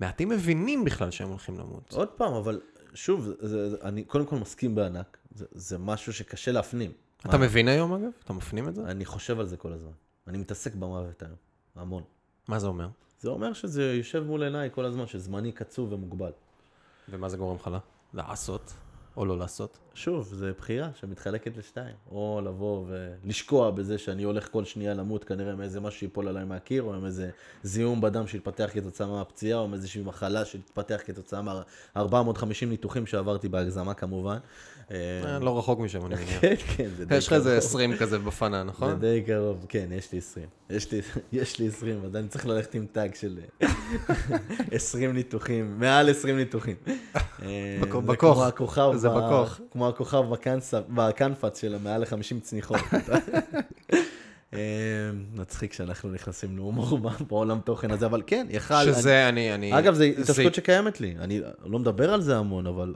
[0.00, 1.92] מעטים מבינים בכלל שהם הולכים למות.
[1.92, 2.60] עוד פעם, אבל
[2.94, 5.18] שוב, זה, זה, אני קודם כל מסכים בענק.
[5.34, 6.92] זה, זה משהו שקשה להפנים.
[7.20, 8.10] אתה מה- מבין היום, אגב?
[8.24, 8.82] אתה מפנים את זה?
[8.82, 9.90] אני חושב על זה כל הזמן.
[10.28, 11.36] אני מתעסק במוות היום.
[11.76, 12.02] המון.
[12.48, 12.88] מה זה אומר?
[13.20, 16.30] זה אומר שזה יושב מול עיניי כל הזמן, שזמני קצוב ומוגבל.
[17.08, 17.70] ומה זה גורם לך?
[18.14, 18.72] לעשות
[19.16, 19.78] או לא לעשות?
[19.94, 21.94] שוב, זו בחירה שמתחלקת לשתיים.
[22.10, 26.82] או לבוא ולשקוע בזה שאני הולך כל שנייה למות כנראה מאיזה משהו שיפול עליי מהקיר,
[26.82, 27.30] או עם איזה
[27.62, 34.38] זיהום בדם שהתפתח כתוצאה מהפציעה, או מאיזושהי מחלה שהתפתח כתוצאה מה-450 ניתוחים שעברתי בהגזמה כמובן.
[34.92, 36.40] אה, לא רחוק משם, אני מניח.
[36.40, 37.58] כן, כן, זה די יש לך איזה קרוב.
[37.64, 38.98] 20 כזה בפנה, זה נכון?
[39.00, 40.46] די קרוב, כן, יש לי 20.
[40.70, 41.00] יש לי,
[41.42, 43.68] יש לי 20, אז אני צריך ללכת עם טאג של אה,
[44.72, 46.76] 20 ניתוחים, מעל 20 ניתוחים.
[46.86, 48.42] אה, בכ- זה בכוך.
[48.96, 49.60] זה בכוך.
[49.72, 50.22] כמו הכוכב
[50.88, 52.80] בקנפץ של המעל ל-50 צניחות.
[54.54, 54.58] אה,
[55.34, 58.74] מצחיק שאנחנו נכנסים להומור בעולם תוכן הזה, אבל כן, יכל...
[58.84, 59.78] שזה, אני...
[59.78, 61.14] אגב, זו זה- התעסקות שקיימת לי.
[61.18, 62.94] אני לא מדבר על זה המון, אבל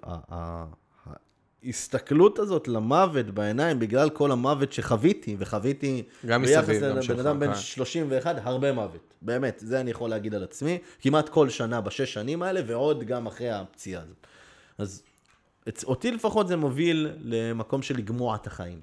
[1.66, 7.18] ההסתכלות הזאת למוות בעיניים, בגלל כל המוות שחוויתי, וחוויתי גם ביחס מסביב, גם לבן שלך,
[7.20, 7.58] אדם בן כן.
[7.60, 9.14] 31, הרבה מוות.
[9.22, 10.78] באמת, זה אני יכול להגיד על עצמי.
[11.00, 14.26] כמעט כל שנה בשש שנים האלה, ועוד גם אחרי הפציעה הזאת.
[14.78, 15.02] אז
[15.68, 18.80] אצ- אותי לפחות זה מוביל למקום של לגמוע את החיים.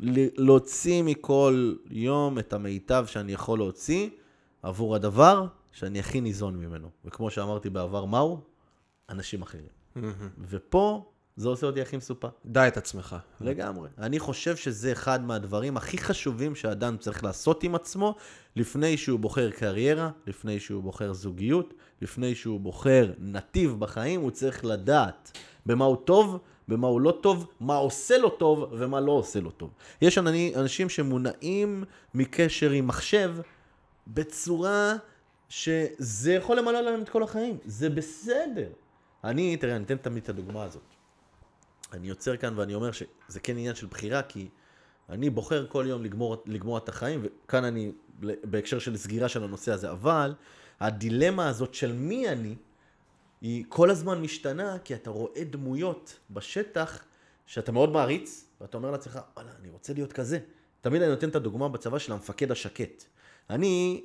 [0.00, 4.08] ל- להוציא מכל יום את המיטב שאני יכול להוציא
[4.62, 6.88] עבור הדבר שאני הכי ניזון ממנו.
[7.04, 8.40] וכמו שאמרתי בעבר, מהו?
[9.10, 9.66] אנשים אחרים.
[9.96, 10.12] מהמם.
[10.48, 11.04] ופה
[11.36, 12.28] זה עושה אותי הכי מסופק.
[12.46, 13.16] דע את עצמך.
[13.40, 13.88] לגמרי.
[13.98, 18.14] אני חושב שזה אחד מהדברים הכי חשובים שאדם צריך לעשות עם עצמו
[18.56, 24.64] לפני שהוא בוחר קריירה, לפני שהוא בוחר זוגיות, לפני שהוא בוחר נתיב בחיים, הוא צריך
[24.64, 29.40] לדעת במה הוא טוב, במה הוא לא טוב, מה עושה לו טוב ומה לא עושה
[29.40, 29.70] לו טוב.
[30.02, 30.18] יש
[30.56, 31.84] אנשים שמונעים
[32.14, 33.34] מקשר עם מחשב
[34.06, 34.94] בצורה
[35.48, 37.58] שזה יכול למלא להם את כל החיים.
[37.64, 38.68] זה בסדר.
[39.24, 40.95] אני, תראה, אני אתן תמיד את הדוגמה הזאת.
[41.92, 44.48] אני יוצר כאן ואני אומר שזה כן עניין של בחירה, כי
[45.08, 49.72] אני בוחר כל יום לגמור, לגמור את החיים, וכאן אני בהקשר של סגירה של הנושא
[49.72, 50.34] הזה, אבל
[50.80, 52.54] הדילמה הזאת של מי אני,
[53.40, 57.04] היא כל הזמן משתנה, כי אתה רואה דמויות בשטח
[57.46, 60.38] שאתה מאוד מעריץ, ואתה אומר לעצמך, וואלה, אני רוצה להיות כזה.
[60.80, 63.04] תמיד אני נותן את הדוגמה בצבא של המפקד השקט.
[63.50, 64.04] אני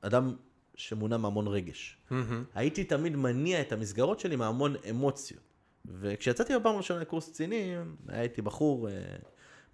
[0.00, 0.36] אדם
[0.74, 1.96] שמונע מהמון רגש.
[2.10, 2.44] מהמם.
[2.54, 5.49] הייתי תמיד מניע את המסגרות שלי מהמון אמוציות.
[5.86, 8.92] וכשיצאתי בפעם הראשונה לקורס קצינים, הייתי בחור אה,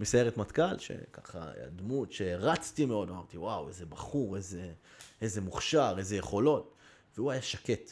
[0.00, 4.72] מסיירת מטכ"ל, שככה היה דמות שהרצתי מאוד, אמרתי, וואו, איזה בחור, איזה,
[5.20, 6.74] איזה מוכשר, איזה יכולות.
[7.16, 7.90] והוא היה שקט.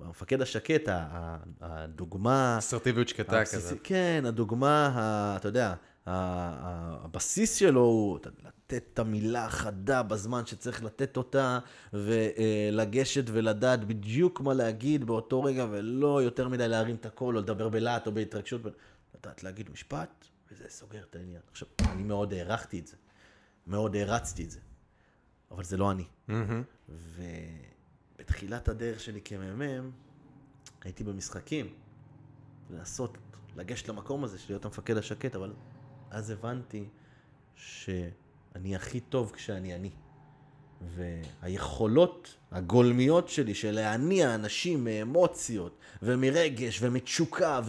[0.00, 0.88] המפקד השקט,
[1.60, 2.56] הדוגמה...
[2.58, 3.74] אסרטיביות שקטה כזה.
[3.84, 5.74] כן, הדוגמה, ה- אתה יודע,
[6.08, 11.58] הבסיס שלו הוא לתת את המילה החדה בזמן שצריך לתת אותה,
[11.92, 17.68] ולגשת ולדעת בדיוק מה להגיד באותו רגע, ולא יותר מדי להרים את הקול, או לדבר
[17.68, 18.60] בלהט או בהתרגשות,
[19.18, 21.40] לדעת להגיד משפט, וזה סוגר את העניין.
[21.50, 22.96] עכשיו, אני מאוד הערכתי את זה,
[23.66, 24.60] מאוד הערצתי את זה,
[25.50, 26.04] אבל זה לא אני.
[26.28, 26.62] מהמם.
[28.18, 29.90] ובתחילת הדרך שלי כמ"מ,
[30.84, 31.74] הייתי במשחקים,
[32.70, 33.18] לנסות
[33.56, 35.52] לגשת למקום הזה של להיות המפקד השקט, אבל
[36.10, 36.84] אז הבנתי
[37.56, 39.90] שאני הכי טוב כשאני אני.
[40.94, 47.60] והיכולות הגולמיות שלי של להניע אנשים מאמוציות ומרגש ומתשוקה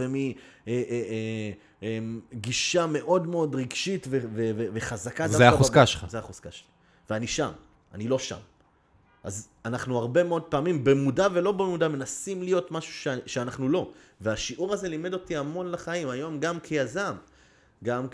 [1.82, 5.28] ומגישה מאוד מאוד רגשית ו- ו- ו- וחזקה.
[5.28, 6.06] זה החוזקה שלך.
[6.10, 6.68] זה החוזקה שלי.
[7.10, 7.52] ואני שם,
[7.94, 8.38] אני לא שם.
[9.24, 13.08] אז אנחנו הרבה מאוד פעמים, במודע ולא במודע, מנסים להיות משהו ש...
[13.26, 13.92] שאנחנו לא.
[14.22, 17.16] והשיעור הזה לימד אותי המון לחיים, היום גם כיזם,
[17.84, 18.08] גם.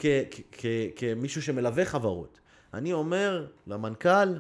[0.95, 2.39] כמישהו שמלווה חברות.
[2.73, 4.37] אני אומר למנכ"ל,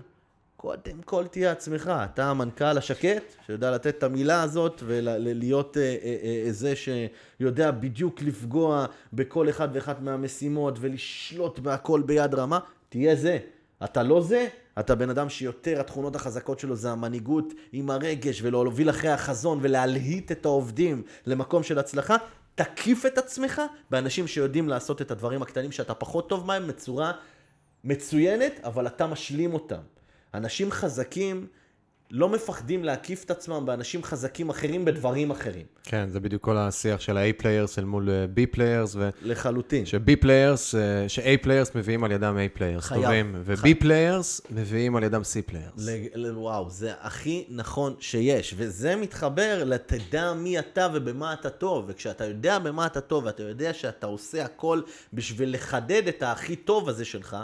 [0.57, 6.43] קודם כל תהיה עצמך, אתה המנכ"ל השקט, שיודע לתת את המילה הזאת ולהיות אה, אה,
[6.45, 13.39] אה, זה שיודע בדיוק לפגוע בכל אחד ואחת מהמשימות ולשלוט בהכל ביד רמה, תהיה זה.
[13.83, 14.47] אתה לא זה,
[14.79, 20.31] אתה בן אדם שיותר התכונות החזקות שלו זה המנהיגות עם הרגש ולהוביל אחרי החזון ולהלהיט
[20.31, 22.15] את העובדים למקום של הצלחה.
[22.55, 27.11] תקיף את עצמך באנשים שיודעים לעשות את הדברים הקטנים שאתה פחות טוב בהם בצורה
[27.83, 29.81] מצוינת, אבל אתה משלים אותם.
[30.33, 31.47] אנשים חזקים
[32.17, 35.65] לא מפחדים להקיף את עצמם באנשים חזקים אחרים בדברים אחרים.
[35.83, 39.85] כן, זה בדיוק כל השיח של ה-A players אל מול אה, B players, לחלוטין.
[39.85, 40.75] ש-B players,
[41.07, 43.01] ש-A players מביאים על ידם A players חייב.
[43.03, 45.73] טובים, ו-B players מביאים על ידם C players.
[45.77, 51.85] ל- ל- וואו, זה הכי נכון שיש, וזה מתחבר לתדע מי אתה ובמה אתה טוב,
[51.87, 54.81] וכשאתה יודע במה אתה טוב, ואתה יודע שאתה עושה הכל
[55.13, 57.37] בשביל לחדד את הכי טוב הזה שלך,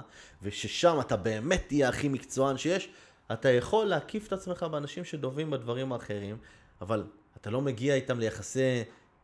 [0.44, 2.90] וששם אתה באמת תהיה הכי מקצוען שיש,
[3.34, 6.38] אתה יכול להקיף את עצמך באנשים שטובים בדברים האחרים,
[6.82, 7.04] אבל
[7.38, 8.84] אתה לא מגיע איתם ליחסי אה,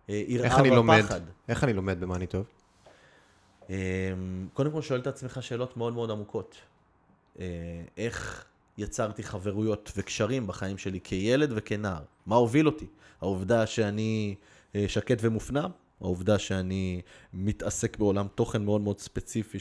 [0.10, 1.02] איך יראה אני לומד?
[1.04, 1.22] ופחד.
[1.50, 2.46] איך אני לומד במה אני טוב?
[3.70, 3.76] אמ,
[4.54, 6.56] קודם כל שואל את עצמך שאלות מאוד מאוד עמוקות.
[7.40, 7.46] אה,
[7.98, 8.46] איך
[8.78, 12.04] יצרתי חברויות וקשרים בחיים שלי כילד וכנער?
[12.26, 12.88] מה הוביל אותי?
[13.22, 14.36] העובדה שאני
[14.76, 15.70] אה, שקט ומופנם?
[16.02, 17.02] העובדה שאני
[17.34, 19.60] מתעסק בעולם תוכן מאוד מאוד ספציפי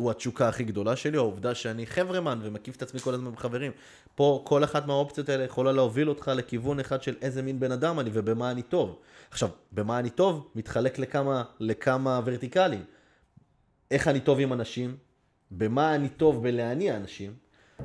[0.00, 3.72] שהוא התשוקה הכי גדולה שלי, העובדה שאני חברמן ומקיף את עצמי כל הזמן בחברים.
[4.14, 8.00] פה כל אחת מהאופציות האלה יכולה להוביל אותך לכיוון אחד של איזה מין בן אדם
[8.00, 8.98] אני ובמה אני טוב.
[9.30, 12.84] עכשיו, במה אני טוב מתחלק לכמה, לכמה ורטיקלים.
[13.90, 14.96] איך אני טוב עם אנשים,
[15.50, 17.32] במה אני טוב בלהניע אנשים,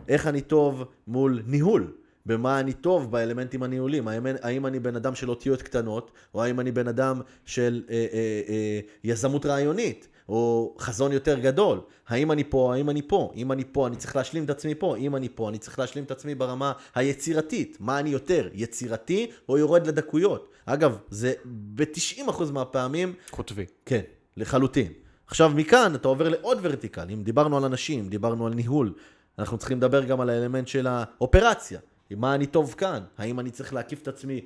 [0.07, 1.93] איך אני טוב מול ניהול,
[2.25, 6.59] במה אני טוב באלמנטים הניהולים, האם, האם אני בן אדם של אותיות קטנות, או האם
[6.59, 12.43] אני בן אדם של אה, אה, אה, יזמות רעיונית, או חזון יותר גדול, האם אני
[12.43, 15.29] פה, האם אני פה, אם אני פה, אני צריך להשלים את עצמי פה, אם אני
[15.29, 20.49] פה, אני צריך להשלים את עצמי ברמה היצירתית, מה אני יותר, יצירתי או יורד לדקויות.
[20.65, 23.65] אגב, זה ב-90% מהפעמים כותבי.
[23.85, 24.01] כן,
[24.37, 24.91] לחלוטין.
[25.27, 28.93] עכשיו מכאן אתה עובר לעוד ורטיקל, אם דיברנו על אנשים, דיברנו על ניהול,
[29.39, 31.79] אנחנו צריכים לדבר גם על האלמנט של האופרציה.
[32.11, 33.03] מה אני טוב כאן?
[33.17, 34.41] האם אני צריך להקיף את עצמי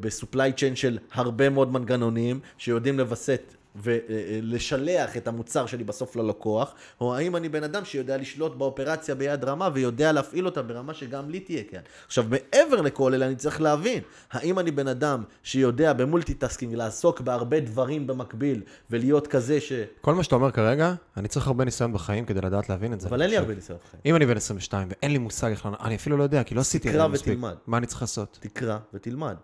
[0.00, 7.14] בסופליי צ'יין של הרבה מאוד מנגנונים שיודעים לווסת ולשלח את המוצר שלי בסוף ללקוח, או
[7.14, 11.40] האם אני בן אדם שיודע לשלוט באופרציה ביד רמה ויודע להפעיל אותה ברמה שגם לי
[11.40, 11.80] תהיה כאן.
[12.06, 17.20] עכשיו, מעבר לכל אלה אני צריך להבין, האם אני בן אדם שיודע ב multitasking לעסוק
[17.20, 19.72] בהרבה דברים במקביל ולהיות כזה ש...
[20.00, 23.08] כל מה שאתה אומר כרגע, אני צריך הרבה ניסיון בחיים כדי לדעת להבין את זה.
[23.08, 24.02] אבל אין לי הרבה ניסיון בחיים.
[24.06, 25.68] אם אני בן 22 ואין לי מושג איך...
[25.80, 27.32] אני אפילו לא יודע, כי לא עשיתי את תקרא זה מספיק.
[27.32, 27.54] ותלמד.
[27.66, 28.38] מה אני צריך לעשות?
[28.40, 29.36] תקרא ותלמד.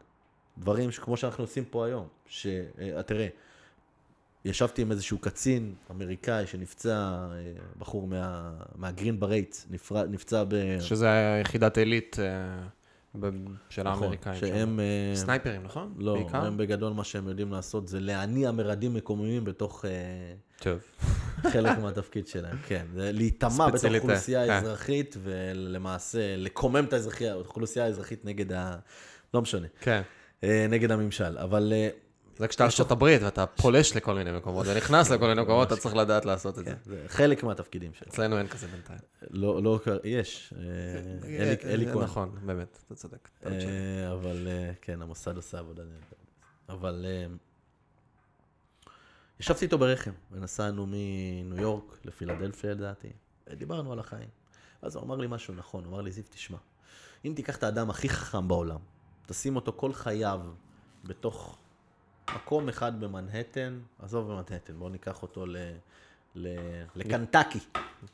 [0.58, 2.06] דברים כמו שאנחנו עושים פה היום.
[2.26, 2.46] ש...
[4.44, 8.52] ישבתי עם איזשהו קצין אמריקאי שנפצע, אה, בחור מה...
[8.76, 10.06] מה Green Berets, נפר...
[10.06, 10.80] נפצע ב...
[10.80, 12.66] שזה היחידת עילית אה,
[13.20, 13.30] ב-
[13.68, 14.40] של נכון, האמריקאים.
[14.40, 14.80] שהם...
[14.80, 15.94] אה, סנייפרים, נכון?
[15.98, 16.44] לא, בעיקר?
[16.44, 19.84] הם בגדול מה שהם יודעים לעשות זה להניע מרדים מקוממים בתוך
[20.60, 20.80] טוב.
[21.52, 22.86] חלק מהתפקיד שלהם, כן.
[22.94, 24.58] זה להיטמע בתוך אוכלוסייה.
[24.58, 28.76] אזרחית ולמעשה לקומם את האוכלוסייה האזרחית נגד ה...
[29.34, 30.02] לא משנה, כן.
[30.42, 31.38] נגד הממשל.
[31.38, 31.72] אבל
[32.40, 35.96] זה כשאתה ארצות הברית ואתה פולש לכל מיני מקומות, ונכנס לכל מיני מקומות, אתה צריך
[35.96, 36.70] לדעת לעשות את זה.
[36.70, 38.08] כן, זה חלק מהתפקידים שלהם.
[38.10, 38.98] אצלנו אין כזה בינתיים.
[39.30, 40.62] לא, לא, יש, אה,
[41.24, 42.02] אלי- אלי כהן.
[42.04, 43.28] נכון, באמת, אתה צודק.
[43.46, 43.52] אה,
[44.12, 46.14] אבל אה, כן, המוסד עושה עבודה נהדרת.
[46.68, 47.26] אבל אה,
[49.40, 53.08] ישבתי איתו ברכב, ונסענו מניו יורק לפילדלפיה לדעתי,
[53.46, 54.28] ודיברנו על החיים.
[54.82, 56.58] אז הוא אמר לי משהו נכון, הוא אמר לי, זיו, תשמע,
[57.24, 58.78] אם תיקח את האדם הכי חכם בעולם,
[59.26, 60.40] תשים אותו כל חייו
[61.04, 61.56] בתוך
[62.34, 65.56] מקום אחד במנהטן, עזוב במנהטן, בואו ניקח אותו ל...
[66.34, 66.48] ל...
[66.96, 67.58] לקנטקי.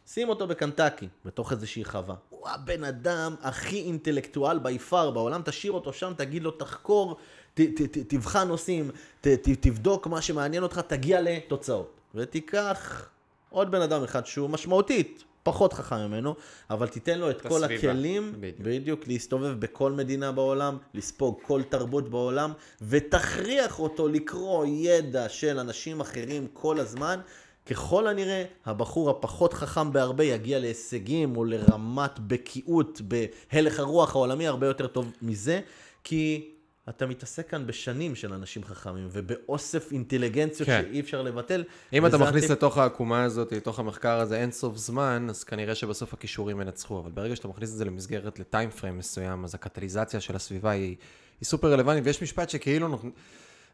[0.07, 2.15] שים אותו בקנטקי, בתוך איזושהי חווה.
[2.31, 7.17] הוא הבן אדם הכי אינטלקטואל בי פאר בעולם, תשאיר אותו שם, תגיד לו, תחקור,
[7.55, 8.91] ת, ת, ת, תבחן נושאים,
[9.21, 12.01] ת, ת, תבדוק מה שמעניין אותך, תגיע לתוצאות.
[12.15, 13.09] ותיקח
[13.51, 16.35] עוד בן אדם אחד שהוא משמעותית פחות חכם ממנו,
[16.70, 18.60] אבל תיתן לו את כל הסביבה, הכלים, בדיוק.
[18.60, 22.52] בדיוק, להסתובב בכל מדינה בעולם, לספוג כל תרבות בעולם,
[22.82, 27.20] ותכריח אותו לקרוא ידע של אנשים אחרים כל הזמן,
[27.66, 34.66] ככל הנראה, הבחור הפחות חכם בהרבה יגיע להישגים או לרמת בקיאות בהלך הרוח העולמי הרבה
[34.66, 35.60] יותר טוב מזה,
[36.05, 36.51] כי
[36.89, 40.83] אתה מתעסק כאן בשנים של אנשים חכמים ובאוסף אינטליגנציות כן.
[40.91, 41.65] שאי אפשר לבטל.
[41.93, 45.75] אם אתה מכניס הטיפ- לתוך העקומה הזאת, לתוך המחקר הזה אין סוף זמן, אז כנראה
[45.75, 50.21] שבסוף הכישורים ינצחו, אבל ברגע שאתה מכניס את זה למסגרת לטיים פריים מסוים, אז הקטליזציה
[50.21, 50.97] של הסביבה היא,
[51.41, 52.99] היא סופר רלוונטית, ויש משפט שכאילו,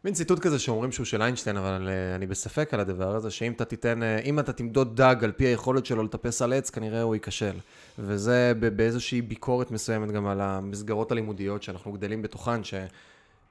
[0.04, 3.52] מין ציטוט כזה שאומרים שהוא של איינשטיין, אבל אה, אני בספק על הדבר הזה, שאם
[3.52, 7.02] אתה תיתן, אה, אם אתה תמדוד דג על פי היכולת שלו לטפס על עץ, כנראה
[7.02, 7.54] הוא ייכשל.
[7.98, 12.74] וזה באיזושהי ביקורת מסוימת גם על המסגרות הלימודיות שאנחנו גדלים בתוכן, ש...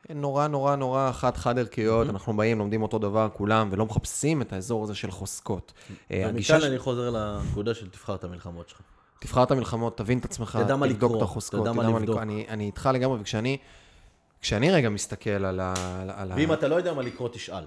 [0.09, 4.83] נורא נורא נורא חד-חד ערכיות, אנחנו באים, לומדים אותו דבר כולם, ולא מחפשים את האזור
[4.83, 5.73] הזה של חוזקות.
[6.11, 8.81] אה, ומכאן ש- אני חוזר לנקודה של תבחר את המלחמות שלך.
[9.19, 12.17] תבחר את המלחמות, תבין את עצמך, תדע מה תבדוק לקרוא, את החוזקות, תדע מה לבדוק.
[12.17, 13.57] אני, אני איתך לגמרי, וכשאני
[14.41, 15.73] כשאני רגע מסתכל על ה...
[16.17, 16.35] על ה...
[16.35, 17.63] ואם אתה לא יודע מה לקרוא, תשאל.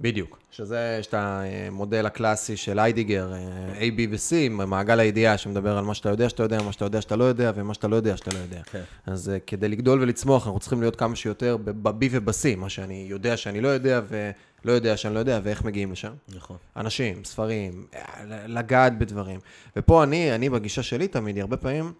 [0.00, 0.38] בדיוק.
[0.50, 3.38] שזה, יש את המודל הקלאסי של איידיגר, אה,
[3.78, 7.00] A, B ו-C, מעגל הידיעה, שמדבר על מה שאתה יודע שאתה יודע, מה שאתה יודע
[7.00, 8.62] שאתה לא יודע, ומה שאתה לא יודע שאתה לא יודע.
[8.62, 8.82] כן.
[9.06, 13.36] אז אה, כדי לגדול ולצמוח, אנחנו צריכים להיות כמה שיותר ב-B וב-C, מה שאני יודע
[13.36, 16.12] שאני לא יודע, ולא יודע שאני לא יודע, ואיך מגיעים לשם.
[16.34, 16.56] נכון.
[16.76, 18.02] אנשים, ספרים, אה,
[18.46, 19.40] לגעת בדברים.
[19.76, 21.92] ופה אני, אני בגישה שלי תמיד, הרבה פעמים,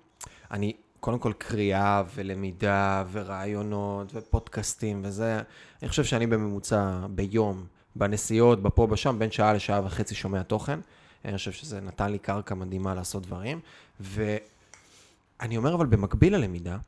[0.50, 5.42] אני קודם כל קריאה ולמידה ורעיונות ופודקאסטים וזה,
[5.82, 7.66] אני חושב שאני בממוצע ביום,
[7.96, 10.80] בנסיעות, בפה, בשם, בין שעה לשעה וחצי שומע תוכן.
[11.24, 13.60] אני חושב שזה נתן לי קרקע מדהימה לעשות דברים.
[14.00, 16.78] ואני אומר, אבל במקביל ללמידה,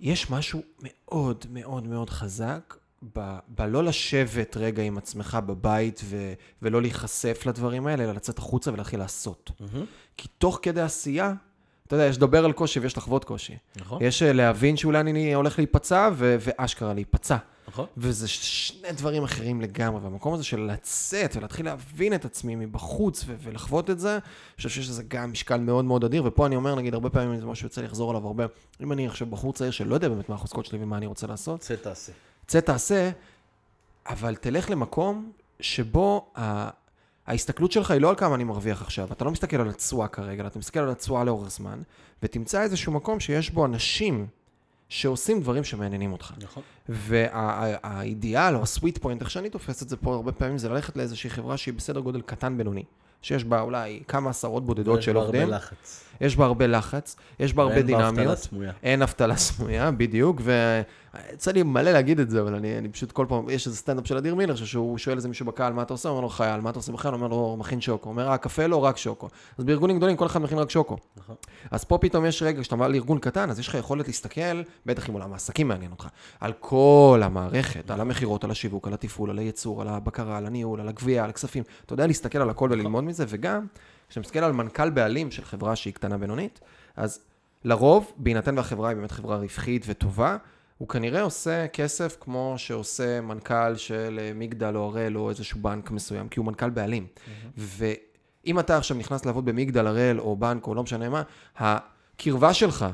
[0.00, 2.74] יש משהו מאוד מאוד מאוד חזק
[3.16, 6.32] ב- בלא לשבת רגע עם עצמך בבית ו-
[6.62, 9.50] ולא להיחשף לדברים האלה, אלא לצאת החוצה ולהתחיל לעשות.
[10.16, 11.34] כי תוך כדי עשייה,
[11.86, 13.56] אתה יודע, יש לדבר על קושי ויש לחוות קושי.
[13.76, 14.02] נכון.
[14.02, 17.36] יש אה, להבין שאולי אני הולך להיפצע ו- ואשכרה להיפצע.
[17.68, 17.86] נכון.
[17.96, 23.34] וזה שני דברים אחרים לגמרי, והמקום הזה של לצאת ולהתחיל להבין את עצמי מבחוץ ו-
[23.42, 24.20] ולחוות את זה, אני
[24.56, 27.46] חושב שיש לזה גם משקל מאוד מאוד אדיר, ופה אני אומר, נגיד, הרבה פעמים זה
[27.46, 28.46] משהו שיוצא לחזור עליו הרבה,
[28.80, 31.60] אם אני עכשיו בחור צעיר שלא יודע באמת מה החוזקות שלי ומה אני רוצה לעשות,
[31.60, 32.12] צא תעשה.
[32.46, 33.10] צא תעשה,
[34.06, 36.70] אבל תלך למקום שבו ה...
[37.26, 40.46] ההסתכלות שלך היא לא על כמה אני מרוויח עכשיו, אתה לא מסתכל על התשואה כרגע,
[40.46, 41.82] אתה מסתכל על התשואה לאורך זמן,
[42.22, 44.26] ותמצא איזשהו מקום שיש בו אנשים
[44.88, 46.32] שעושים דברים שמעניינים אותך.
[46.42, 46.62] נכון.
[46.88, 50.96] והאידיאל או ה sweet point, איך שאני תופס את זה פה הרבה פעמים, זה ללכת
[50.96, 52.84] לאיזושהי חברה שהיא בסדר גודל קטן בינוני,
[53.22, 56.04] שיש בה אולי כמה עשרות בודדות של עובדים, יש בה הרבה לחץ.
[56.22, 58.72] יש בה הרבה לחץ, יש בה הרבה ואין בה אבטלה דינמיות, סמויה.
[58.82, 63.26] אין אבטלה סמויה, בדיוק, ויצא לי מלא להגיד את זה, אבל אני, אני פשוט כל
[63.28, 66.08] פעם, יש איזה סטנדאפ של אדיר מילר, שהוא שואל איזה מישהו בקהל, מה אתה עושה?
[66.08, 67.14] הוא אומר לו, חייל, מה אתה עושה בחייל?
[67.14, 68.08] הוא אומר לו, מכין שוקו.
[68.08, 69.28] הוא אומר, אה, קפה לא, רק שוקו.
[69.58, 70.96] אז בארגונים גדולים כל אחד מכין רק שוקו.
[71.16, 71.34] נכון.
[71.70, 75.08] אז פה פתאום יש רגע, כשאתה בא לארגון קטן, אז יש לך יכולת להסתכל, בטח
[75.08, 76.08] אם עולם העסקים מעניין אותך,
[76.40, 80.80] על כל המערכת, על המכירות, על השיווק, על התפעול, על הייצור, על הבקרה, על הניהול,
[80.80, 81.62] על הגבייה, על הכספים.
[81.86, 83.66] אתה יודע להסתכל על הכל וללמוד מזה, וגם,
[84.12, 86.60] כשאתה מסתכל על מנכ"ל בעלים של חברה שהיא קטנה בינונית,
[86.96, 87.20] אז
[87.64, 90.36] לרוב, בהינתן והחברה היא באמת חברה רווחית וטובה,
[90.78, 95.90] הוא כנראה עושה כסף כמו שעושה מנכ"ל של אה, מגדל או הראל או איזשהו בנק
[95.90, 97.06] מסוים, כי הוא מנכ"ל בעלים.
[97.56, 101.22] ואם אתה עכשיו נכנס לעבוד במגדל, הראל או בנק או לא משנה מה,
[101.56, 102.86] הקרבה שלך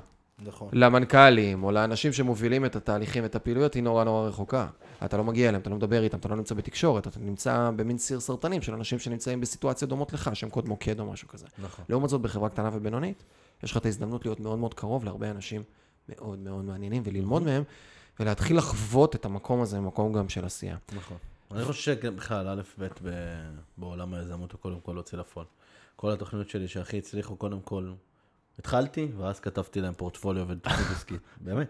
[0.42, 0.68] נכון.
[0.72, 4.66] למנכ"לים או לאנשים שמובילים את התהליכים ואת הפעילויות היא נורא נורא רחוקה.
[5.04, 7.98] אתה לא מגיע אליהם, אתה לא מדבר איתם, אתה לא נמצא בתקשורת, אתה נמצא במין
[7.98, 11.46] סיר סרטנים של אנשים שנמצאים בסיטואציות דומות לך, שהם קוד מוקד או משהו כזה.
[11.58, 11.84] נכון.
[11.88, 13.24] לעומת זאת, בחברה קטנה ובינונית,
[13.62, 15.62] יש לך את ההזדמנות להיות מאוד מאוד קרוב להרבה אנשים
[16.08, 17.62] מאוד מאוד מעניינים וללמוד מהם,
[18.20, 20.76] ולהתחיל לחוות את המקום הזה, מקום גם של עשייה.
[20.96, 21.16] נכון.
[21.50, 25.46] אני חושב שבכלל, א', ב', ב- בעולם היזמות הוא קודם כל להוציא לפועל.
[25.96, 27.92] כל התוכניות שלי שהכי הצליחו, קודם כל,
[28.58, 31.20] התחלתי, ואז כתבתי להם פורטפוליו ותוכנית עסקית.
[31.44, 31.68] באמת.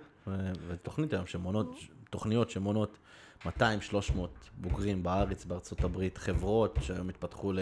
[0.69, 1.75] ותוכנית היום שמונות,
[2.11, 2.99] תוכניות שמונות
[3.47, 3.49] 200-300
[4.57, 7.53] בוגרים בארץ, בארצות הברית, חברות שהיום התפתחו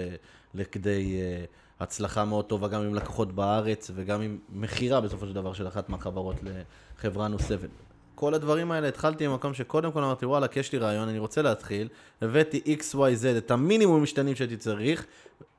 [0.54, 1.44] לכדי אה,
[1.80, 5.88] הצלחה מאוד טובה, גם עם לקוחות בארץ וגם עם מכירה בסופו של דבר של אחת
[5.88, 6.36] מהחברות
[6.98, 7.68] לחברה נוספת.
[8.14, 11.42] כל הדברים האלה, התחלתי ממקום שקודם כל אמרתי, וואלה, כי יש לי רעיון, אני רוצה
[11.42, 11.88] להתחיל,
[12.22, 15.06] הבאתי X, Y, Z, את המינימום משתנים שהייתי צריך,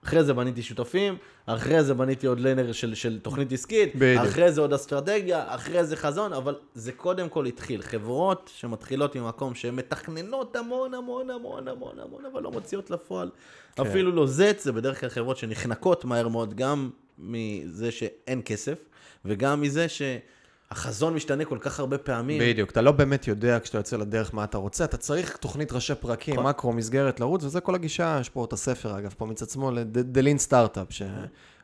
[0.07, 4.25] אחרי זה בניתי שותפים, אחרי זה בניתי עוד ליינר של, של תוכנית עסקית, בדיוק.
[4.25, 7.81] אחרי זה עוד אסטרטגיה, אחרי זה חזון, אבל זה קודם כל התחיל.
[7.81, 13.29] חברות שמתחילות ממקום שהן מתכננות המון המון המון המון המון, אבל לא מוציאות לפועל.
[13.75, 13.87] כן.
[13.87, 16.89] אפילו לא זץ, זה בדרך כלל חברות שנחנקות מהר מאוד, גם
[17.19, 18.77] מזה שאין כסף,
[19.25, 20.01] וגם מזה ש...
[20.71, 22.41] החזון משתנה כל כך הרבה פעמים.
[22.41, 25.95] בדיוק, אתה לא באמת יודע כשאתה יוצא לדרך מה אתה רוצה, אתה צריך תוכנית ראשי
[25.95, 26.45] פרקים, נכון.
[26.45, 29.77] מקרו, מסגרת לרוץ, וזה כל הגישה, יש פה את הספר אגב, פה מצד שמאל,
[30.13, 30.91] The Lean Startup,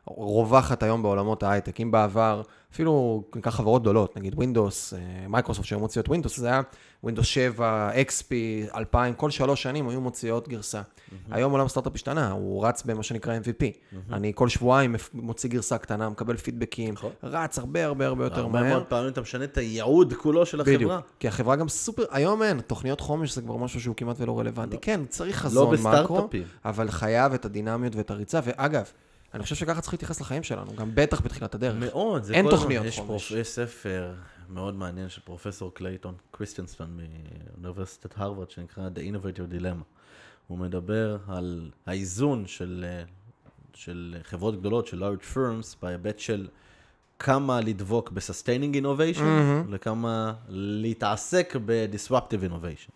[0.07, 1.81] רווחת היום בעולמות ההייטק.
[1.81, 2.41] אם בעבר,
[2.73, 4.95] אפילו ניקח חברות גדולות, נגיד Windows,
[5.29, 6.61] מייקרוסופט שהיו מוציאות Windows, זה היה
[7.05, 8.31] Windows 7, XP,
[8.75, 10.81] 2000, כל שלוש שנים היו מוציאות גרסה.
[11.31, 13.93] היום עולם הסטארט-אפ השתנה, הוא רץ במה שנקרא MVP.
[14.13, 17.11] אני כל שבועיים מוציא גרסה קטנה, מקבל פידבקים, נכון.
[17.23, 18.73] רץ הרבה הרבה הרבה יותר הרבה מהר.
[18.73, 20.75] מאוד פעמים אתה משנה את הייעוד כולו של החברה.
[20.75, 24.39] בדיוק, כי החברה גם סופר, היום אין, תוכניות חומש זה כבר משהו שהוא כמעט ולא
[24.39, 24.77] רלוונטי.
[24.81, 26.43] כן, צריך חזון מקרו, בסטארט-אפים.
[26.65, 28.91] אבל חייב את הדינמיות ואת הריצה, ואגב,
[29.33, 31.75] אני חושב שככה צריך להתייחס לחיים שלנו, גם בטח בתחילת הדרך.
[31.79, 33.31] מאוד, זה אין כל הזמן- תוכניות יש חומש.
[33.31, 34.13] יש ספר
[34.49, 36.99] מאוד מעניין של פרופסור קלייטון קריסטיאנסטון
[37.57, 39.83] מאוניברסיטת הרווארד, שנקרא The Innovative Dilemma.
[40.47, 42.85] הוא מדבר על האיזון של,
[43.73, 46.47] של חברות גדולות, של large firms, בהיבט של
[47.19, 49.23] כמה לדבוק ב-sustaining innovation,
[49.69, 52.91] לכמה להתעסק ב-disruptive innovation.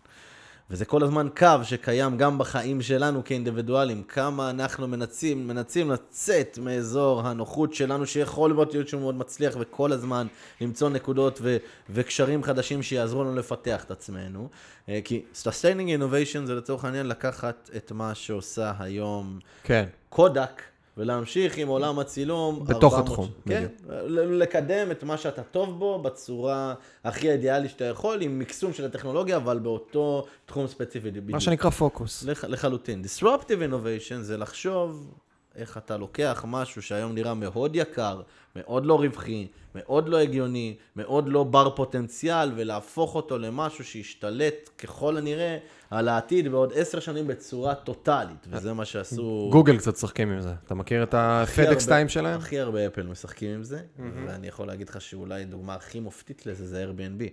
[0.70, 7.20] וזה כל הזמן קו שקיים גם בחיים שלנו כאינדיבידואלים, כמה אנחנו מנסים, מנסים לצאת מאזור
[7.20, 10.26] הנוחות שלנו, שיכול להיות להיות שהוא מאוד מצליח, וכל הזמן
[10.60, 11.56] למצוא נקודות ו-
[11.90, 14.48] וקשרים חדשים שיעזרו לנו לפתח את עצמנו.
[14.88, 20.62] אה, כי sustaining innovation זה לצורך העניין לקחת את מה שעושה היום כן, קודק,
[20.98, 22.64] ולהמשיך עם עולם הצילום.
[22.64, 27.84] בתוך 400 התחום, כן, ל- לקדם את מה שאתה טוב בו בצורה הכי אידיאלית שאתה
[27.84, 31.30] יכול, עם מקסום של הטכנולוגיה, אבל באותו תחום ספציפי בדיוק.
[31.30, 32.24] מה שנקרא פוקוס.
[32.24, 33.02] לח, לחלוטין.
[33.04, 35.14] Disruptive innovation זה לחשוב
[35.58, 38.20] איך אתה לוקח משהו שהיום נראה מאוד יקר,
[38.56, 45.16] מאוד לא רווחי, מאוד לא הגיוני, מאוד לא בר פוטנציאל, ולהפוך אותו למשהו שישתלט ככל
[45.16, 45.58] הנראה
[45.90, 49.48] על העתיד בעוד עשר שנים בצורה טוטאלית, וזה מה שעשו...
[49.52, 50.52] גוגל קצת משחקים עם זה.
[50.64, 52.38] אתה מכיר את הפדקס טיים שלהם?
[52.38, 53.80] הכי הרבה אפל משחקים עם זה,
[54.26, 57.24] ואני יכול להגיד לך שאולי דוגמה הכי מופתית לזה זה Airbnb.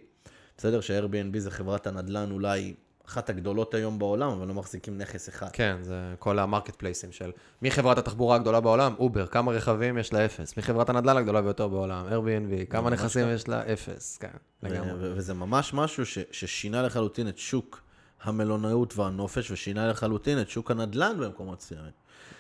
[0.57, 2.73] בסדר ש-Airbnb זה חברת הנדל"ן אולי
[3.10, 5.48] אחת הגדולות היום בעולם, אבל לא מחזיקים נכס אחד.
[5.53, 8.94] כן, זה כל המרקט פלייסים של מי חברת התחבורה הגדולה בעולם?
[8.99, 10.57] אובר, כמה רכבים יש לה אפס?
[10.57, 12.07] מי חברת הנדל"ן הגדולה ביותר בעולם?
[12.07, 13.34] Airbnb, כמה נכסים ככה.
[13.34, 13.73] יש לה?
[13.73, 14.27] אפס, כן,
[14.64, 15.14] לגמרי.
[15.14, 17.82] וזה ממש משהו ש- ששינה לחלוטין את שוק
[18.23, 21.91] המלונאות והנופש, ושינה לחלוטין את שוק הנדל"ן במקומות מסוימים.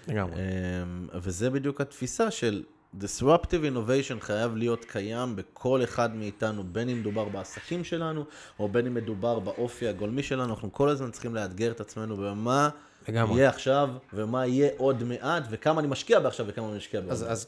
[0.07, 0.35] לגמרי.
[0.35, 2.63] אמ, וזה בדיוק התפיסה של
[3.01, 8.23] disruptive innovation חייב להיות קיים בכל אחד מאיתנו, בין אם מדובר בעסקים שלנו,
[8.59, 12.69] או בין אם מדובר באופי הגולמי שלנו, אנחנו כל הזמן צריכים לאתגר את עצמנו במה
[13.07, 13.37] לגמרי.
[13.39, 17.21] יהיה עכשיו, ומה יהיה עוד מעט, וכמה אני משקיע בעכשיו וכמה אני משקיע בעוד אז,
[17.21, 17.31] מעט.
[17.31, 17.47] אז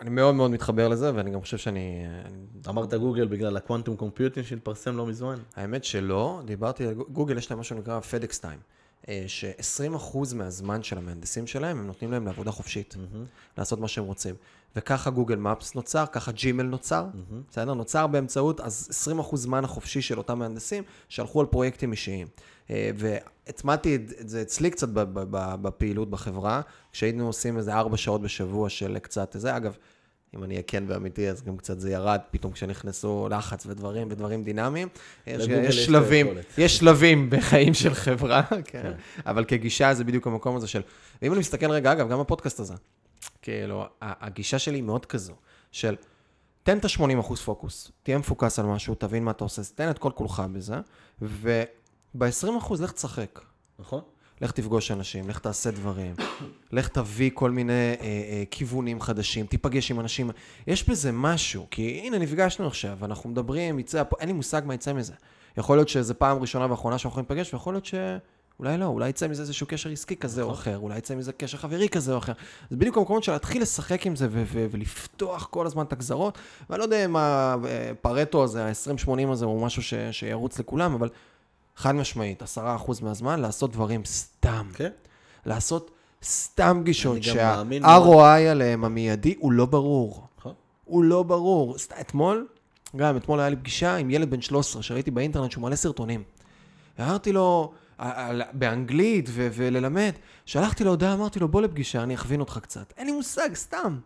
[0.00, 2.04] אני מאוד מאוד מתחבר לזה, ואני גם חושב שאני...
[2.24, 5.38] אני- אמרת גוגל בגלל ה quantum computing שהתפרסם לא מזמן.
[5.56, 8.73] האמת שלא, דיברתי על גוגל, יש להם משהו שנקרא FedEx Time,
[9.26, 12.96] ש-20% מהזמן של המהנדסים שלהם, הם נותנים להם לעבודה חופשית,
[13.58, 14.34] לעשות מה שהם רוצים.
[14.76, 17.06] וככה Google Maps נוצר, ככה ג'ימל נוצר,
[17.50, 17.74] בסדר?
[17.74, 22.26] נוצר באמצעות, אז 20% זמן החופשי של אותם מהנדסים, שהלכו על פרויקטים אישיים.
[22.70, 24.88] אה, והטמעתי את זה אצלי קצת
[25.62, 26.60] בפעילות בחברה,
[26.92, 29.56] כשהיינו עושים איזה 4 שעות בשבוע של קצת זה.
[29.56, 29.76] אגב,
[30.36, 34.44] אם אני אהיה כן ואמיתי, אז גם קצת זה ירד פתאום כשנכנסו לחץ ודברים ודברים
[34.44, 34.88] דינמיים.
[35.26, 36.26] יש, יש שלבים.
[36.58, 38.92] יש שלבים בחיים של חברה, כן.
[39.26, 40.82] אבל כגישה זה בדיוק המקום הזה של...
[41.22, 42.74] ואם אני מסתכל רגע, אגב, גם הפודקאסט הזה,
[43.42, 45.34] כאילו, הגישה שלי היא מאוד כזו,
[45.72, 45.96] של
[46.62, 50.10] תן את ה-80% פוקוס, תהיה מפוקס על משהו, תבין מה אתה עושה, תן את כל
[50.14, 50.74] כולך בזה,
[51.22, 53.40] וב-20% לך תשחק.
[53.78, 54.00] נכון?
[54.44, 56.14] לך תפגוש אנשים, לך תעשה דברים,
[56.72, 60.30] לך תביא כל מיני אה, אה, כיוונים חדשים, תיפגש עם אנשים.
[60.66, 64.92] יש בזה משהו, כי הנה נפגשנו עכשיו, אנחנו מדברים, יצא, אין לי מושג מה יצא
[64.92, 65.12] מזה.
[65.56, 69.28] יכול להיות שזו פעם ראשונה ואחרונה שאנחנו יכולים להיפגש, ויכול להיות שאולי לא, אולי יצא
[69.28, 72.32] מזה איזשהו קשר עסקי כזה או אחר, אולי יצא מזה קשר חברי כזה או אחר.
[72.70, 76.38] זה בדיוק המקומות של להתחיל לשחק עם זה ו- ו- ולפתוח כל הזמן את הגזרות.
[76.70, 81.08] ואני לא יודע אם הפרטו הזה, ה-20-80 הזה, הוא משהו ש- שירוץ לכולם, אבל
[81.76, 82.46] חד משמעית, 10%
[83.02, 84.66] מהזמן לעשות דברים סתם.
[84.74, 84.90] כן.
[85.46, 85.90] לעשות
[86.24, 87.16] סתם גישות.
[87.22, 88.20] שה-ROI
[88.50, 90.26] עליהם המיידי הוא לא ברור.
[90.38, 90.52] נכון.
[90.84, 91.78] הוא לא ברור.
[91.78, 92.46] סת- אתמול,
[92.96, 96.22] גם אתמול היה לי פגישה עם ילד בן 13 שראיתי באינטרנט שהוא מלא סרטונים.
[97.00, 97.72] אמרתי לו,
[98.52, 100.12] באנגלית ו- וללמד,
[100.46, 102.92] שלחתי לו הודעה, אמרתי לו, בוא לפגישה, אני אכווין אותך קצת.
[102.96, 103.98] אין לי מושג, סתם.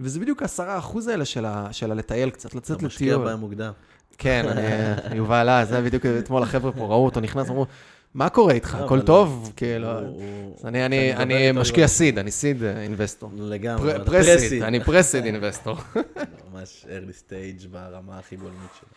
[0.00, 3.24] וזה בדיוק העשרה אחוז האלה של, ה- של הלטייל קצת, לצאת אתה משקיע לטיול.
[3.28, 3.72] בהם מוקדם.
[4.18, 7.66] כן, אני- יובל אה, זה בדיוק אתמול החבר'ה פה ראו אותו נכנס, אמרו,
[8.14, 9.52] מה קורה איתך, לא, הכל טוב?
[9.56, 9.88] כאילו,
[10.58, 13.30] אז אני, משקיע לא- seed, אני seed investor.
[13.36, 13.94] לגמרי.
[13.96, 15.76] אבל pre-seed, אני pre-seed investor.
[16.52, 18.88] ממש early stage ברמה הכי גולמית שלו.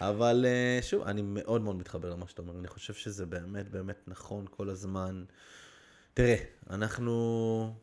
[0.00, 2.52] אבל אה, שוב, אני מאוד מאוד מתחבר למה שאתה אומר.
[2.60, 5.24] אני חושב שזה באמת באמת נכון כל הזמן.
[6.14, 6.36] תראה,
[6.70, 7.74] אנחנו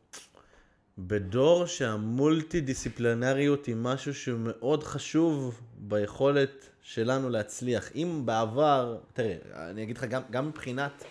[0.98, 7.92] בדור שהמולטי דיסציפלינריות היא משהו שהוא מאוד חשוב ביכולת שלנו להצליח.
[7.96, 11.04] אם בעבר, תראה, אני אגיד לך, גם, גם מבחינת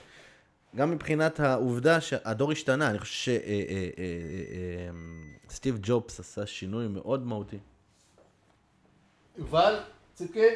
[0.76, 3.40] גם מבחינת העובדה שהדור השתנה, אני חושב
[5.48, 7.58] שסטיב ג'ובס עשה שינוי מאוד מהותי.
[9.36, 9.80] יובל,
[10.14, 10.46] ציפקי,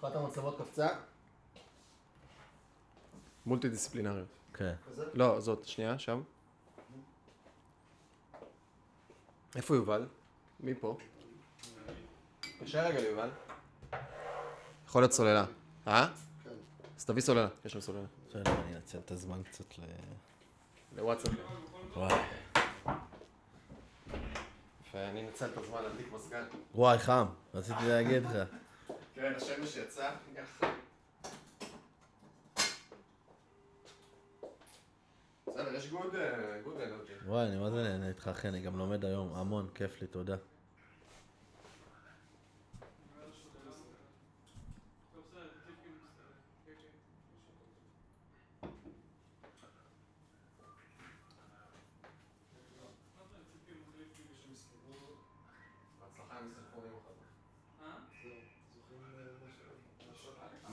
[0.00, 0.88] אחת המצלמות קפצה.
[3.46, 4.28] מולטי דיסציפלינריות.
[4.54, 4.74] כן.
[5.14, 6.22] לא, זאת, שנייה, שם.
[9.56, 10.06] איפה יובל?
[10.60, 10.96] מי פה?
[12.64, 13.30] קשה רגע ליובל.
[14.86, 15.44] יכול להיות סוללה.
[15.86, 16.08] אה?
[16.96, 18.06] אז תביא סוללה, יש שם סוללה.
[18.28, 19.82] בסדר, אני אנצל את הזמן קצת ל...
[20.96, 21.32] לוואטסאפ.
[21.96, 22.14] וואי.
[24.94, 26.44] ואני אנצל את הזמן להדליק מזגן.
[26.74, 28.48] וואי, חם, רציתי להגיד לך.
[29.14, 30.10] כן, השמש יצא.
[35.46, 36.14] בסדר, יש גוד
[36.64, 37.12] גוד אנרגי.
[37.26, 40.36] וואי, אני מה זה נהנה איתך, אחי, אני גם לומד היום המון, כיף לי, תודה.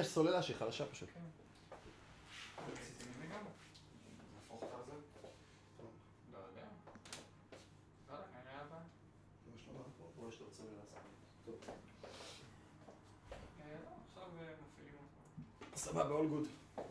[14.11, 15.77] עכשיו אה, מפעילים אותך.
[15.77, 16.81] סבבה, all good.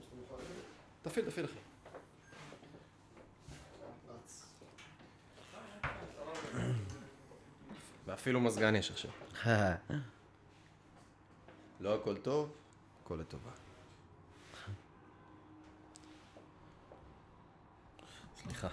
[1.02, 1.58] תפעיל, תפעיל אחי.
[8.06, 9.10] ואפילו מזגן יש עכשיו.
[11.80, 12.52] לא הכל טוב,
[13.10, 13.50] הכל לטובה.
[18.36, 18.68] סליחה.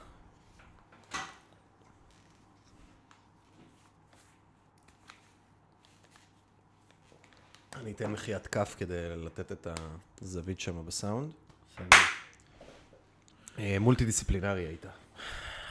[7.76, 9.68] אני אתן מחיית כף כדי לתת את
[10.22, 11.32] הזווית שם בסאונד.
[13.60, 14.86] אה, מולטי דיסציפלינרי היית.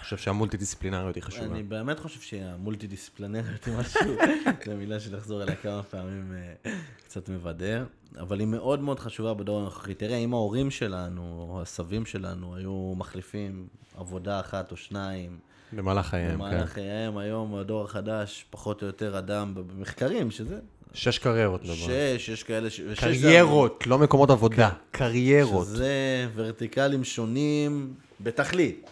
[0.07, 1.47] חושב שהמולטי דיסציפלינריות היא חשובה.
[1.47, 4.01] אני באמת חושב שהמולטי דיסציפלנריות היא משהו,
[4.66, 6.33] זו מילה שנחזור אליה כמה פעמים
[6.65, 6.73] אה,
[7.05, 7.85] קצת מבדר,
[8.19, 9.95] אבל היא מאוד מאוד חשובה בדור הנוכחי.
[9.95, 13.66] תראה, אם ההורים שלנו, או הסבים שלנו, היו מחליפים
[13.97, 15.39] עבודה אחת או שניים,
[15.73, 16.35] במהלך חייהם, כן.
[16.35, 20.59] במהלך חייהם, היום הדור החדש, פחות או יותר אדם במחקרים, שזה
[20.95, 21.61] שש קריירות.
[21.65, 22.81] שש, יש כאלה ש...
[22.81, 24.70] שש קריירות, לא מקומות עבודה.
[24.91, 25.66] קריירות.
[25.66, 28.91] שזה ורטיקלים שונים בתכלית.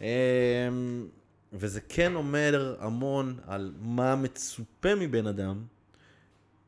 [0.00, 0.06] אמ,
[1.52, 5.64] וזה כן אומר המון על מה מצופה מבן אדם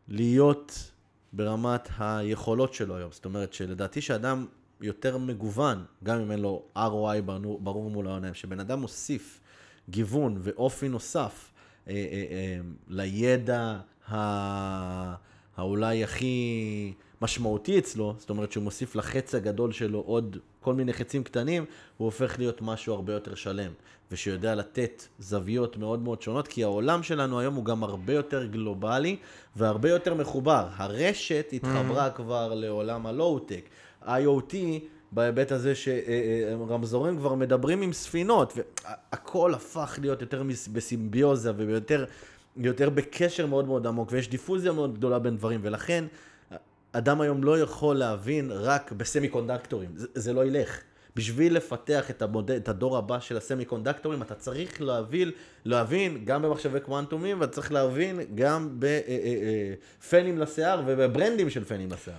[0.09, 0.91] להיות
[1.33, 3.13] ברמת היכולות שלו היום.
[3.13, 4.47] זאת אומרת שלדעתי שאדם
[4.81, 7.23] יותר מגוון, גם אם אין לו ROI
[7.61, 9.41] ברור, מול העיניים, שבן אדם מוסיף
[9.89, 11.51] גיוון ואופי נוסף
[11.89, 13.79] אה, אה, אה, לידע
[14.11, 15.31] ה...
[15.57, 21.25] האולי הכי משמעותי אצלו, זאת אומרת שהוא מוסיף לחץ הגדול שלו עוד כל מיני חצים
[21.25, 21.65] קטנים,
[21.97, 23.73] הוא הופך להיות משהו הרבה יותר שלם,
[24.11, 29.17] ושיודע לתת זוויות מאוד מאוד שונות, כי העולם שלנו היום הוא גם הרבה יותר גלובלי
[29.57, 30.69] והרבה יותר מחובר.
[30.77, 33.69] הרשת התחברה כבר לעולם הלואו-טק.
[34.05, 34.55] IoT,
[35.13, 40.43] בהיבט הזה שרמזורים כבר מדברים עם ספינות, והכל הפך להיות יותר
[40.73, 42.05] בסימביוזה ויותר
[42.57, 46.05] יותר בקשר מאוד מאוד עמוק, ויש דיפוזיה מאוד גדולה בין דברים, ולכן
[46.93, 50.81] אדם היום לא יכול להבין רק בסמי קונדקטורים, זה, זה לא ילך.
[51.17, 55.31] בשביל לפתח את, המודל, את הדור הבא של הסמי קונדקטורים, אתה צריך להבין,
[55.65, 62.17] להבין גם במחשבי קוונטומים, ואתה צריך להבין גם בפנים לשיער ובברנדים של פנים לשיער.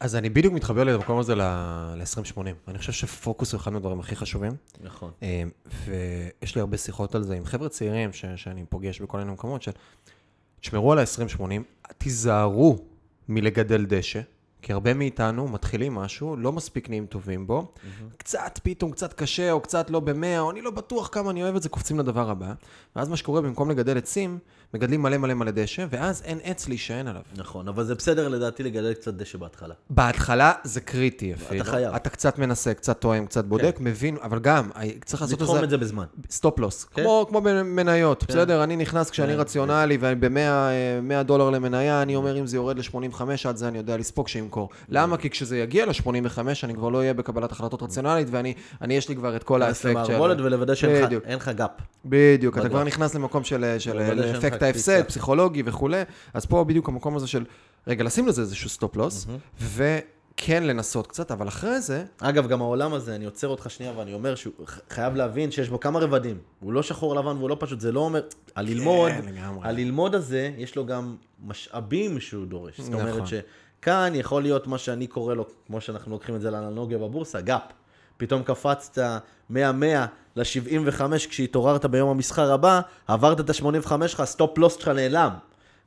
[0.00, 2.40] אז אני בדיוק מתחבר למקום הזה ל-2080.
[2.68, 4.52] אני חושב שפוקוס הוא אחד מהדברים הכי חשובים.
[4.80, 5.10] נכון.
[5.22, 5.42] אה,
[5.86, 9.62] ויש לי הרבה שיחות על זה עם חבר'ה צעירים ש- שאני פוגש בכל מיני מקומות,
[9.62, 9.72] של
[10.60, 11.42] תשמרו על ה-2080,
[11.98, 12.91] תיזהרו
[13.28, 14.20] מלגדל דשא,
[14.62, 17.72] כי הרבה מאיתנו מתחילים משהו, לא מספיק נהיים טובים בו,
[18.16, 21.56] קצת פתאום, קצת קשה, או קצת לא במאה, או אני לא בטוח כמה אני אוהב
[21.56, 22.52] את זה, קופצים לדבר הבא.
[22.96, 24.38] ואז מה שקורה, במקום לגדל עצים,
[24.74, 27.20] מגדלים מלא מלא מלא דשא, ואז אין עץ להישען עלו.
[27.36, 29.74] נכון, אבל זה בסדר לדעתי לגדל קצת דשא בהתחלה.
[29.90, 31.64] בהתחלה זה קריטי אפילו.
[31.64, 31.94] חייב.
[31.94, 34.70] אתה קצת מנסה, קצת טועם, קצת בודק, מבין, אבל גם,
[35.04, 36.04] צריך לעשות לתחום את זה בזמן.
[36.30, 37.02] stop loss, כן.
[37.02, 38.26] כמו, כמו במניות, כן.
[38.28, 38.64] בסדר?
[38.64, 43.56] אני נכנס כשאני כן, רציונלי וב-100 דולר למניה, אני אומר אם זה יורד ל-85, עד
[43.56, 44.68] זה אני יודע לספוג שימכור.
[44.88, 45.16] למה?
[45.16, 49.16] כי כשזה יגיע ל-85, אני כבר לא אהיה בקבלת החלטות רציונלית, ואני, אני יש לי
[49.16, 49.88] כבר את כל האפקט של...
[49.88, 51.04] למערבולת ולוודא שאין
[51.36, 51.70] לך- gap.
[52.04, 52.68] בדיוק, אתה.
[52.68, 53.98] כבר נכנס למקום של, של
[54.62, 55.02] אפקט ההפסד.
[55.02, 56.02] פסיכולוגי וכולי,
[56.34, 57.44] אז פה בדיוק המקום הזה של,
[57.86, 59.26] רגע, לשים לזה איזשהו stop loss,
[60.36, 64.14] כן לנסות קצת, אבל אחרי זה, אגב, גם העולם הזה, אני עוצר אותך שנייה ואני
[64.14, 64.52] אומר שהוא
[64.90, 66.38] חייב להבין שיש בו כמה רבדים.
[66.60, 68.22] הוא לא שחור לבן והוא לא פשוט, זה לא אומר...
[68.56, 69.34] הללמוד, כן.
[69.62, 72.80] הללמוד הזה, יש לו גם משאבים שהוא דורש.
[72.80, 73.08] זאת נכון.
[73.08, 77.40] אומרת שכאן יכול להיות מה שאני קורא לו, כמו שאנחנו לוקחים את זה לאנלוגיה בבורסה,
[77.40, 77.62] gap.
[78.16, 78.98] פתאום קפצת
[79.48, 80.06] מה-100
[80.36, 85.30] ל-75 כשהתעוררת ביום המסחר הבא, עברת את ה-85 שלך, ה stop loss שלך נעלם.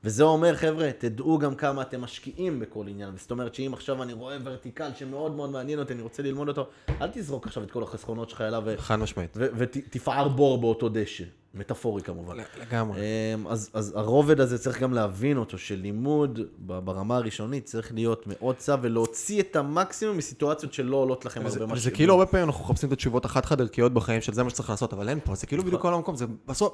[0.06, 3.18] וזה אומר, חבר'ה, תדעו גם כמה אתם משקיעים בכל עניין.
[3.18, 6.68] זאת אומרת שאם עכשיו אני רואה ורטיקל שמאוד מאוד מעניין אותי, אני רוצה ללמוד אותו,
[7.02, 9.38] אל תזרוק עכשיו את כל החסכונות שלך אליו חד משמעית.
[9.38, 11.24] ותפער בור באותו דשא.
[11.56, 12.38] מטאפורי כמובן.
[12.62, 13.02] לגמרי.
[13.02, 18.56] אמ, אז, אז הרובד הזה צריך גם להבין אותו, שלימוד ברמה הראשונית צריך להיות מאוד
[18.56, 21.96] צב ולהוציא את המקסימום מסיטואציות שלא עולות לכם זה, הרבה זה משאבים.
[21.96, 24.94] כאילו הרבה פעמים אנחנו מחפשים את התשובות החד-חד ערכיות בחיים של זה מה שצריך לעשות,
[24.94, 25.68] אבל אין פה, זה כאילו נכון.
[25.68, 26.74] בדיוק כל המקום, זה בסוף,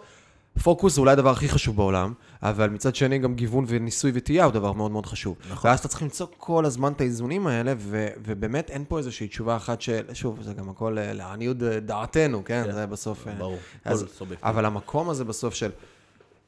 [0.63, 2.13] פוקוס זה אולי הדבר הכי חשוב בעולם,
[2.43, 5.35] אבל מצד שני גם גיוון וניסוי וטעייה הוא דבר מאוד מאוד חשוב.
[5.51, 5.69] נכון.
[5.69, 9.55] ואז אתה צריך למצוא כל הזמן את האיזונים האלה, ו, ובאמת אין פה איזושהי תשובה
[9.55, 12.63] אחת של, שוב, זה גם הכל אה, לעניות אה, דעתנו, כן?
[12.65, 12.71] כן.
[12.71, 13.27] זה בסוף...
[13.27, 14.05] אה, ברור, אז.
[14.43, 15.69] אבל המקום הזה בסוף של...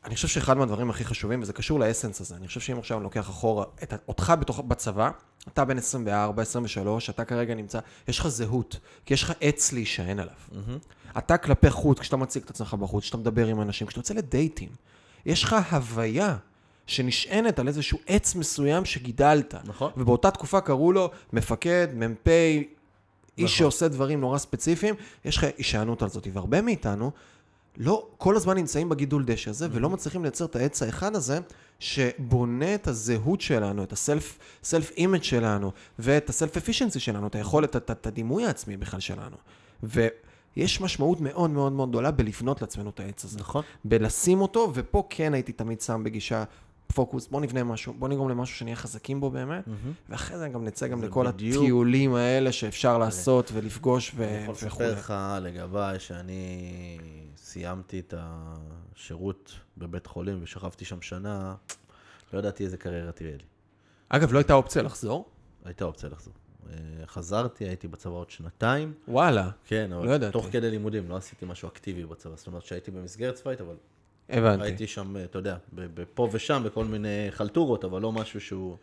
[0.05, 3.03] אני חושב שאחד מהדברים הכי חשובים, וזה קשור לאסנס הזה, אני חושב שאם עכשיו אני
[3.03, 5.09] לוקח אחורה את, אותך בתוך, בצבא,
[5.47, 10.19] אתה בן 24, 23, אתה כרגע נמצא, יש לך זהות, כי יש לך עץ להישען
[10.19, 10.35] עליו.
[11.17, 14.69] אתה כלפי חוץ, כשאתה מציג את עצמך בחוץ, כשאתה מדבר עם אנשים, כשאתה יוצא לדייטים,
[15.25, 16.37] יש לך הוויה
[16.87, 19.55] שנשענת על איזשהו עץ מסוים שגידלת.
[19.65, 19.91] נכון.
[19.97, 22.65] ובאותה תקופה קראו לו מפקד, מ"פ, איש
[23.37, 23.47] נכון.
[23.47, 26.27] שעושה דברים נורא ספציפיים, יש לך הישענות על זאת.
[26.33, 27.11] והרבה מאיתנו
[27.77, 31.39] לא כל הזמן נמצאים בגידול דשא הזה, ולא מצליחים לייצר את העץ האחד הזה,
[31.79, 37.27] שבונה את הזהות שלנו, את ה self, self image שלנו, ואת ה self efficiency שלנו,
[37.27, 39.35] את היכולת, את, את הדימוי העצמי בכלל שלנו.
[39.83, 43.39] ויש משמעות מאוד מאוד מאוד גדולה בלבנות לעצמנו את העץ הזה.
[43.39, 43.63] נכון.
[43.85, 46.43] בלשים אותו, ופה כן הייתי תמיד שם בגישה
[46.93, 49.63] פוקוס, בוא נבנה משהו, בוא נגרום למשהו שנהיה חזקים בו באמת,
[50.09, 51.63] ואחרי זה גם נצא גם לכל בדיוק.
[51.63, 54.85] הטיולים האלה שאפשר לעשות ולפגוש ו- אני יכול.
[54.85, 56.97] לספר לך לגביי שאני
[57.53, 61.55] סיימתי את השירות בבית חולים ושכבתי שם שנה,
[62.33, 63.43] לא ידעתי איזה קריירה תהיה לי.
[64.09, 65.29] אגב, לא הייתה אופציה לחזור?
[65.65, 66.33] הייתה אופציה לחזור.
[66.69, 66.75] אה,
[67.05, 68.93] חזרתי, הייתי בצבא עוד שנתיים.
[69.07, 70.33] וואלה, כן, אבל לא ידעתי.
[70.33, 72.35] תוך כדי לימודים, לא עשיתי משהו אקטיבי בצבא.
[72.35, 73.75] זאת אומרת שהייתי במסגרת צבאית, אבל
[74.29, 74.63] הבנתי.
[74.63, 75.57] הייתי שם, אתה יודע,
[76.13, 78.77] פה ושם בכל מיני חלטורות, אבל לא משהו שהוא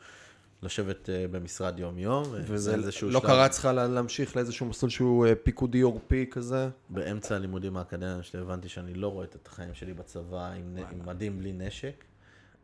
[0.63, 2.25] לשבת אה, במשרד יום-יום.
[2.33, 6.69] וזה איזשהו לא שלב- קרץ לך לה- להמשיך לאיזשהו מסלול שהוא אה, פיקודי עורפי כזה?
[6.89, 11.39] באמצע הלימודים האקדמיים שלי הבנתי שאני לא רואה את החיים שלי בצבא עם, עם מדים
[11.39, 12.05] בלי נשק.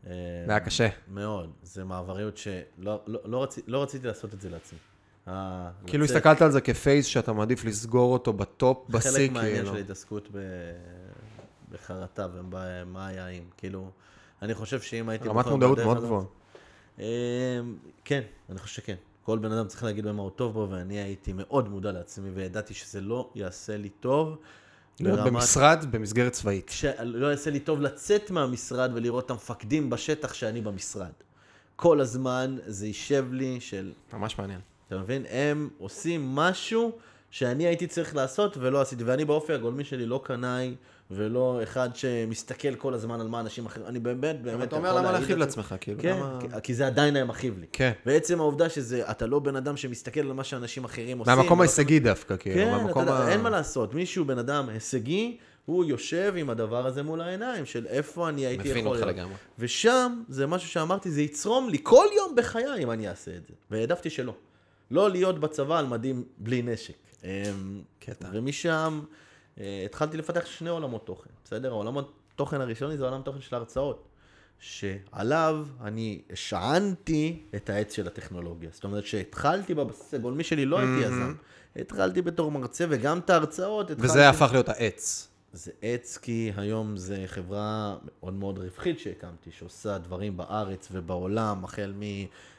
[0.06, 0.10] אה,
[0.46, 0.88] זה היה קשה.
[1.14, 1.50] מאוד.
[1.62, 2.60] זה מעבריות שלא
[3.06, 4.78] לא, לא, רצי, לא רציתי לעשות את זה לעצמי.
[5.86, 9.70] כאילו לצאת- הסתכלת על זה כפייס שאתה מעדיף לסגור אותו בטופ, בשיא, חלק מהעניין כאילו.
[9.70, 10.38] של ההתעסקות ב...
[11.72, 13.90] בחרטה ומה היה אם, כאילו,
[14.42, 15.28] אני חושב שאם הייתי...
[15.28, 16.24] רמת מודעות מאוד גבוהה.
[16.98, 17.04] אמ,
[18.04, 18.20] כן,
[18.50, 18.94] אני חושב שכן.
[19.22, 22.74] כל בן אדם צריך להגיד במה הוא טוב בו, ואני הייתי מאוד מודע לעצמי, וידעתי
[22.74, 24.36] שזה לא יעשה לי טוב.
[25.00, 26.70] להיות ברמת- במשרד במסגרת צבאית.
[26.74, 31.10] שלא יעשה לי טוב לצאת מהמשרד ולראות את המפקדים בשטח שאני במשרד.
[31.76, 34.60] כל הזמן זה יישב לי של, ממש מעניין.
[34.88, 35.24] אתה מבין?
[35.30, 36.92] הם עושים משהו
[37.30, 39.04] שאני הייתי צריך לעשות ולא עשיתי.
[39.04, 40.74] ואני באופי הגולמי שלי לא קנאי
[41.10, 43.86] ולא אחד שמסתכל כל הזמן על מה אנשים אחרים.
[43.86, 44.68] אני באמת, באמת...
[44.68, 45.36] אתה אומר למה להכאיב עצמי.
[45.40, 47.66] לעצמך, כאילו, כן, למה- כי- זה עדיין היה מכאיב לי.
[47.72, 47.92] כן.
[48.06, 51.34] ועצם העובדה שזה, אתה לא בן אדם שמסתכל על מה שאנשים אחרים עושים.
[51.36, 53.28] מהמקום ולא- ההישגי דווקא, כאילו, כן, מהמקום יודע, ה...
[53.28, 53.94] אין מה לעשות.
[53.94, 58.70] מישהו, בן אדם הישגי, הוא יושב עם הדבר הזה מול העיניים, של איפה אני הייתי
[58.70, 59.16] מבין יכול אותך להיות.
[59.18, 59.34] לגמרי.
[59.58, 63.52] ושם, זה משהו שאמרתי, זה יצרום לי כל יום בחיי אם אני אעשה את זה.
[63.70, 64.34] והעדפתי שלא.
[64.90, 66.94] לא להיות בצבא על מדים בלי נשק.
[67.24, 67.28] אמ,
[67.98, 68.28] קטע.
[68.32, 69.00] ומשם
[69.84, 71.70] התחלתי לפתח שני עולמות תוכן, בסדר?
[71.70, 74.08] העולמות תוכן הראשוני זה עולם תוכן של הרצאות.
[74.58, 78.70] שעליו אני השענתי את העץ של הטכנולוגיה.
[78.72, 81.34] זאת אומרת שהתחלתי בבסיס הגולמי שלי, לא הייתי יזם.
[81.76, 84.08] התחלתי בתור מרצה, וגם את ההרצאות התחלתי...
[84.08, 85.28] וזה הפך להיות העץ.
[85.52, 91.92] זה עץ כי היום זה חברה מאוד מאוד רווחית שהקמתי, שעושה דברים בארץ ובעולם, החל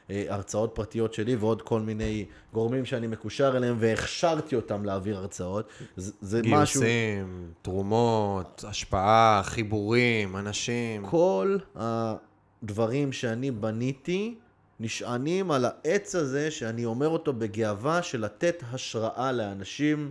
[0.08, 5.68] מהרצאות פרטיות שלי ועוד כל מיני גורמים שאני מקושר אליהם והכשרתי אותם להעביר הרצאות.
[5.96, 6.80] זה, זה משהו...
[6.80, 11.06] גיוסים, תרומות, השפעה, חיבורים, אנשים.
[11.06, 14.34] כל הדברים שאני בניתי
[14.80, 20.10] נשענים על העץ הזה שאני אומר אותו בגאווה של לתת השראה לאנשים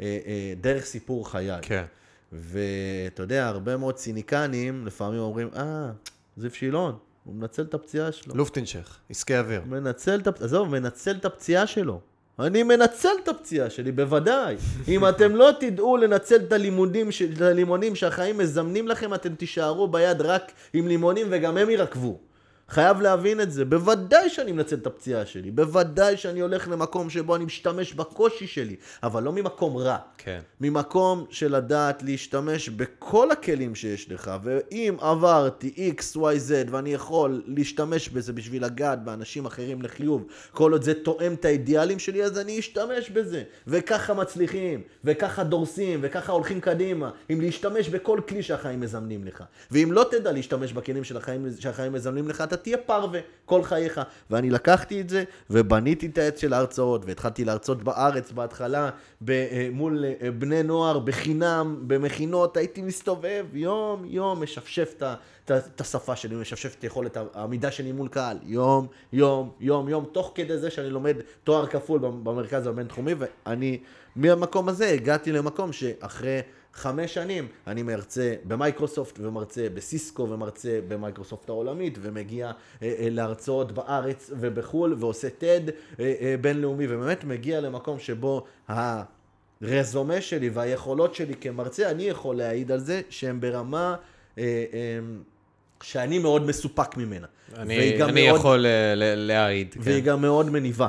[0.00, 1.50] אה, אה, דרך סיפור חיי.
[1.62, 1.84] כן.
[2.32, 5.90] ואתה יודע, הרבה מאוד ציניקנים לפעמים אומרים, אה,
[6.36, 8.34] זיו שילון, הוא מנצל את הפציעה שלו.
[8.36, 9.60] לופטינשך, עסקי אוויר.
[9.66, 12.00] מנצל את, הפ- עזוב, מנצל את הפציעה שלו.
[12.38, 14.56] אני מנצל את הפציעה שלי, בוודאי.
[14.88, 19.88] אם אתם לא תדעו לנצל את הלימודים, של- את הלימונים שהחיים מזמנים לכם, אתם תישארו
[19.88, 22.18] ביד רק עם לימונים וגם הם יירקבו.
[22.68, 23.64] חייב להבין את זה.
[23.64, 28.76] בוודאי שאני מנצל את הפציעה שלי, בוודאי שאני הולך למקום שבו אני משתמש בקושי שלי,
[29.02, 29.96] אבל לא ממקום רע.
[30.18, 30.40] כן.
[30.60, 37.42] ממקום של לדעת להשתמש בכל הכלים שיש לך, ואם עברתי X, Y, Z, ואני יכול
[37.46, 42.38] להשתמש בזה בשביל לגעת באנשים אחרים לחיוב, כל עוד זה תואם את האידיאלים שלי, אז
[42.38, 43.42] אני אשתמש בזה.
[43.66, 49.44] וככה מצליחים, וככה דורסים, וככה הולכים קדימה, עם להשתמש בכל כלי שהחיים מזמנים לך.
[49.70, 51.04] ואם לא תדע להשתמש בכלים
[51.58, 54.00] שהחיים מזמנים לך, אתה תהיה פרווה כל חייך.
[54.30, 58.90] ואני לקחתי את זה, ובניתי את העץ של ההרצאות, והתחלתי להרצות בארץ בהתחלה,
[59.28, 64.94] אה, מול אה, בני נוער, בחינם, במכינות, הייתי מסתובב יום יום, משפשף
[65.50, 70.32] את השפה שלי, משפשף את יכולת העמידה שלי מול קהל, יום, יום, יום, יום, תוך
[70.34, 73.78] כדי זה שאני לומד תואר כפול במרכז הבינתחומי, ואני,
[74.16, 76.40] מהמקום הזה הגעתי למקום שאחרי
[76.74, 82.52] חמש שנים אני מרצה במייקרוסופט ומרצה בסיסקו ומרצה במייקרוסופט העולמית ומגיע אה,
[82.98, 85.70] אה, להרצאות בארץ ובחו"ל ועושה TED
[86.00, 92.72] אה, אה, בינלאומי ובאמת מגיע למקום שבו הרזומה שלי והיכולות שלי כמרצה, אני יכול להעיד
[92.72, 93.96] על זה שהם ברמה
[94.38, 94.42] אה,
[94.72, 94.98] אה,
[95.82, 97.26] שאני מאוד מסופק ממנה.
[97.56, 99.74] אני, אני מאוד- יכול אה, להעיד.
[99.80, 100.06] והיא כן.
[100.06, 100.88] גם מאוד מניבה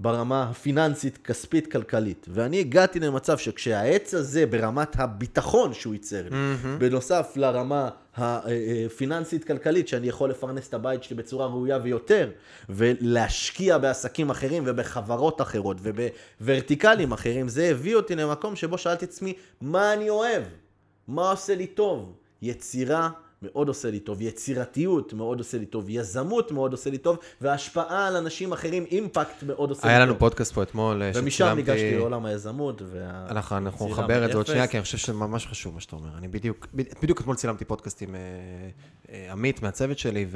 [0.00, 2.26] ברמה הפיננסית, כספית, כלכלית.
[2.30, 6.78] ואני הגעתי למצב שכשהעץ הזה ברמת הביטחון שהוא ייצר לי, מהמם.
[6.78, 12.30] בנוסף לרמה הפיננסית-כלכלית, שאני יכול לפרנס את הבית שלי בצורה ראויה ויותר,
[12.68, 19.32] ולהשקיע בעסקים אחרים ובחברות אחרות ובוורטיקלים אחרים, זה הביא אותי למקום שבו שאלתי את עצמי,
[19.60, 20.42] מה אני אוהב?
[21.08, 22.12] מה עושה לי טוב?
[22.42, 23.10] יצירה
[23.42, 28.06] מאוד עושה לי טוב, יצירתיות מאוד עושה לי טוב, יזמות מאוד עושה לי טוב, והשפעה
[28.06, 29.90] על אנשים אחרים, אימפקט מאוד עושה לי טוב.
[29.90, 32.82] היה לנו פודקאסט פה אתמול, אה, ומשם ניגשתי לעולם היזמות.
[32.86, 33.56] וה- אנחנו,
[33.88, 34.46] נחבר את זה עוד.
[34.46, 36.10] שנייה, כי אני חושב שזה ממש חשוב מה שאתה אומר.
[36.18, 36.66] אני בדיוק,
[37.02, 38.20] בדיוק אתמול צילמתי פודקאסט עם אה,
[39.12, 40.26] אה, עמית מהצוות שלי,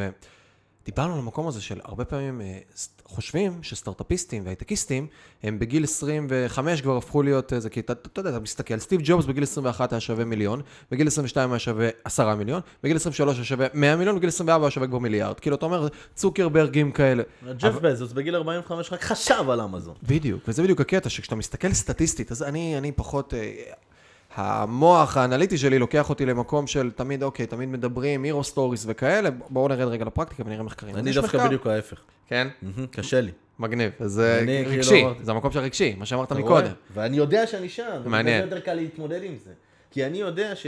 [0.83, 2.59] ודיברנו על המקום הזה של הרבה פעמים אה,
[3.05, 5.07] חושבים שסטארט-אפיסטים והייטקיסטים,
[5.43, 9.25] הם בגיל 25 כבר הפכו להיות איזה, כי אתה, אתה יודע, אתה מסתכל, סטיב ג'ובס
[9.25, 13.67] בגיל 21 היה שווה מיליון, בגיל 22 היה שווה 10 מיליון, בגיל 23 היה שווה
[13.75, 15.41] 100 מיליון, בגיל 24 היה שווה כבר מיליארד.
[15.41, 17.23] כאילו, אתה אומר, צוקרברגים כאלה.
[17.57, 19.95] ג'ף בזוס בגיל 45 רק חשב על אמזון.
[20.03, 23.35] בדיוק, וזה בדיוק הקטע, שכשאתה מסתכל סטטיסטית, אז אני, אני פחות...
[24.39, 29.31] אה, המוח האנליטי שלי לוקח אותי למקום של תמיד, אוקיי, תמיד מדברים, hero stories וכאלה,
[29.31, 30.97] בואו נרד רגע לפרקטיקה ונראה מחקרים.
[30.97, 31.47] אני דווקא מחקר.
[31.47, 32.01] בדיוק ההפך.
[32.27, 32.49] כן?
[32.91, 33.31] קשה לי.
[33.59, 33.93] מגניב.
[34.01, 36.73] זה אני כאילו רגשי, אמרתי- זה המקום של הרגשי, מה שאמרת מקודם.
[36.95, 38.01] ואני יודע שאני שם.
[38.07, 38.45] מעניין.
[38.45, 39.51] יותר קל להתמודד עם זה.
[39.91, 40.67] כי אני יודע ש...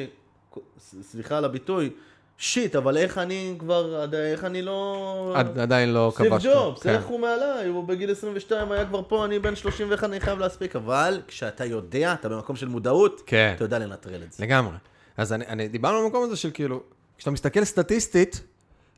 [1.03, 1.91] סליחה על הביטוי,
[2.39, 5.33] shit, אבל איך אני כבר, איך אני לא...
[5.37, 6.49] עד- עדיין לא סטיב כבשת.
[6.55, 6.91] ג'ובס, כן.
[6.95, 7.67] איך הוא מעליי?
[7.69, 10.77] הוא בגיל 22 היה כבר פה, אני בן 31, אני חייב להספיק.
[10.77, 13.53] אבל כשאתה יודע, אתה במקום של מודעות, כן.
[13.57, 14.43] אתה יודע לנטרל את זה.
[14.43, 14.75] לגמרי.
[15.17, 16.81] אז אני, אני, דיברנו על המקום הזה של כאילו,
[17.19, 18.41] כשאתה מסתכל סטטיסטית,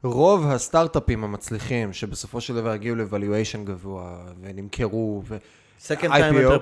[0.05, 5.37] רוב הסטארט-אפים המצליחים, שבסופו של דבר הגיעו לvaluation גבוה, ונמכרו, ו...
[5.89, 6.11] Second time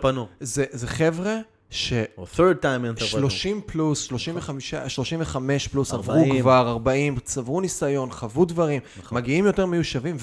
[0.03, 0.27] entrepreneur.
[0.41, 1.37] זה, זה חבר'ה
[1.75, 1.93] ש...
[2.19, 3.05] או third time entrepreneur.
[3.05, 6.41] 30 פלוס, 35, 35 פלוס, עברו 40.
[6.41, 9.19] כבר 40, צברו ניסיון, חוו דברים, נכון.
[9.19, 10.17] מגיעים יותר מיושבים,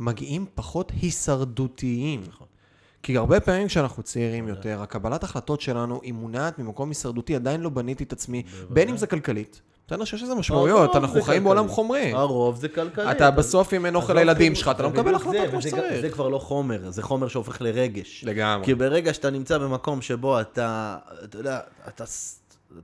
[0.00, 2.22] ומגיעים פחות הישרדותיים.
[2.28, 2.46] נכון.
[3.02, 7.68] כי הרבה פעמים כשאנחנו צעירים יותר, הקבלת החלטות שלנו היא מונעת ממקום הישרדותי, עדיין לא
[7.68, 11.44] בניתי את עצמי, בין אם זה כלכלית, בסדר שיש לזה משמעויות, אנחנו חיים.
[11.44, 12.12] בעולם חומרי.
[12.12, 13.10] הרוב זה כלכלי.
[13.10, 16.00] אתה בסוף, אם אין אוכל לילדים שלך, אתה לא מקבל החלטות כמו שצריך.
[16.00, 18.24] זה כבר לא חומר, זה חומר שהופך לרגש.
[18.26, 18.66] לגמרי.
[18.66, 22.04] כי ברגע שאתה נמצא במקום שבו אתה, אתה יודע, אתה,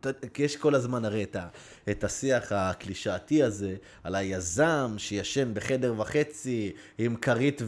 [0.00, 1.46] אתה, כי יש כל הזמן הרי את, ה,
[1.90, 3.74] את השיח הקלישאתי הזה
[4.04, 7.62] על היזם שישן בחדר וחצי עם כרית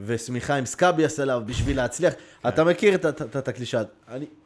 [0.00, 2.12] ושמיכה עם סקאביאס עליו בשביל להצליח.
[2.12, 2.48] כן.
[2.48, 3.82] אתה מכיר את, את, את, את הקלישאה.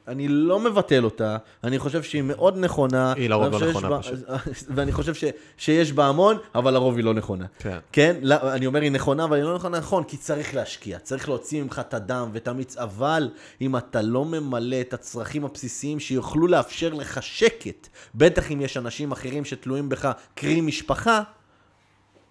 [0.09, 3.13] אני, לא מבטל אותה, אני חושב שהיא מאוד נכונה.
[3.13, 4.19] היא לרוב לא נכונה בה- פשוט.
[4.75, 5.25] ואני חושב ש,
[5.57, 7.45] שיש בה המון, אבל לרוב היא לא נכונה.
[7.59, 7.79] כן.
[7.93, 11.29] כן, לא, אני אומר היא נכונה, אבל היא לא נכונה נכון, כי צריך להשקיע, צריך
[11.29, 13.29] להוציא ממך את הדם ואת המיץ, אבל
[13.61, 19.13] אם אתה לא ממלא את הצרכים הבסיסיים שיוכלו לאפשר לך שקט, בטח אם יש אנשים
[19.13, 21.23] אחרים שתלויים בך, קרי משפחה,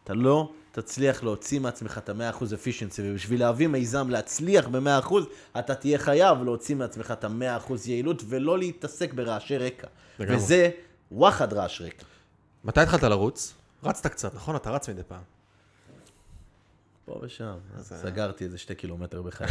[0.04, 0.50] אתה לא
[0.82, 5.14] תצליח להוציא מעצמך את ה-100% efficiency, ובשביל להביא מיזם להצליח ב-100%,
[5.60, 9.88] אתה תהיה חייב להוציא מעצמך את ה-100% יעילות, ולא להתעסק ברעשי רקע.
[10.20, 10.38] לגמרי.
[10.38, 10.70] וזה
[11.12, 12.06] וואחד רעש רקע.
[12.64, 13.54] מתי התחלת לרוץ?
[13.84, 14.56] רצת קצת, נכון?
[14.56, 15.37] אתה רץ מדי פעם.
[17.08, 19.48] פה ושם, אז אה, סגרתי איזה שתי קילומטר בחיי.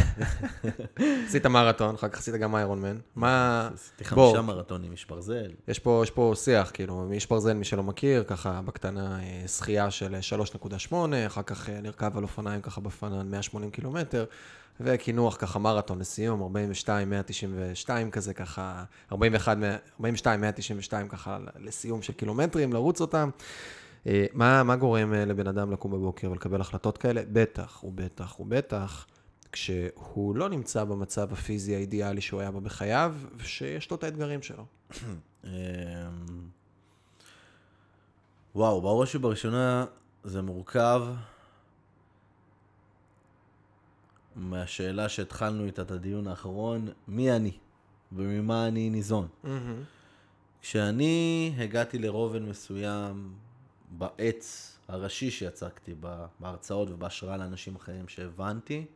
[1.27, 2.99] עשית מרתון, אחר כך עשית גם איירון מן.
[3.15, 3.69] מה...
[3.75, 5.51] עשיתי חמישה מרתונים, איש ברזל.
[5.69, 9.91] יש פה, יש פה שיח, כאילו, איש ברזל, מי שלא מכיר, ככה בקטנה אה, שחייה
[9.91, 10.21] של אה,
[10.91, 10.95] 3.8,
[11.27, 14.25] אחר כך אה, נרכב על אופניים ככה בפנן 180 קילומטר,
[14.81, 22.13] וקינוח ככה מרתון לסיום, 42, 192 כזה, ככה, 41, 100 42, 192 ככה לסיום של
[22.13, 23.31] קילומטרים, לרוץ אותם.
[24.07, 27.23] אה, מה, מה גורם אה, לבן אדם לקום בבוקר ולקבל החלטות כאלה?
[27.33, 29.07] בטח, ובטח, ובטח,
[29.53, 34.65] כשהוא לא נמצא במצב הפיזי האידיאלי שהוא היה בו בחייו, ושיש לו את האתגרים שלו.
[35.45, 35.51] אמ,
[38.55, 39.85] וואו, בראש ובראשונה
[40.25, 41.03] זה מורכב
[44.37, 47.53] מהשאלה שהתחלנו איתה את הדיון האחרון, מי אני
[48.13, 49.29] וממה אני ניזון.
[50.63, 53.35] כשאני הגעתי לרובן מסוים
[53.91, 58.87] בעץ הראשי שיצקתי בה- בהרצאות ובהשראה לאנשים אחרים שהבנתי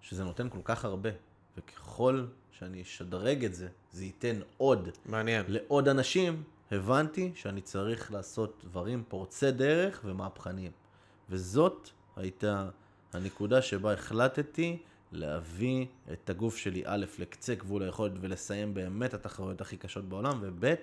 [0.00, 1.10] שזה נותן כל כך הרבה,
[1.56, 5.44] וככל שאני אשדרג את זה, זה ייתן עוד מעניין.
[5.48, 10.72] לעוד אנשים, הבנתי שאני צריך לעשות דברים פורצי דרך ומהפכניים.
[11.30, 12.68] וזאת הייתה
[13.12, 14.78] הנקודה שבה החלטתי
[15.12, 20.74] להביא את הגוף שלי, א', לקצה גבול היכולת ולסיים באמת התחרויות הכי קשות בעולם, וב',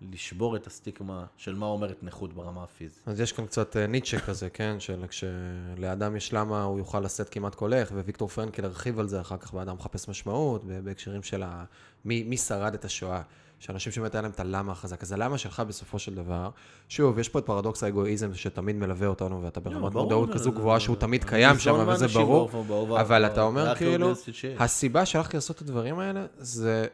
[0.00, 3.02] לשבור את הסטיגמה של מה אומרת נכות ברמה הפיזית.
[3.06, 4.76] אז יש כאן קצת אה, ניטשה כזה, כן?
[4.80, 9.20] של כשלאדם יש למה הוא יוכל לשאת כמעט כל איך, וויקטור פרנקל הרחיב על זה
[9.20, 11.64] אחר כך באדם מחפש משמעות, בהקשרים של ה...
[12.04, 13.22] מי, מי שרד את השואה.
[13.58, 15.02] שאנשים שבאמת היה להם את הלמה החזק.
[15.02, 16.50] אז הלמה שלך בסופו של דבר,
[16.88, 20.80] שוב, יש פה את פרדוקס האגואיזם שתמיד מלווה אותנו, ואתה ברמת ברור, מודעות כזו גבוהה
[20.80, 23.00] שהוא תמיד קיים שם, וזה ברור.
[23.00, 24.12] אבל אתה אומר כאילו.
[24.58, 26.86] הסיבה שהלכתי לעשות את הדברים האלה, זה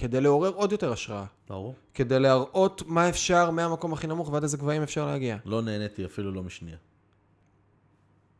[0.00, 1.24] כדי לעורר עוד יותר השראה.
[1.48, 1.74] ברור.
[1.94, 5.36] כדי להראות מה אפשר מהמקום הכי נמוך ועד איזה גבהים אפשר להגיע.
[5.44, 6.76] לא נהניתי אפילו לא משנייה.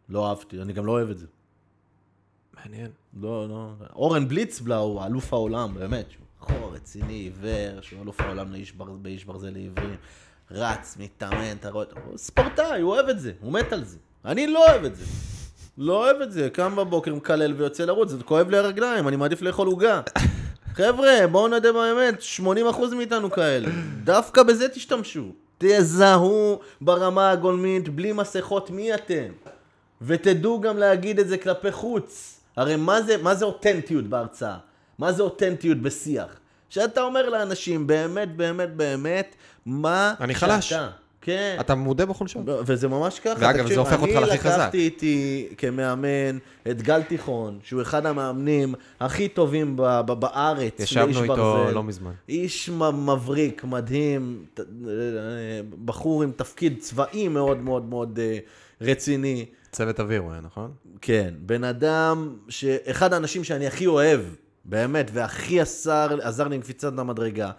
[0.09, 1.27] לא אהבתי, אני גם לא אוהב את זה.
[2.57, 2.91] מעניין.
[3.21, 3.71] לא, לא.
[3.95, 8.85] אורן בליצבלאו אלוף העולם, באמת, שהוא בחור רציני, עיוור, שהוא אלוף העולם לאיש בר...
[8.85, 9.97] באיש ברזל לעיוורים,
[10.51, 13.99] רץ, מתאמן, אתה רואה, הוא ספורטאי, הוא אוהב את זה, הוא מת על זה.
[14.25, 15.05] אני לא אוהב את זה.
[15.79, 19.43] לא אוהב את זה, קם בבוקר, מקלל ויוצא לרוץ, זה כואב לי הרגליים, אני מעדיף
[19.43, 20.01] לאכול עוגה.
[20.79, 23.69] חבר'ה, בואו נדע באמת, 80% מאיתנו כאלה.
[24.05, 25.25] דווקא בזה תשתמשו.
[25.59, 29.33] תזהו ברמה הגולמית, בלי מסכות, מי אתם?
[30.03, 32.41] ותדעו גם להגיד את זה כלפי חוץ.
[32.57, 34.57] הרי מה זה, מה זה אותנטיות בהרצאה?
[34.99, 36.37] מה זה אותנטיות בשיח?
[36.71, 39.35] שאתה אומר לאנשים, באמת, באמת, באמת,
[39.67, 40.73] מה אני חלש.
[41.21, 41.57] כן.
[41.61, 42.43] אתה מודה בחולשות.
[42.47, 43.35] וזה ממש ככה.
[43.41, 44.55] ואגב, תקשיב, זה הופך אותך להכי חזק.
[44.55, 46.39] אני לקחתי איתי כמאמן
[46.71, 50.81] את גל תיכון, שהוא אחד המאמנים הכי טובים ב- ב- בארץ.
[50.81, 51.75] ישבנו איתו ברזל.
[51.75, 52.13] לא מזמן.
[52.29, 52.69] איש
[53.07, 54.45] מבריק, מדהים,
[55.85, 58.39] בחור עם תפקיד צבאי מאוד מאוד מאוד אה,
[58.81, 59.47] רציני.
[59.73, 60.71] צוות אוויר הוא היה, נכון?
[61.01, 62.65] כן, בן אדם, ש...
[62.65, 64.21] אחד האנשים שאני הכי אוהב,
[64.65, 67.51] באמת, והכי עזר, עזר לי עם קפיצת המדרגה.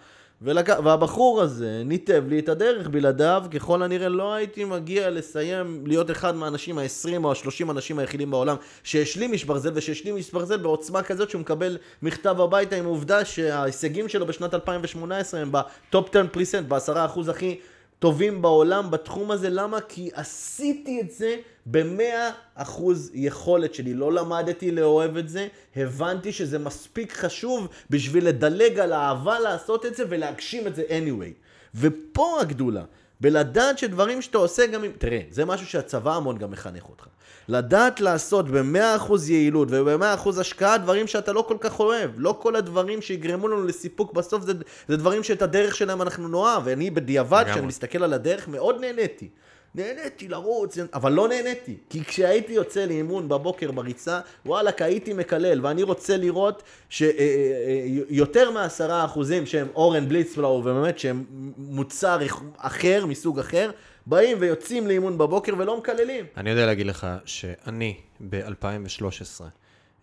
[0.42, 0.68] ולק...
[0.84, 6.34] והבחור הזה ניתב לי את הדרך בלעדיו, ככל הנראה לא הייתי מגיע לסיים, להיות אחד
[6.34, 11.30] מהאנשים ה-20 או ה-30 אנשים היחידים בעולם שהשלים איש ברזל, ושהשלים איש ברזל בעוצמה כזאת
[11.30, 17.30] שהוא מקבל מכתב הביתה עם העובדה שההישגים שלו בשנת 2018 הם בטופ 10 פריסנט, ב-10%
[17.30, 17.58] הכי
[18.00, 19.80] טובים בעולם בתחום הזה, למה?
[19.80, 21.36] כי עשיתי את זה
[21.66, 28.78] במאה אחוז יכולת שלי, לא למדתי לאהוב את זה, הבנתי שזה מספיק חשוב בשביל לדלג
[28.78, 31.32] על האהבה לעשות את זה ולהגשים את זה anyway.
[31.74, 32.84] ופה הגדולה,
[33.20, 34.92] בלדעת שדברים שאתה עושה גם אם...
[34.98, 37.06] תראה, זה משהו שהצבא המון גם מחנך אותך.
[37.50, 42.10] לדעת לעשות במאה אחוז יעילות ובמאה אחוז השקעה דברים שאתה לא כל כך אוהב.
[42.16, 44.52] לא כל הדברים שיגרמו לנו לסיפוק בסוף זה,
[44.88, 46.62] זה דברים שאת הדרך שלהם אנחנו נאהב.
[46.64, 47.44] ואני בדיעבד.
[47.50, 49.28] כשאני מסתכל על הדרך, מאוד נהניתי.
[49.74, 51.76] נהניתי לרוץ, אבל לא נהניתי.
[51.90, 59.46] כי כשהייתי יוצא לאימון בבוקר בריצה, וואלכ, הייתי מקלל, ואני רוצה לראות שיותר מעשרה אחוזים
[59.46, 61.24] שהם אורן בליצפלאו, ובאמת שהם
[61.58, 62.18] מוצר
[62.56, 63.70] אחר, מסוג אחר,
[64.10, 66.24] באים ויוצאים לאימון בבוקר ולא מקללים.
[66.36, 67.96] אני יודע להגיד לך שאני
[68.30, 69.44] ב-2013,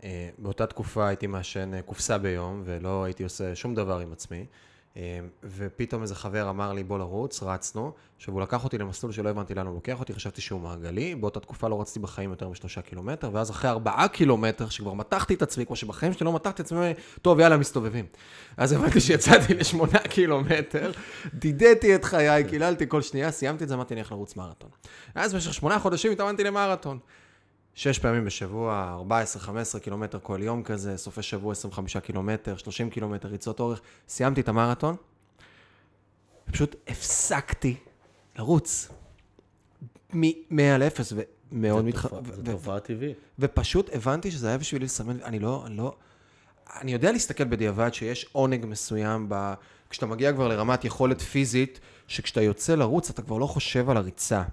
[0.03, 4.45] אה, באותה תקופה הייתי מעשן אה, קופסה ביום, ולא הייתי עושה שום דבר עם עצמי,
[5.43, 9.53] ופתאום איזה חבר אמר לי בוא לרוץ, רצנו, עכשיו הוא לקח אותי למסלול שלא הבנתי
[9.53, 13.29] לאן הוא לוקח אותי, חשבתי שהוא מעגלי, באותה תקופה לא רצתי בחיים יותר משלושה קילומטר,
[13.33, 16.93] ואז אחרי ארבעה קילומטר, שכבר מתחתי את עצמי, כמו שבחיים שלי לא מתחתי את עצמי,
[17.21, 18.05] טוב יאללה מסתובבים.
[18.57, 20.91] אז הבנתי שיצאתי לשמונה קילומטר,
[21.33, 24.69] דידתי את חיי, קיללתי כל שנייה, סיימתי את זה, אמרתי אני הולך לרוץ מרתון.
[25.15, 26.99] אז במשך שמונה חודשים התאמנתי למרתון.
[27.77, 28.97] שש פעמים בשבוע,
[29.75, 33.81] 14-15 קילומטר כל יום כזה, סופי שבוע 25 קילומטר, 30 קילומטר, ריצות אורך.
[34.07, 34.95] סיימתי את המרתון,
[36.49, 37.75] ופשוט הפסקתי
[38.37, 38.89] לרוץ.
[40.13, 41.13] מ-100 ל-0,
[41.51, 42.07] ומאוד מתח...
[42.35, 43.17] זו תופעה טבעית.
[43.39, 45.95] ופשוט הבנתי שזה היה בשבילי לסמן, אני לא, אני לא...
[46.81, 49.53] אני יודע להסתכל בדיעבד שיש עונג מסוים ב...
[49.89, 54.43] כשאתה מגיע כבר לרמת יכולת פיזית, שכשאתה יוצא לרוץ אתה כבר לא חושב על הריצה.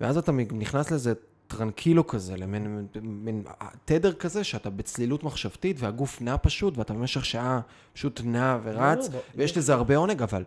[0.00, 1.12] ואז אתה נכנס לזה
[1.48, 3.44] טרנקילו כזה, למין מין
[3.84, 7.60] תדר כזה, שאתה בצלילות מחשבתית והגוף נע פשוט, ואתה במשך שעה
[7.92, 10.44] פשוט נע ורץ, לא, לא, ויש לזה הרבה עונג, אבל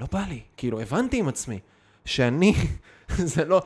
[0.00, 0.40] לא בא לי.
[0.56, 1.58] כאילו, הבנתי עם עצמי.
[2.04, 2.54] שאני,
[3.34, 3.62] זה לא,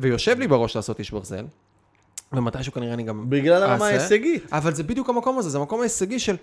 [0.00, 1.44] ויושב לי בראש לעשות איש ברזל,
[2.32, 4.52] ומתישהו כנראה אני גם בגלל הרמה ההישגית.
[4.52, 6.36] אבל זה בדיוק המקום הזה, זה המקום ההישגי של...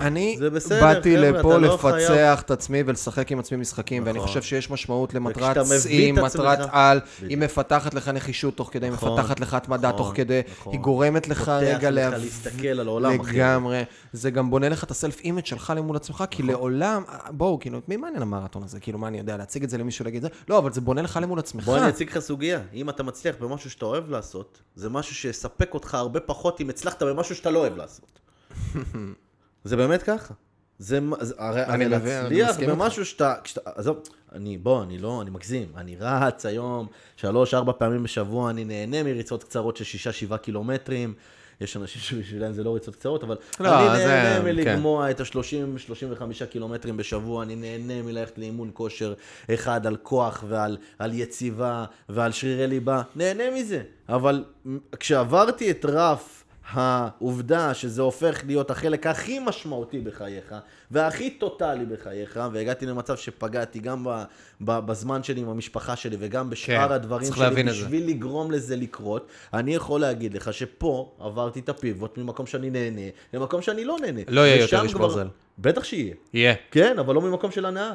[0.00, 2.38] אני בסדר, באתי חבר'ה, לפה לא לפצח חייב.
[2.38, 4.28] את עצמי ולשחק עם עצמי משחקים, ואני נכון.
[4.28, 7.30] חושב שיש משמעות למטרת שיא, מטרת עצמך- על, בדיוק.
[7.30, 10.72] היא מפתחת לך נחישות תוך כדי, היא נכון, מפתחת לך התמדה נכון, תוך כדי, נכון.
[10.72, 13.12] היא גורמת לך פותח רגע לך להב- להסתכל על העולם.
[13.12, 13.82] לגמרי.
[14.12, 17.78] זה גם בונה לך את ה self image שלך למול עצמך, כי לעולם, בואו, כאילו,
[17.78, 18.80] את מי מעניין המרתון הזה?
[18.80, 20.38] כאילו, מה אני יודע, להציג את זה למישהו, להגיד את זה?
[20.48, 21.64] לא, אבל זה בונה לך למול עצמך.
[21.64, 22.60] בוא אני אציג לך סוגיה.
[22.74, 27.02] אם אתה מצליח במשהו שאתה אוהב לעשות, זה משהו שיספק אותך הרבה פחות אם הצלחת
[27.02, 28.18] במשהו שאתה לא אוהב לעשות.
[29.64, 30.34] זה באמת ככה.
[30.78, 30.98] זה,
[31.38, 32.60] הרי, אני הרי להצליח.
[32.60, 33.98] במשהו שאתה, כשאתה, עזוב,
[34.32, 35.68] אני, בוא, אני לא, אני מגזים.
[35.76, 36.86] אני רץ היום
[37.16, 41.14] שלוש, ארבע פעמים בשבוע, אני נהנה מריצות קצרות של שישה, שבעה קילומטרים.
[41.60, 44.44] יש אנשים שבשבילם זה לא ריצות קצרות, אבל לא, אני זה- נהנה כן.
[44.44, 49.14] מלגמוע את ה-30-35 קילומטרים בשבוע, אני נהנה מללכת לאימון כושר
[49.54, 53.82] אחד על כוח ועל על יציבה ועל שרירי ליבה, נהנה מזה.
[54.08, 54.44] אבל
[55.00, 60.54] כשעברתי את רף העובדה שזה הופך להיות החלק הכי משמעותי בחייך
[60.90, 64.22] והכי טוטאלי בחייך, והגעתי למצב שפגעתי גם ב,
[64.60, 67.62] ב, בזמן שלי עם המשפחה שלי וגם בשאר כן, הדברים שלי.
[67.62, 73.08] בשביל לגרום לזה לקרות, אני יכול להגיד לך שפה עברתי את הפיבוט ממקום שאני נהנה
[73.34, 74.20] למקום שאני לא נהנה.
[74.28, 75.28] לא יהיה יותר איש ברזל.
[75.58, 76.14] בטח שיהיה.
[76.32, 76.54] יהיה.
[76.70, 77.94] כן, אבל לא ממקום של הנאה.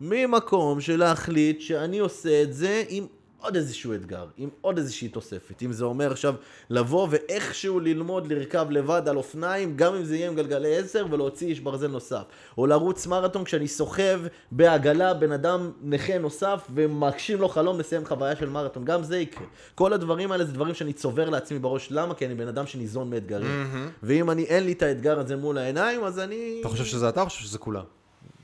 [0.00, 3.06] ממקום של להחליט שאני עושה את זה עם
[3.40, 5.62] עוד איזשהו אתגר, עם עוד איזושהי תוספת.
[5.62, 6.34] אם זה אומר עכשיו
[6.70, 11.48] לבוא ואיכשהו ללמוד לרכב לבד על אופניים, גם אם זה יהיה עם גלגלי עשר, ולהוציא
[11.48, 12.22] איש ברזל נוסף.
[12.58, 14.20] או לרוץ מרתון כשאני סוחב
[14.52, 18.84] בעגלה בן אדם נכה נוסף, ומגשים לו חלום לסיים חוויה של מרתון.
[18.84, 19.46] גם זה יקרה.
[19.74, 21.88] כל הדברים האלה זה דברים שאני צובר לעצמי בראש.
[21.90, 22.14] למה?
[22.14, 23.66] כי אני בן אדם שניזון מאתגרים.
[24.02, 26.56] ואם אני, אין לי את האתגר הזה מול העיניים, אז אני...
[26.60, 27.84] אתה חושב שזה אתה או חושב שזה כולם?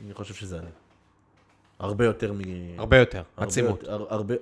[0.07, 0.67] אני חושב שזה אני.
[1.79, 2.39] הרבה יותר מ...
[2.79, 3.83] הרבה יותר, הרבה עצימות.
[3.83, 4.35] יותר- הר- הרבה...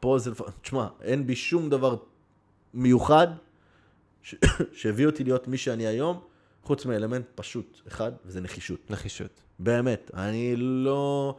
[0.00, 0.30] פה זה...
[0.62, 1.96] תשמע, אין בי שום דבר
[2.74, 3.28] מיוחד
[4.22, 4.34] ש...
[4.78, 6.20] שהביא אותי להיות מי שאני היום,
[6.62, 8.90] חוץ מאלמנט פשוט אחד, וזה נחישות.
[8.90, 9.30] נחישות.
[9.58, 10.10] באמת.
[10.14, 11.36] אני לא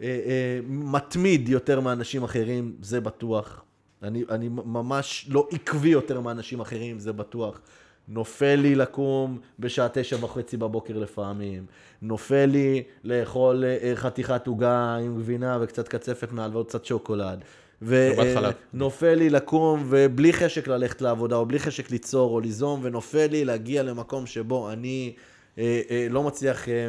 [0.00, 3.64] אה, אה, מתמיד יותר מאנשים אחרים, זה בטוח.
[4.02, 7.60] אני, אני ממש לא עקבי יותר מאנשים אחרים, זה בטוח.
[8.08, 11.66] נופל לי לקום בשעה תשע וחצי בבוקר לפעמים.
[12.02, 17.44] נופל לי לאכול אה, חתיכת עוגה עם גבינה וקצת קצפת מעל ועוד קצת שוקולד.
[17.82, 23.44] ונופל לי לקום ובלי חשק ללכת לעבודה, או בלי חשק ליצור או ליזום, ונופל לי
[23.44, 25.14] להגיע למקום שבו אני
[25.58, 26.88] אה, אה, לא מצליח אה,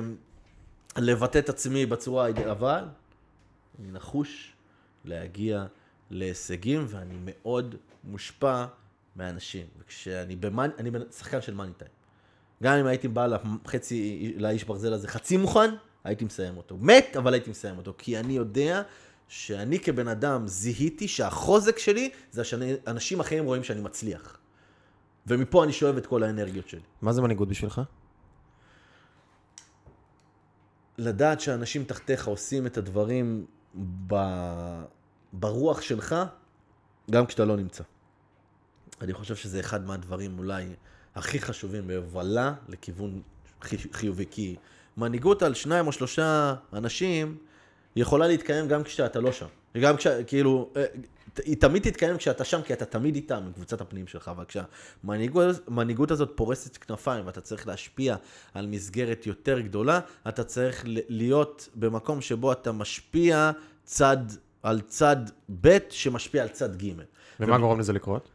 [0.97, 2.83] לבטא את עצמי בצורה אבל
[3.79, 4.53] אני נחוש
[5.05, 5.65] להגיע
[6.11, 8.65] להישגים, ואני מאוד מושפע
[9.15, 9.65] מאנשים.
[9.79, 10.69] וכשאני במאנ...
[10.79, 11.91] אני שחקן של מאני טיים.
[12.63, 15.69] גם אם הייתי בא לחצי, לאיש ברזל הזה חצי מוכן,
[16.03, 16.77] הייתי מסיים אותו.
[16.77, 17.93] מת, אבל הייתי מסיים אותו.
[17.97, 18.81] כי אני יודע
[19.31, 24.37] שאני כבן אדם זיהיתי שהחוזק שלי זה שאנשים אחרים רואים שאני מצליח.
[25.27, 26.81] ומפה אני שואב את כל האנרגיות שלי.
[27.01, 27.81] מה זה מנהיגות בשבילך?
[30.97, 33.45] לדעת שאנשים תחתיך עושים את הדברים
[34.07, 34.15] ב...
[35.33, 36.15] ברוח שלך,
[37.11, 37.83] גם כשאתה לא נמצא.
[39.01, 40.65] אני חושב שזה אחד מהדברים אולי
[41.15, 43.21] הכי חשובים בהובלה לכיוון
[43.61, 44.25] חי- חיובי.
[44.31, 44.55] כי
[44.97, 47.37] מנהיגות על שניים או שלושה אנשים
[47.95, 49.45] יכולה להתקיים גם כשאתה לא שם.
[49.81, 50.07] גם כש...
[50.07, 50.85] כאילו, אה,
[51.45, 54.27] היא תמיד תתקיים כשאתה שם, כי אתה תמיד איתם, עם קבוצת הפנים שלך.
[54.27, 58.15] אבל כשהמנהיגות הזאת פורסת כנפיים ואתה צריך להשפיע
[58.53, 63.51] על מסגרת יותר גדולה, אתה צריך להיות במקום שבו אתה משפיע
[63.83, 64.17] צד
[64.63, 65.17] על צד
[65.61, 66.91] ב' שמשפיע על צד ג'.
[67.39, 68.29] ומה גורם לזה לקרות?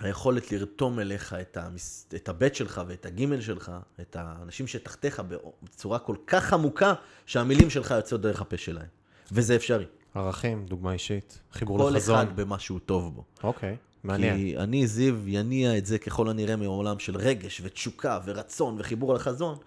[0.00, 2.06] היכולת לרתום אליך את, המס...
[2.14, 5.22] את הבט שלך ואת הגימל שלך, את האנשים שתחתיך
[5.62, 6.94] בצורה כל כך עמוקה,
[7.26, 8.86] שהמילים שלך יוצאות דרך הפה שלהם.
[9.32, 9.84] וזה אפשרי.
[10.14, 12.16] ערכים, דוגמה אישית, חיבור כל לחזון.
[12.16, 13.24] אחד במה שהוא טוב בו.
[13.42, 14.36] אוקיי, מעניין.
[14.36, 19.58] כי אני, זיו, יניע את זה ככל הנראה מעולם של רגש ותשוקה ורצון וחיבור לחזון.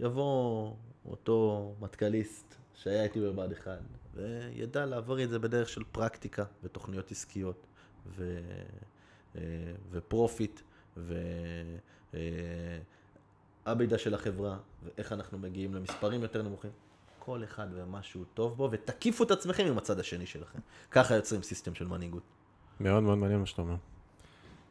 [0.00, 0.72] יבוא
[1.06, 3.70] אותו מטכליסט שהיה איתי בבה"ד 1,
[4.14, 7.66] וידע לעבור את זה בדרך של פרקטיקה ותוכניות עסקיות
[8.16, 8.40] ו...
[9.36, 9.42] אה,
[9.90, 10.60] ו profit
[13.66, 16.70] ועבידה של החברה ואיך אנחנו מגיעים למספרים יותר נמוכים.
[17.18, 20.58] כל אחד ומה שהוא טוב בו, ותקיפו את עצמכם עם הצד השני שלכם.
[20.90, 22.22] ככה יוצרים system של מנהיגות.
[22.80, 23.76] מאוד מאוד מעניין מה שאתה אומר.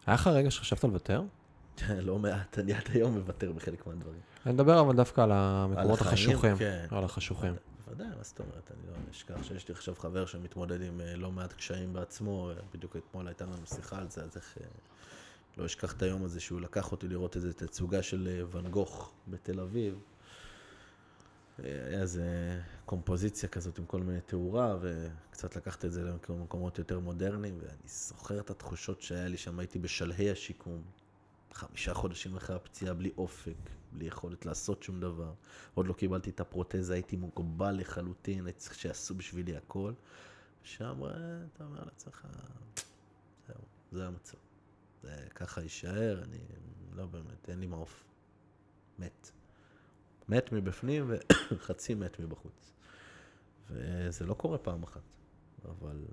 [0.06, 1.22] היה לך רגע שחשבת לוותר?
[2.08, 4.20] לא מעט, אני עד היום מוותר בחלק מהדברים.
[4.46, 6.56] אני מדבר אבל דווקא על המקומות החשוכים.
[6.58, 6.86] כן.
[6.92, 7.54] על החשוכים.
[7.90, 8.72] בוודאי, מה זאת אומרת?
[8.72, 12.96] אני לא אשכח שיש לי עכשיו חבר שמתמודד עם אה, לא מעט קשיים בעצמו, בדיוק
[12.96, 14.58] אתמול הייתה לנו שיחה על זה, אז איך...
[14.62, 14.68] אה,
[15.58, 19.14] לא אשכח את היום הזה שהוא לקח אותי לראות איזה תצוגה של אה, ואן גוך
[19.28, 20.00] בתל אביב.
[21.64, 22.24] היה איזה
[22.86, 28.40] קומפוזיציה כזאת עם כל מיני תאורה, וקצת לקחת את זה למקומות יותר מודרניים, ואני זוכר
[28.40, 30.82] את התחושות שהיה לי שם, הייתי בשלהי השיקום,
[31.54, 35.34] חמישה חודשים אחרי הפציעה, בלי אופק, בלי יכולת לעשות שום דבר.
[35.74, 39.94] עוד לא קיבלתי את הפרוטזה, הייתי מוגבל לחלוטין, הייתי צריך שיעשו בשבילי הכל.
[40.64, 41.10] שם אה,
[41.54, 42.28] אתה אומר לעצמך,
[43.48, 43.62] זהו,
[43.92, 44.38] זה המצב.
[45.04, 46.40] זה ככה יישאר, אני
[46.94, 48.04] לא באמת, אין לי מעוף.
[49.00, 49.32] מת.
[50.30, 51.12] מת מבפנים
[51.52, 52.74] וחצי מת מבחוץ.
[53.70, 55.02] וזה לא קורה פעם אחת,
[55.66, 56.06] אבל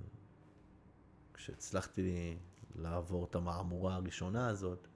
[1.34, 2.36] כשהצלחתי
[2.74, 4.88] לעבור את המהמורה הראשונה הזאת,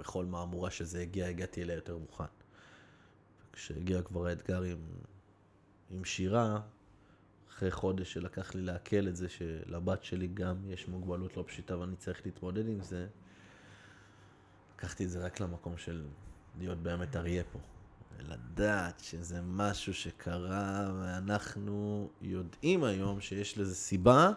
[0.00, 2.24] בכל מהמורה שזה הגיע, הגעתי אליה יותר מוכן.
[3.52, 4.78] כשהגיע כבר האתגר עם,
[5.90, 6.60] עם שירה,
[7.50, 11.96] אחרי חודש שלקח לי לעכל את זה שלבת שלי גם יש מוגבלות לא פשוטה ואני
[11.96, 13.06] צריך להתמודד עם זה,
[14.74, 16.06] לקחתי את זה רק למקום של
[16.58, 17.58] להיות באמת אריה פה.
[18.16, 24.32] ולדעת שזה משהו שקרה, ואנחנו יודעים היום שיש לזה סיבה,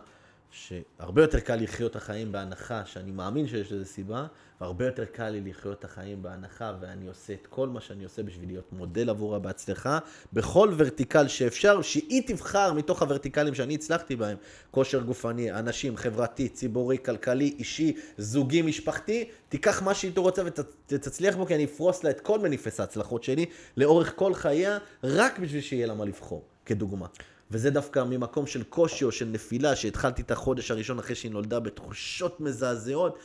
[0.54, 4.26] שהרבה יותר קל לחיות את החיים בהנחה שאני מאמין שיש לזה סיבה,
[4.62, 8.24] והרבה יותר קל לי לחיות את החיים בהנחה, ואני עושה את כל מה שאני עושה
[8.24, 10.00] בשביל להיות מודל עבורה בהצלחה,
[10.34, 14.38] בכל ורטיקל שאפשר, שהיא תבחר מתוך הוורטיקלים שאני הצלחתי בהם,
[14.72, 20.44] כושר גופני, אנשים, חברתי, ציבורי, כלכלי, אישי, זוגי, משפחתי, תיקח מה שהיא רוצה
[20.88, 23.46] ותצליח בו, כי אני אפרוס לה את כל מניפס ההצלחות שלי,
[23.78, 27.08] לאורך כל חייה, רק בשביל שיהיה לה מה לבחור, כדוגמה.
[27.54, 31.60] וזה דווקא ממקום של קושי או של נפילה, שהתחלתי את החודש הראשון אחרי שהיא נולדה
[31.60, 33.20] בתחושות מזעזעות,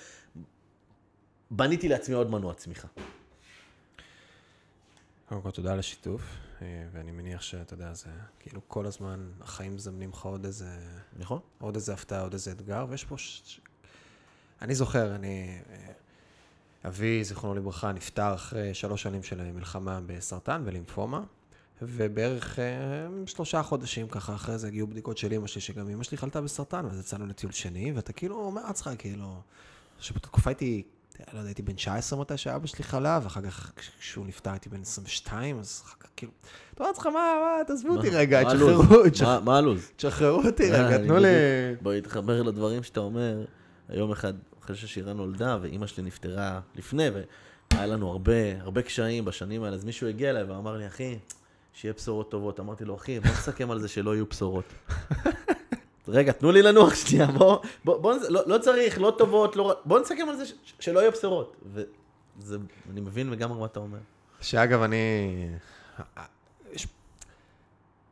[1.50, 2.88] בניתי לעצמי עוד מנוע צמיחה.
[5.28, 6.22] קודם כל, תודה על השיתוף,
[6.62, 8.09] אה, ואני מניח שאתה יודע, זה
[8.40, 10.78] כאילו כל הזמן החיים מזמנים לך עוד איזה,
[11.16, 11.40] נכון?
[11.59, 13.18] עוד איזה הפתעה, עוד איזה אתגר, ויש פה...
[13.18, 13.60] ש...
[14.62, 15.60] אני זוכר, אני...
[15.70, 15.92] אה,
[16.88, 21.22] אבי, זיכרונו לברכה, נפטר אחרי שלוש שנים של מלחמה בסרטן ולימפומה,
[21.82, 22.64] ובערך אה,
[23.26, 26.84] שלושה חודשים ככה אחרי זה הגיעו בדיקות של אמא שלי, שגם אמא שלי חלתה בסרטן,
[26.86, 29.40] ואז יצאנו לטיול שני, ואתה כאילו אומר לעצמך, כאילו,
[30.00, 30.82] שבתקופה הייתי,
[31.32, 34.80] לא יודע, הייתי בן 19 מתי שאבא שלי חלה, ואחר כך כשהוא נפטר הייתי בן
[34.82, 36.32] 22, אז אחר כך כאילו,
[36.74, 39.10] אתה אומר לעצמך, מה, מה, תעזבו אותי רגע, תשחררו, הלו"ז?
[39.12, 39.90] תשחררו- מה- הלו"ז?
[39.96, 41.28] תשחררו אותי אה, רגע, תנו לי...
[41.82, 43.44] בוא נתחבר לדברים שאתה אומר.
[43.88, 44.32] היום אחד,
[44.64, 47.06] אחרי ששירה נולדה, ואימא שלי נפטרה לפני,
[47.72, 51.18] והיה לנו הרבה, הרבה קשיים בשנים האלה, אז מישהו הגיע אליי ואמר לי, אחי,
[51.80, 52.60] שיהיה בשורות טובות.
[52.60, 54.64] אמרתי לו, אחי, בוא נסכם על זה שלא יהיו בשורות.
[56.09, 60.00] רגע, תנו לי לנוח שנייה, בוא, בוא, בוא, לא, לא צריך, לא טובות, לא, בוא
[60.00, 61.56] נסכם על זה ש, שלא יהיו בשורות.
[61.72, 62.56] וזה,
[62.90, 63.98] אני מבין לגמרי מה אתה אומר.
[64.40, 64.96] שאגב, אני...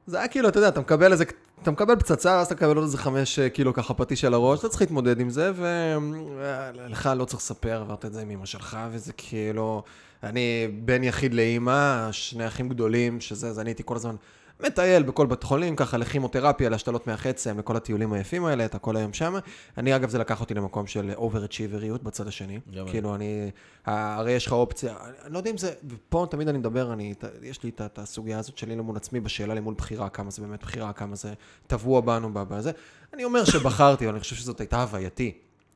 [0.06, 1.24] זה היה כאילו, אתה יודע, אתה מקבל איזה...
[1.62, 4.60] אתה מקבל פצצה, אז אתה מקבל עוד איזה חמש אה, קילו ככה פטיש על הראש,
[4.60, 8.78] אתה צריך להתמודד עם זה, ולך לא צריך לספר, עברת את זה עם אמא שלך,
[8.90, 9.82] וזה כאילו...
[10.22, 14.14] אני בן יחיד לאימא, שני אחים גדולים, שזה, אז אני הייתי כל הזמן
[14.60, 18.96] מטייל בכל בית חולים, ככה לכימותרפיה, להשתלות מח עצם, לכל הטיולים היפים האלה, אתה כל
[18.96, 19.34] היום שם.
[19.78, 22.60] אני, אגב, זה לקח אותי למקום של אובר-אצ'יבריות בצד השני.
[22.72, 22.90] אני.
[22.90, 23.50] כאילו, אני...
[23.86, 27.62] הרי יש לך אופציה, אני לא יודע אם זה, ופה תמיד אני מדבר, אני, יש
[27.62, 31.16] לי את- הסוגיה הזאת שלי למול עצמי בשאלה למול בחירה, כמה זה באמת בחירה, כמה
[31.16, 31.32] זה
[31.66, 32.70] טבוע בנו בזה.
[33.14, 35.32] אני אומר שבחרתי, אבל אני חושב שזאת הייתה הווייתי,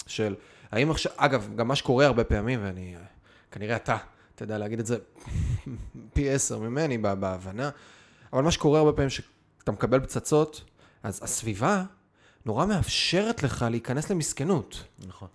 [0.06, 0.34] של
[0.72, 2.94] האם עכשיו, אגב, גם מה שקורה הרבה פעמים, ואני,
[3.50, 3.96] כנראה אתה,
[4.34, 4.96] אתה יודע להגיד את זה
[6.14, 7.70] פי עשר ממני בה- בהבנה,
[8.32, 10.64] אבל מה שקורה הרבה פעמים, שאתה מקבל פצצות,
[11.02, 11.82] אז הסביבה
[12.46, 14.84] נורא מאפשרת לך להיכנס למסכנות.
[15.06, 15.28] נכון.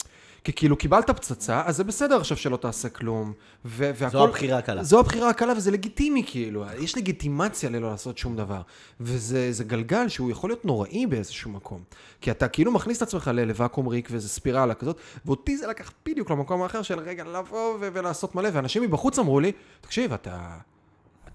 [0.44, 3.34] כי כאילו קיבלת פצצה, אז זה בסדר עכשיו שלא תעשה כלום.
[3.66, 4.18] ו- והכל...
[4.18, 4.84] זו הבחירה הקלה.
[4.84, 8.62] זו הבחירה הקלה וזה לגיטימי כאילו, יש לגיטימציה ללא לעשות שום דבר.
[9.00, 11.84] וזה זה גלגל שהוא יכול להיות נוראי באיזשהו מקום.
[12.22, 16.32] כי אתה כאילו מכניס את עצמך לוואקום ריק ואיזה ספירלה כזאת, ואותי זה לקח בדיוק
[16.32, 19.52] למקום האחר של רגע לבוא ולעשות מלא, ואנשים מבחוץ אמרו לי,
[19.82, 20.58] תקשיב, אתה...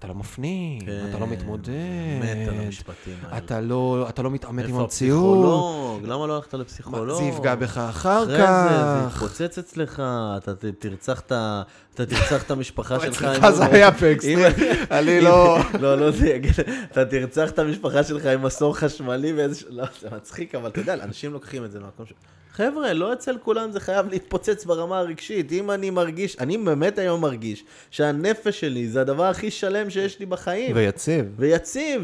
[0.01, 0.79] אתה לא מפנים,
[1.09, 3.37] אתה לא מתמודד, כן, מת על המשפטים האלה.
[3.37, 6.03] אתה לא, אתה לא מתעמת עם איפה המציאות, הפסיכולוג?
[6.05, 7.17] למה לא הלכת לפסיכולוג?
[7.17, 8.43] זה יפגע בך אחר אחרי זה, זה
[9.09, 9.15] כך.
[9.23, 9.99] יתפוצץ אצלך,
[10.37, 11.61] אתה תרצח את ה-
[11.93, 13.23] אתה תרצח את המשפחה שלך.
[13.23, 14.39] אצלך זה היה פקסט, אם-
[14.91, 15.57] אני לא...
[15.79, 16.53] לא, לא זה יגיד,
[16.91, 19.65] אתה תרצח את המשפחה שלך עם מסור חשמלי ואיזה...
[19.69, 22.13] לא, זה מצחיק, אבל אתה יודע, אנשים לוקחים את זה למקום ש...
[22.53, 25.51] חבר'ה, לא אצל כולם זה חייב להתפוצץ ברמה הרגשית.
[25.51, 30.25] אם אני מרגיש, אני באמת היום מרגיש שהנפש שלי זה הדבר הכי שלם שיש לי
[30.25, 30.75] בחיים.
[30.75, 31.25] ויציב.
[31.35, 32.01] ויציב,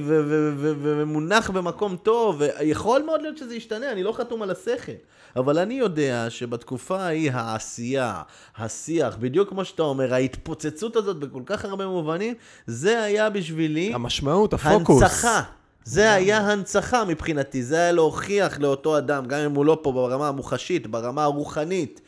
[0.57, 4.91] ומונח במקום טוב, ויכול מאוד להיות שזה ישתנה, אני לא חתום על השכל.
[5.35, 8.21] אבל אני יודע שבתקופה ההיא העשייה,
[8.57, 12.33] השיח, בדיוק כמו שאתה אומר, ההתפוצצות הזאת בכל כך הרבה מובנים,
[12.67, 15.01] זה היה בשבילי המשמעות, הפוקוס.
[15.01, 15.41] הנצחה.
[15.87, 20.27] זה היה הנצחה מבחינתי, זה היה להוכיח לאותו אדם, גם אם הוא לא פה ברמה
[20.27, 22.01] המוחשית, ברמה הרוחנית,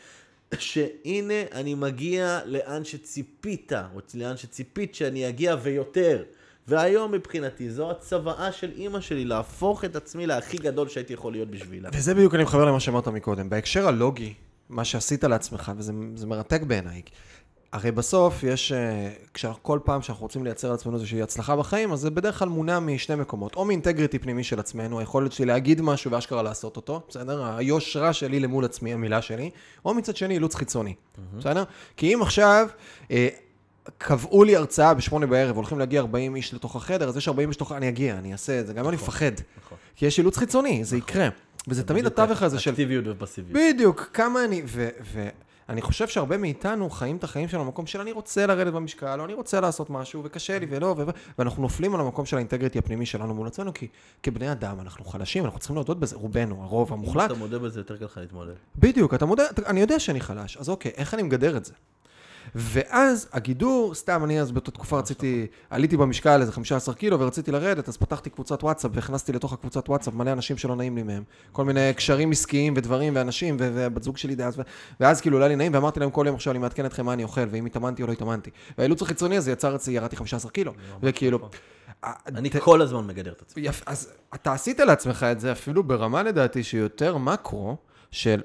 [0.60, 6.24] שהנה אני מגיע לאן שציפית, או לאן שציפית שאני אגיע ויותר.
[6.68, 11.52] והיום מבחינתי זו הצוואה של אימא שלי, להפוך את עצמי להכי גדול שהייתי יכול להיות
[11.52, 11.90] בשבילה.
[11.94, 13.50] וזה בדיוק אני מחבר למה שאמרת מקודם.
[13.50, 14.34] בהקשר הלוגי,
[14.70, 17.02] מה שעשית לעצמך, וזה זה מרתק בעיניי.
[17.72, 22.10] הרי בסוף יש, אה, כל פעם שאנחנו רוצים לייצר לעצמנו איזושהי הצלחה בחיים, אז זה
[22.10, 23.56] בדרך כלל מונע משני מקומות.
[23.56, 27.46] או מאינטגריטי פנימי של עצמנו, היכולת שלי להגיד משהו ואשכרה לעשות אותו, בסדר?
[27.46, 29.50] היושרה שלי למול עצמי, המילה שלי.
[29.86, 30.94] או מצד שני, אילוץ חיצוני,
[31.38, 31.64] בסדר?
[31.98, 32.68] כי אם עכשיו...
[33.12, 33.28] אה,
[33.98, 37.56] קבעו לי הרצאה בשמונה בערב, הולכים להגיע 40 איש לתוך החדר, אז יש 40 איש
[37.56, 37.72] לתוך...
[37.72, 39.32] אני אגיע, אני אעשה את זה, גם אם אני מפחד.
[39.66, 39.78] נכון.
[39.96, 41.30] כי יש אילוץ חיצוני, זה יקרה.
[41.68, 42.72] וזה תמיד התווך הזה של...
[42.72, 43.58] אקטיביות ופסיביות.
[43.74, 44.62] בדיוק, כמה אני...
[45.70, 49.26] ואני חושב שהרבה מאיתנו חיים את החיים שלנו במקום של אני רוצה לרדת במשקל, או
[49.26, 51.04] אני רוצה לעשות משהו, וקשה לי, ולא, ו-
[51.40, 53.88] ואנחנו נופלים על המקום של האינטגריטי הפנימי שלנו מול עצמנו, כי
[54.24, 57.32] כבני אדם אנחנו חלשים, אנחנו צריכים להודות בזה, רובנו, הרוב המוחלט.
[57.32, 58.54] אתה מודה בזה, יותר קל לך להתמודד.
[58.76, 61.74] בדיוק, אתה מודה, אני יודע שאני חלש, אז אוקיי, איך אני מגדר את זה?
[62.56, 67.88] ואז הגידור, סתם, אני אז באותה תקופה רציתי, עליתי במשקל איזה 15 קילו ורציתי לרדת,
[67.88, 71.24] אז פתחתי קבוצת וואטסאפ והכנסתי לתוך הקבוצת וואטסאפ מלא אנשים שלא נעים לי מהם.
[71.52, 74.62] כל מיני קשרים עסקיים ודברים ואנשים, ובת זוג שלי דאז,
[75.00, 77.14] ואז כאילו לא היה לי נעים, ואמרתי להם כל יום עכשיו אני מעדכן אתכם מה
[77.14, 78.50] אני אוכל, ואם התאמנתי או לא התאמנתי.
[78.78, 80.74] והאילוץ החיצוני הזה יצר אצלי, ירדתי 15 קילו,
[81.04, 81.40] וכאילו...
[82.04, 83.68] אה, אני כל הזמן מגדר את עצמי.
[83.86, 87.78] אז אתה עשית לעצמך את זה אפילו ברמה לדעתי שיותר מקרו,
[88.12, 88.42] של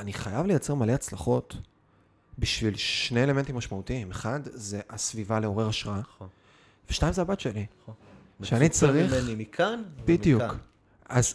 [0.00, 1.56] אני חייב לייצר מלא הצלחות
[2.38, 4.10] בשביל שני אלמנטים משמעותיים.
[4.10, 6.28] אחד, זה הסביבה לעורר השראה, נכון.
[6.90, 7.66] ושתיים, זה הבת שלי.
[7.82, 7.94] נכון.
[8.42, 9.12] שאני צריך...
[9.12, 10.42] ממני מכאן בדיוק.
[10.42, 10.56] ומכאן.
[11.08, 11.34] אז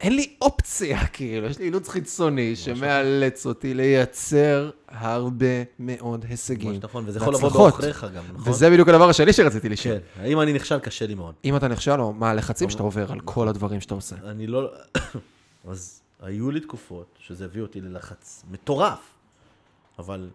[0.00, 5.46] אין לי אופציה, כאילו, יש לי אילוץ חיצוני שמאלץ אותי לייצר הרבה
[5.78, 6.80] מאוד הישגים.
[6.82, 7.48] נכון, וזה יכול לבוא.
[7.48, 8.52] בעוכריך גם, נכון?
[8.52, 9.98] וזה בדיוק הדבר השני שרציתי לשאול.
[10.14, 10.78] כן, האם אני נכשל?
[10.78, 11.34] קשה לי מאוד.
[11.44, 14.16] אם אתה נכשל, או מה הלחצים שאתה עובר על כל הדברים שאתה עושה.
[14.24, 14.72] אני לא...
[15.70, 18.98] אז היו לי תקופות שזה הביא אותי ללחץ מטורף,
[20.00, 20.30] אבל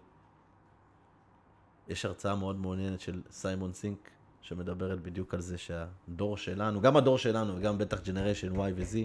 [1.88, 4.10] יש הרצאה מאוד מעוניינת של סיימון סינק,
[4.42, 8.96] שמדברת בדיוק על זה שהדור שלנו, גם הדור שלנו וגם בטח generation Y ו-Z,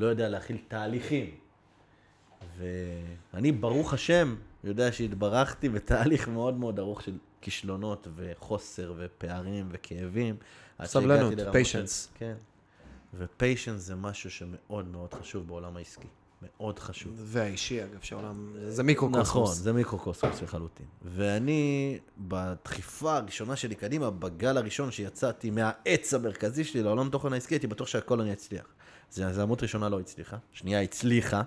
[0.00, 1.30] לא יודע להכיל תהליכים.
[2.58, 10.36] ואני, ברוך השם, יודע שהתברכתי בתהליך מאוד מאוד ארוך של כישלונות וחוסר ופערים וכאבים.
[10.84, 12.08] סבלנות, patience.
[12.14, 12.34] כן.
[13.14, 16.08] ו patience זה משהו שמאוד מאוד חשוב בעולם העסקי.
[16.42, 17.12] מאוד חשוב.
[17.16, 18.54] והאישי, אגב, שהעולם...
[18.68, 19.28] זה מיקרוקוסמוס.
[19.28, 20.86] נכון, זה מיקרוקוסמוס לחלוטין.
[21.02, 27.66] ואני, בדחיפה הראשונה שלי קדימה, בגל הראשון שיצאתי מהעץ המרכזי שלי לעולם תוכן העסקי, הייתי
[27.66, 28.64] בטוח שהכל אני אצליח.
[29.12, 31.42] אז הזדמנות ראשונה לא הצליחה, שנייה הצליחה,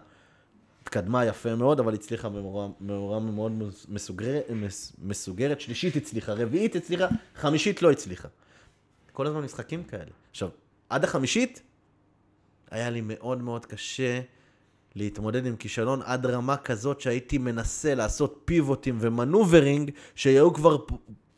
[0.81, 3.51] התקדמה יפה מאוד, אבל הצליחה במאורע מאורע מאוד
[3.89, 8.27] מסוגר, מס, מסוגרת, שלישית הצליחה, רביעית הצליחה, חמישית לא הצליחה.
[9.11, 10.11] כל הזמן משחקים כאלה.
[10.31, 10.49] עכשיו,
[10.89, 11.61] עד החמישית,
[12.72, 14.22] היה לי מאוד מאוד קשה
[14.95, 20.77] להתמודד עם כישלון עד רמה כזאת שהייתי מנסה לעשות פיבוטים ו maneuvering שהיו כבר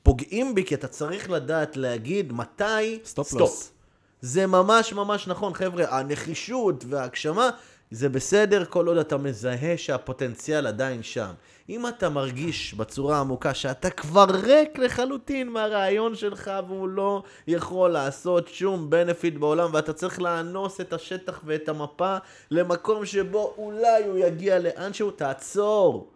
[0.04, 3.72] פוגעים בי, כי אתה צריך לדעת להגיד מתי stop stop.
[4.22, 7.50] זה ממש ממש נכון, חבר'ה, הנחישות וההגשמה
[7.92, 11.32] זה בסדר כל עוד אתה מזהה שהפוטנציאל עדיין שם.
[11.70, 18.48] אם אתה מרגיש בצורה עמוקה שאתה כבר ריק לחלוטין מהרעיון שלך והוא לא יכול לעשות
[18.48, 22.18] שום בנפיט בעולם ואתה צריך לאנוס את השטח ואת המפה
[22.52, 26.12] למקום שבו אולי הוא יגיע לאן שהוא, תעצור.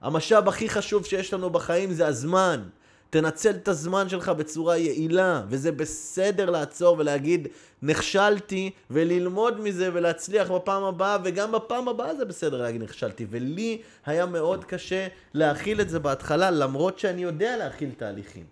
[0.00, 2.62] המשאב הכי חשוב שיש לנו בחיים זה הזמן.
[3.10, 7.48] תנצל את הזמן שלך בצורה יעילה, וזה בסדר לעצור ולהגיד,
[7.82, 13.26] נכשלתי, וללמוד מזה ולהצליח בפעם הבאה, וגם בפעם הבאה זה בסדר להגיד נכשלתי.
[13.30, 18.44] ולי היה מאוד קשה להכיל את זה בהתחלה, למרות שאני יודע להכיל תהליכים.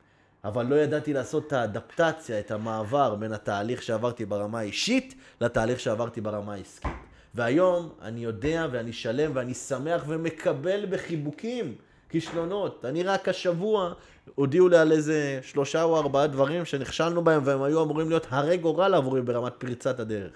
[0.45, 6.21] אבל לא ידעתי לעשות את האדפטציה, את המעבר בין התהליך שעברתי ברמה האישית לתהליך שעברתי
[6.21, 6.93] ברמה העסקית.
[7.35, 11.75] והיום אני יודע ואני שלם ואני שמח ומקבל בחיבוקים
[12.09, 12.85] כישלונות.
[12.85, 13.93] אני רק השבוע
[14.35, 18.57] הודיעו לי על איזה שלושה או ארבעה דברים שנכשלנו בהם והם היו אמורים להיות הרי
[18.57, 20.33] גורל עבורי ברמת פריצת הדרך.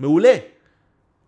[0.00, 0.34] מעולה.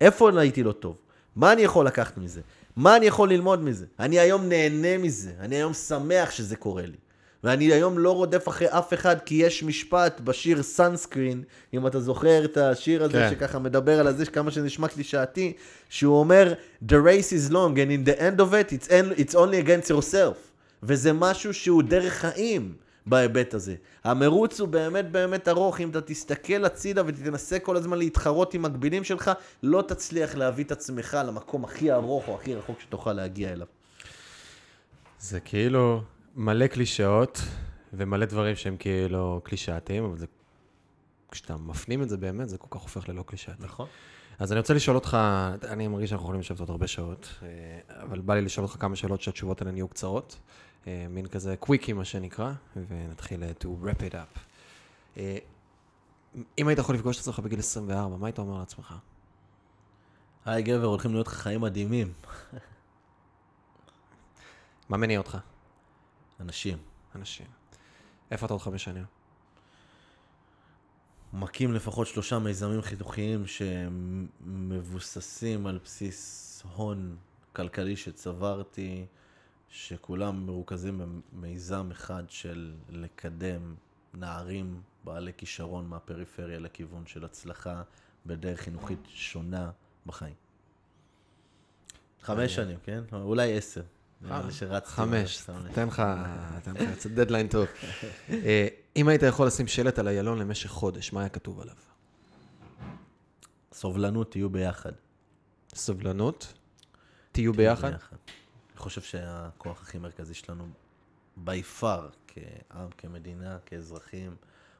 [0.00, 0.96] איפה הייתי לא טוב?
[1.36, 2.40] מה אני יכול לקחת מזה?
[2.76, 3.86] מה אני יכול ללמוד מזה?
[4.00, 5.30] אני היום נהנה מזה.
[5.40, 6.96] אני היום שמח שזה קורה לי.
[7.44, 11.42] ואני היום לא רודף אחרי אף אחד, כי יש משפט בשיר סאנסקרין,
[11.74, 13.30] אם אתה זוכר את השיר הזה כן.
[13.30, 15.52] שככה מדבר על זה, כמה שזה נשמע קלישאתי,
[15.88, 16.54] שהוא אומר,
[16.88, 19.90] The race is long and in the end of it, it's, en- it's only against
[19.90, 20.47] yourself.
[20.82, 22.74] וזה משהו שהוא דרך חיים
[23.06, 23.74] בהיבט הזה.
[24.04, 29.04] המרוץ הוא באמת באמת ארוך, אם אתה תסתכל הצידה ותנסה כל הזמן להתחרות עם מקבילים
[29.04, 29.30] שלך,
[29.62, 33.66] לא תצליח להביא את עצמך למקום הכי ארוך או הכי רחוק שתוכל להגיע אליו.
[35.20, 36.02] זה כאילו
[36.36, 37.40] מלא קלישאות
[37.92, 40.26] ומלא דברים שהם כאילו קלישאתיים, אבל זה...
[41.30, 43.62] כשאתה מפנים את זה באמת, זה כל כך הופך ללא קלישאתי.
[43.64, 43.86] נכון.
[44.38, 45.16] אז אני רוצה לשאול אותך,
[45.68, 47.48] אני מרגיש שאנחנו יכולים לשבת עוד הרבה שעות, אה,
[48.02, 50.38] אבל בא לי לשאול אותך כמה שאלות שהתשובות האלה נהיו קצרות,
[51.10, 54.38] מין כזה קוויקי מה שנקרא, ונתחיל אה, to wrap it up.
[55.16, 55.38] אה,
[56.58, 58.94] אם היית יכול לפגוש את עצמך בגיל 24, מה היית אומר לעצמך?
[60.44, 62.12] היי גבר, הולכים להיות לך חיים מדהימים.
[64.88, 65.38] מה מניע אותך?
[66.40, 66.78] אנשים.
[67.14, 67.46] אנשים.
[68.30, 69.04] איפה אתה עוד חמש שנים?
[71.32, 73.44] מקים לפחות שלושה מיזמים חינוכיים
[74.46, 77.16] שמבוססים על בסיס הון
[77.52, 79.06] כלכלי שצברתי,
[79.70, 81.00] שכולם מרוכזים
[81.32, 83.74] במיזם אחד של לקדם
[84.14, 87.82] נערים בעלי כישרון מהפריפריה לכיוון של הצלחה
[88.26, 89.70] בדרך חינוכית שונה
[90.06, 90.34] בחיים.
[92.22, 93.02] חמש שנים, כן?
[93.12, 93.82] אולי עשר.
[94.50, 94.90] שרצתי.
[94.90, 95.42] חמש.
[95.74, 96.02] תן לך,
[96.62, 97.66] תן לך, זה דדליין טוב.
[98.30, 101.74] אה, אם היית יכול לשים שלט על איילון למשך חודש, מה היה כתוב עליו?
[103.72, 104.92] סובלנות, תהיו ביחד.
[105.74, 106.52] סובלנות?
[107.32, 107.92] תהיו ביחד?
[108.78, 110.68] אני חושב שהכוח הכי מרכזי שלנו,
[111.46, 111.84] by far,
[112.28, 114.36] כעם, כמדינה, כאזרחים,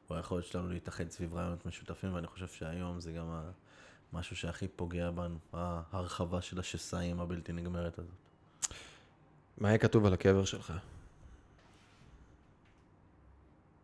[0.07, 3.51] הוא היכולת שלנו להתאחד סביב רעיונות משותפים, ואני חושב שהיום זה גם ה-
[4.13, 8.13] משהו שהכי פוגע בנו, ההרחבה של השסעים הבלתי נגמרת הזאת.
[9.57, 10.73] מה היה כתוב על הקבר שלך?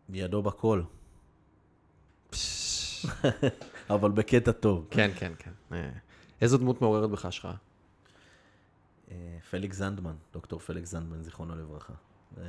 [0.09, 0.81] ידו בכל,
[3.89, 4.87] אבל בקטע טוב.
[4.91, 5.51] כן, כן, כן.
[5.71, 5.89] אה,
[6.41, 7.55] איזו דמות מעוררת בך השראה?
[9.11, 11.93] אה, פליקס זנדמן, דוקטור פליקס זנדמן, זיכרונו לברכה.
[12.37, 12.43] אה,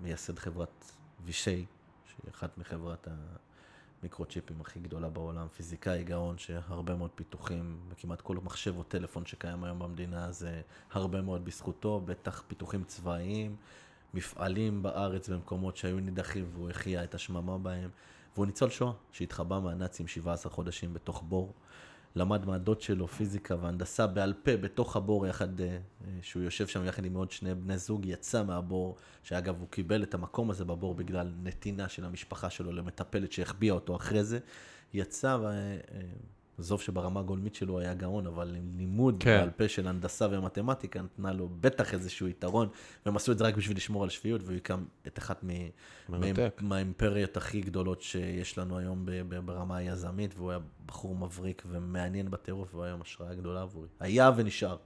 [0.00, 0.92] מייסד חברת
[1.24, 1.66] וישי,
[2.04, 3.08] שהיא אחת מחברת
[4.00, 9.64] המיקרוצ'יפים הכי גדולה בעולם, פיזיקאי גאון שהרבה מאוד פיתוחים, וכמעט כל מחשב או טלפון שקיים
[9.64, 10.62] היום במדינה זה
[10.92, 13.56] הרבה מאוד בזכותו, בטח פיתוחים צבאיים,
[14.14, 17.90] מפעלים בארץ במקומות שהיו נידחים והוא החיה את השממה בהם,
[18.34, 21.52] והוא ניצול שואה שהתחבא מהנאצים 17 חודשים בתוך בור.
[22.16, 25.78] למד מהדוד שלו פיזיקה והנדסה בעל פה בתוך הבור יחד, אה, אה,
[26.22, 30.14] שהוא יושב שם יחד עם עוד שני בני זוג, יצא מהבור, שאגב הוא קיבל את
[30.14, 34.38] המקום הזה בבור בגלל נתינה של המשפחה שלו למטפלת שהחביאה אותו אחרי זה,
[34.94, 35.38] יצא,
[36.60, 39.38] ועזוב שברמה הגולמית שלו היה גאון, אבל עם לימוד כן.
[39.40, 42.68] בעל פה של הנדסה ומתמטיקה נתנה לו בטח איזשהו יתרון,
[43.06, 45.48] והם עשו את זה רק בשביל לשמור על שפיות, והוא הקם את אחת מ...
[46.08, 46.54] מרתק.
[46.60, 49.06] מה- מהאימפריות הכי גדולות שיש לנו היום
[49.44, 53.88] ברמה היזמית, והוא היה בחור מבריק ומעניין בטירוף, והוא היום השראה גדולה עבורי.
[54.00, 54.76] היה ונשאר.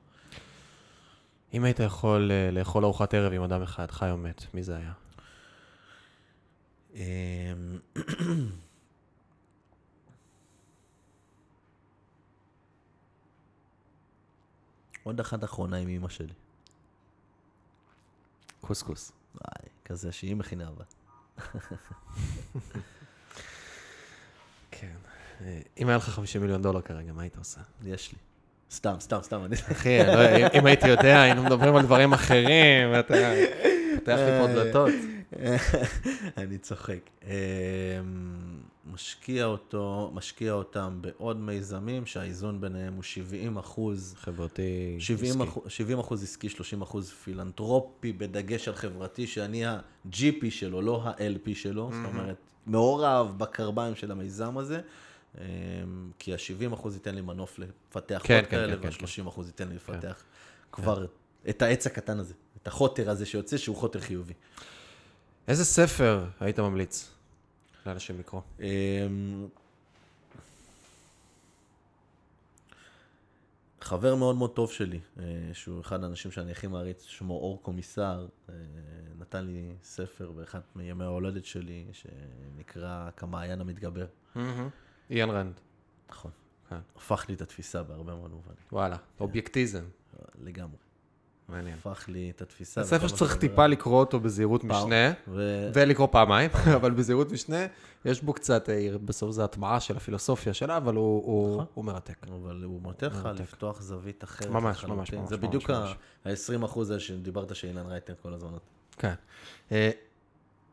[1.55, 4.77] אם היית יכול אה, לאכול ארוחת ערב עם אדם אחד, חי או מת, מי זה
[4.77, 4.93] היה?
[15.05, 16.33] עוד אחת אחרונה עם אמא שלי.
[18.61, 19.13] קוסקוס.
[19.35, 20.85] וואי, כזה שהיא מכינה אבל.
[24.71, 24.93] כן.
[25.41, 27.61] אה, אם היה לך 50 מיליון דולר כרגע, מה היית עושה?
[27.85, 28.19] יש לי.
[28.71, 29.45] סתם, סתם, סתם.
[29.45, 29.57] אני...
[29.73, 33.15] אחי, לא אם- אם הייתי יודע, היינו מדברים על דברים אחרים, ואתה
[33.95, 34.91] פותח לי פה דלתות.
[36.37, 37.01] אני צוחק.
[38.93, 45.45] משקיע אותו, משקיע אותם בעוד מיזמים שהאיזון ביניהם הוא 70 אחוז, חברתי, 70 עסקי.
[45.45, 51.55] אחוז, 70 אחוז עסקי, 30 אחוז פילנטרופי, בדגש על חברתי, שאני ה-GP שלו, לא ה-LP
[51.55, 52.37] שלו, זאת אומרת,
[52.67, 54.81] מעורב בקרביים של המיזם הזה.
[55.39, 55.45] אמ,
[56.19, 59.47] כי ה-70 אחוז ייתן לי מנוף לפתח כן, עוד כן, כאלה, כן, כן, וה-30 אחוז
[59.47, 60.23] ייתן לי לפתח
[60.73, 61.07] כבר
[61.49, 64.33] את העץ הקטן הזה, את החוטר הזה שיוצא, שהוא חוטר חיובי.
[65.49, 67.14] איזה ספר היית ממליץ
[67.87, 68.41] לאנשים לקרוא?
[68.61, 69.47] אמ,
[73.81, 78.27] חבר מאוד מאוד טוב שלי, אה, שהוא אחד האנשים שאני הכי מעריץ, שמו אור קומיסר,
[78.49, 78.55] אה,
[79.19, 84.07] נתן לי ספר באחד מימי ההולדת שלי, שנקרא כמעיין המתגבר.
[85.11, 85.61] איין רנד.
[86.11, 86.31] נכון.
[86.69, 86.79] כן.
[86.97, 88.57] הפך לי את התפיסה בהרבה מאוד מובנים.
[88.73, 89.85] וואלה, אובייקטיביזם.
[90.39, 90.84] לגמרי.
[91.49, 91.77] מעניין.
[91.79, 92.83] הפך לי את התפיסה.
[92.83, 93.67] זה ספר מה שצריך טיפה.
[93.67, 94.65] לקרוא אותו בזהירות.
[94.65, 95.13] משנה,
[95.75, 97.67] ולקרוא פעמיים, אבל בזהירות משנה,
[98.05, 101.85] יש בו קצת, אה, בסוף זה הטמעה של הפילוסופיה שלה, אבל הוא- נכון.
[101.85, 102.17] מרתק.
[102.29, 103.41] אבל הוא נותן לך מרתק.
[103.41, 104.49] לפתוח זווית אחרת.
[104.51, 104.85] ממש.
[104.85, 105.95] ממש, ממש, זה בדיוק ממש.
[106.25, 108.51] ה-20 אחוז האלה שדיברת שאילן רייטר כל הזמן.
[108.99, 109.15] כן.
[109.73, 109.91] אה,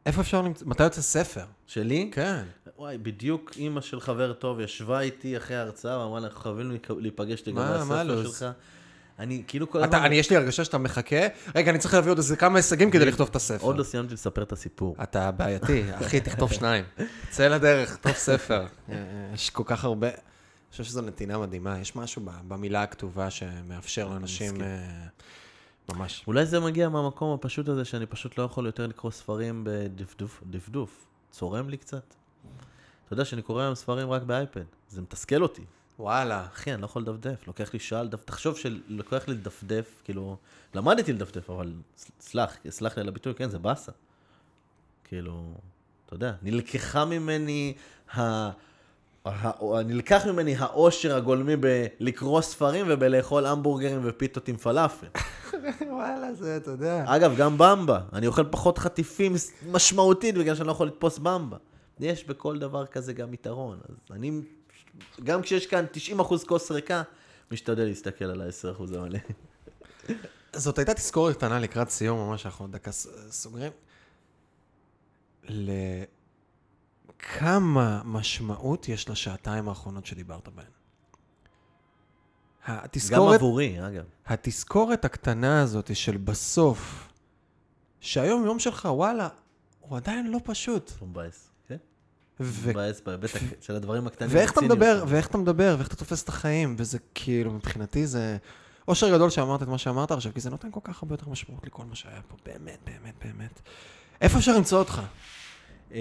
[0.05, 1.45] איפה אפשר למצוא, מתי יוצא ספר?
[1.67, 2.09] שלי?
[2.13, 2.43] כן.
[2.77, 7.41] וואי, בדיוק אימא של חבר טוב ישבה איתי אחרי ההרצאה ואמרה לה, אנחנו חייבים להיפגש
[7.47, 8.37] לגבי מה- מה הספר הלו"ז?
[8.37, 8.45] שלך.
[9.21, 10.05] אני כאילו כל אתה, הזמן...
[10.05, 13.05] אני, יש לי הרגשה שאתה מחכה, רגע, אני צריך להביא עוד איזה כמה הישגים כדי
[13.05, 13.65] לכתוב את הספר.
[13.65, 14.95] עוד לא סיימתי לספר את הסיפור.
[15.03, 16.85] אתה בעייתי, אחי, תכתוב שניים.
[17.29, 18.65] צא לדרך, כתוב ספר.
[19.33, 20.07] יש כל כך הרבה...
[20.07, 21.79] אני חושב שזו נתינה מדהימה.
[21.79, 24.61] יש משהו במילה הכתובה שמאפשר לאנשים...
[24.61, 24.67] אה,
[25.89, 26.23] ממש.
[26.27, 31.05] אולי זה מגיע מהמקום הפשוט הזה שאני פשוט לא יכול יותר לקרוא ספרים בדפדוף, דפדוף.
[31.31, 32.13] צורם לי קצת.
[33.05, 35.63] אתה יודע שאני קורא היום ספרים רק באייפד, זה מתסכל אותי.
[36.01, 36.45] וואלה.
[36.53, 38.25] אחי, אני לא יכול לדפדף, לוקח לי שעה לדפדף.
[38.25, 40.37] תחשוב שלוקח לי לדפדף, כאילו,
[40.75, 41.73] למדתי לדפדף, אבל
[42.19, 43.91] סלח, סלח לי על הביטוי, כן, זה באסה.
[45.03, 45.53] כאילו,
[46.05, 47.73] אתה יודע, נלקחה ממני
[48.13, 48.49] ה...
[49.25, 49.83] ה...
[49.85, 55.07] נלקח ממני העושר הגולמי בלקרוא ספרים ובלאכול המבורגרים ופיתות עם פלאפל.
[55.91, 57.03] וואלה, זה, אתה יודע.
[57.07, 57.99] אגב, גם במבה.
[58.13, 59.33] אני אוכל פחות חטיפים
[59.71, 61.57] משמעותית בגלל שאני לא יכול לתפוס במבה.
[61.99, 63.79] יש בכל דבר כזה גם יתרון.
[63.89, 64.41] אז אני,
[65.23, 65.85] גם כשיש כאן
[66.19, 67.03] 90% כוס ריקה,
[67.51, 69.19] משתדל להסתכל על ה-10% המלא.
[70.55, 72.91] זאת הייתה תזכורת קטנה לקראת סיום, ממש אנחנו דקה
[73.29, 73.71] סוגרים.
[77.19, 80.65] לכמה משמעות יש לשעתיים האחרונות שדיברת בהן?
[82.67, 84.03] גם התזכורת, עבורי, אגב.
[84.25, 87.07] התזכורת הקטנה הזאת של בסוף,
[87.99, 89.29] שהיום יום שלך, וואלה,
[89.79, 90.91] הוא עדיין לא פשוט.
[90.99, 91.50] הוא מבאס.
[92.43, 92.67] כן?
[92.67, 93.29] ו- מבאס בהיבט
[93.61, 94.29] של הדברים הקטנים.
[94.33, 95.09] ואיך אתה מדבר, שלו.
[95.09, 98.37] ואיך אתה מדבר, ואיך אתה תופס את החיים, וזה כאילו, מבחינתי זה
[98.87, 101.65] אושר גדול שאמרת את מה שאמרת עכשיו, כי זה נותן כל כך הרבה יותר משמעות
[101.65, 103.61] לכל מה שהיה פה, באמת, באמת, באמת.
[104.21, 105.01] איפה אפשר למצוא אותך?
[105.91, 105.97] אמ,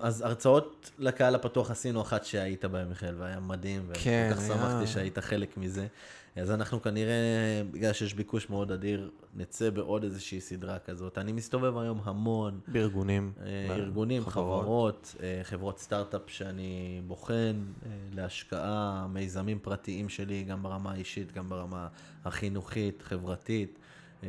[0.00, 4.54] אז הרצאות לקהל הפתוח עשינו אחת שהיית בהן, מיכאל, והיה מדהים, כן, וכל כך היה-
[4.54, 5.86] שמחתי שהיית חלק מזה.
[6.36, 11.18] אז אנחנו כנראה, בגלל שיש ביקוש מאוד אדיר, נצא בעוד איזושהי סדרה כזאת.
[11.18, 13.32] אני מסתובב היום המון, בארגונים.
[13.40, 17.56] אה, ארגונים, חברות, אה, חברות סטארט-אפ שאני בוחן
[17.86, 21.88] אה, להשקעה, מיזמים פרטיים שלי, גם ברמה האישית, גם ברמה
[22.24, 23.78] החינוכית, חברתית.
[24.24, 24.28] אה,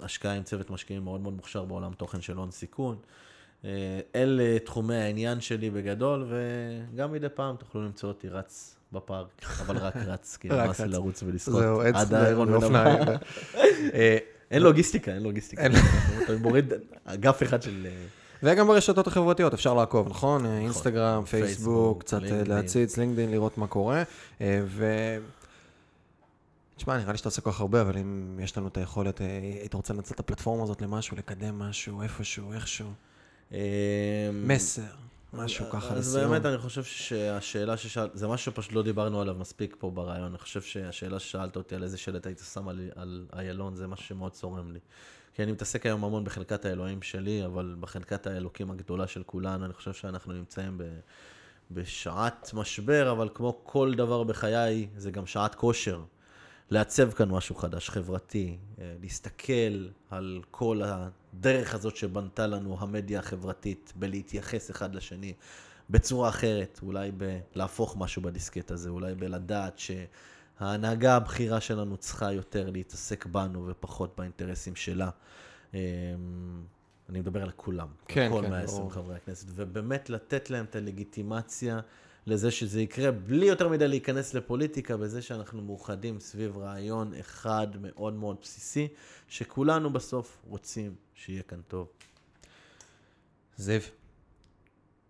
[0.00, 2.96] השקעה עם צוות משקיעים מאוד מאוד מוכשר בעולם תוכן של הון סיכון.
[3.64, 9.28] אה, אלה תחומי העניין שלי בגדול, וגם מדי פעם תוכלו למצוא אותי רץ בפארק,
[9.60, 10.92] אבל רק רץ, כי נמאס לי רץ.
[10.92, 13.00] לרוץ ולשחות זהו, עד האיירון ואופניים.
[13.00, 13.16] ונבל.
[13.94, 14.18] אה,
[14.50, 15.66] אין לוגיסטיקה, אין לוגיסטיקה.
[16.24, 16.72] אתה מוריד
[17.04, 17.86] אגף אחד של...
[17.90, 18.06] אה,
[18.42, 20.46] וגם ברשתות החברתיות אפשר לעקוב, נכון?
[20.46, 22.20] אה, אינסטגרם, פייסבוק, קצת.
[22.46, 24.02] להציץ, לינקדאין, לראות מה קורה.
[24.40, 24.84] ו...
[26.76, 29.20] תשמע, נראה לי שאתה עושה כל כך הרבה, אבל אם יש לנו את היכולת,
[29.60, 32.88] היית רוצה לנצל את הפלטפורמה הזאת למשהו, לקדם משהו, איפשהו, איכשהו,
[33.52, 33.58] אה,
[34.32, 34.82] מסר,
[35.32, 36.30] משהו ככה אז לסיום.
[36.30, 40.26] באמת אני חושב שהשאלה ששאלת, זה משהו שפשוט לא דיברנו עליו מספיק פה ברעיון.
[40.26, 44.06] אני חושב שהשאלה ששאלת אותי על איזה שלט היית שם על- על איילון, זה משהו
[44.06, 44.78] שמאוד צורם לי.
[45.34, 49.72] כי אני מתעסק היום המון בחלקת האלוהים שלי, אבל בחלקת האלוקים הגדולה של כולנו, אני
[49.72, 50.82] חושב שאנחנו נמצאים ב...
[51.70, 56.02] בשעת משבר, אבל כמו כל דבר בחיי, זה גם שעת כושר.
[56.70, 60.82] לעצב כאן משהו חדש, חברתי, אה, להסתכל על כל
[61.38, 65.32] הדרך הזאת שבנתה לנו המדיה החברתית, בלהתייחס אחד לשני
[65.90, 73.26] בצורה אחרת, אולי בלהפוך משהו בדיסקט הזה, אולי בלדעת שההנהגה הבכירה שלנו צריכה יותר להתעסק
[73.26, 75.10] בנו ופחות באינטרסים שלה.
[75.74, 75.80] אה,
[77.08, 78.92] אני מדבר על כולם, כן, כל כן, 120 ברור.
[78.92, 81.80] חברי הכנסת, ובאמת לתת להם את הלגיטימציה
[82.26, 88.14] לזה שזה יקרה, בלי יותר מדי להיכנס לפוליטיקה, בזה שאנחנו מאוחדים סביב רעיון אחד מאוד
[88.14, 88.88] מאוד בסיסי,
[89.28, 91.88] שכולנו בסוף רוצים שיהיה כאן טוב.
[93.56, 93.80] זיו,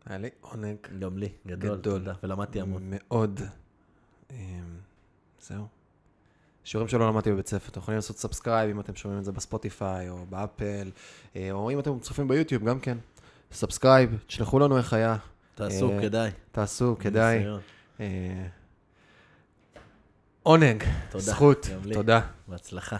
[0.06, 1.98] היה לי עונג גם לי, גדול, גדול.
[1.98, 2.82] תודה, ולמדתי המון.
[2.86, 3.40] מאוד.
[4.30, 4.36] אמ,
[5.40, 5.66] זהו.
[6.64, 10.08] שיעורים שלא למדתי בבית ספר, אתם יכולים לעשות subscribe אם אתם שומעים את זה בספוטיפיי
[10.08, 10.90] או באפל,
[11.36, 12.98] אה, או אם אתם צופים ביוטיוב גם כן.
[13.52, 15.16] subscribe, תשלחו לנו איך היה,
[15.58, 16.30] תעשו, אה, כדאי.
[16.52, 17.44] תעשו, כדאי.
[18.00, 18.06] אה,
[20.42, 21.24] עונג, תודה.
[21.24, 21.68] זכות.
[21.92, 22.20] תודה.
[22.48, 22.96] בהצלחה.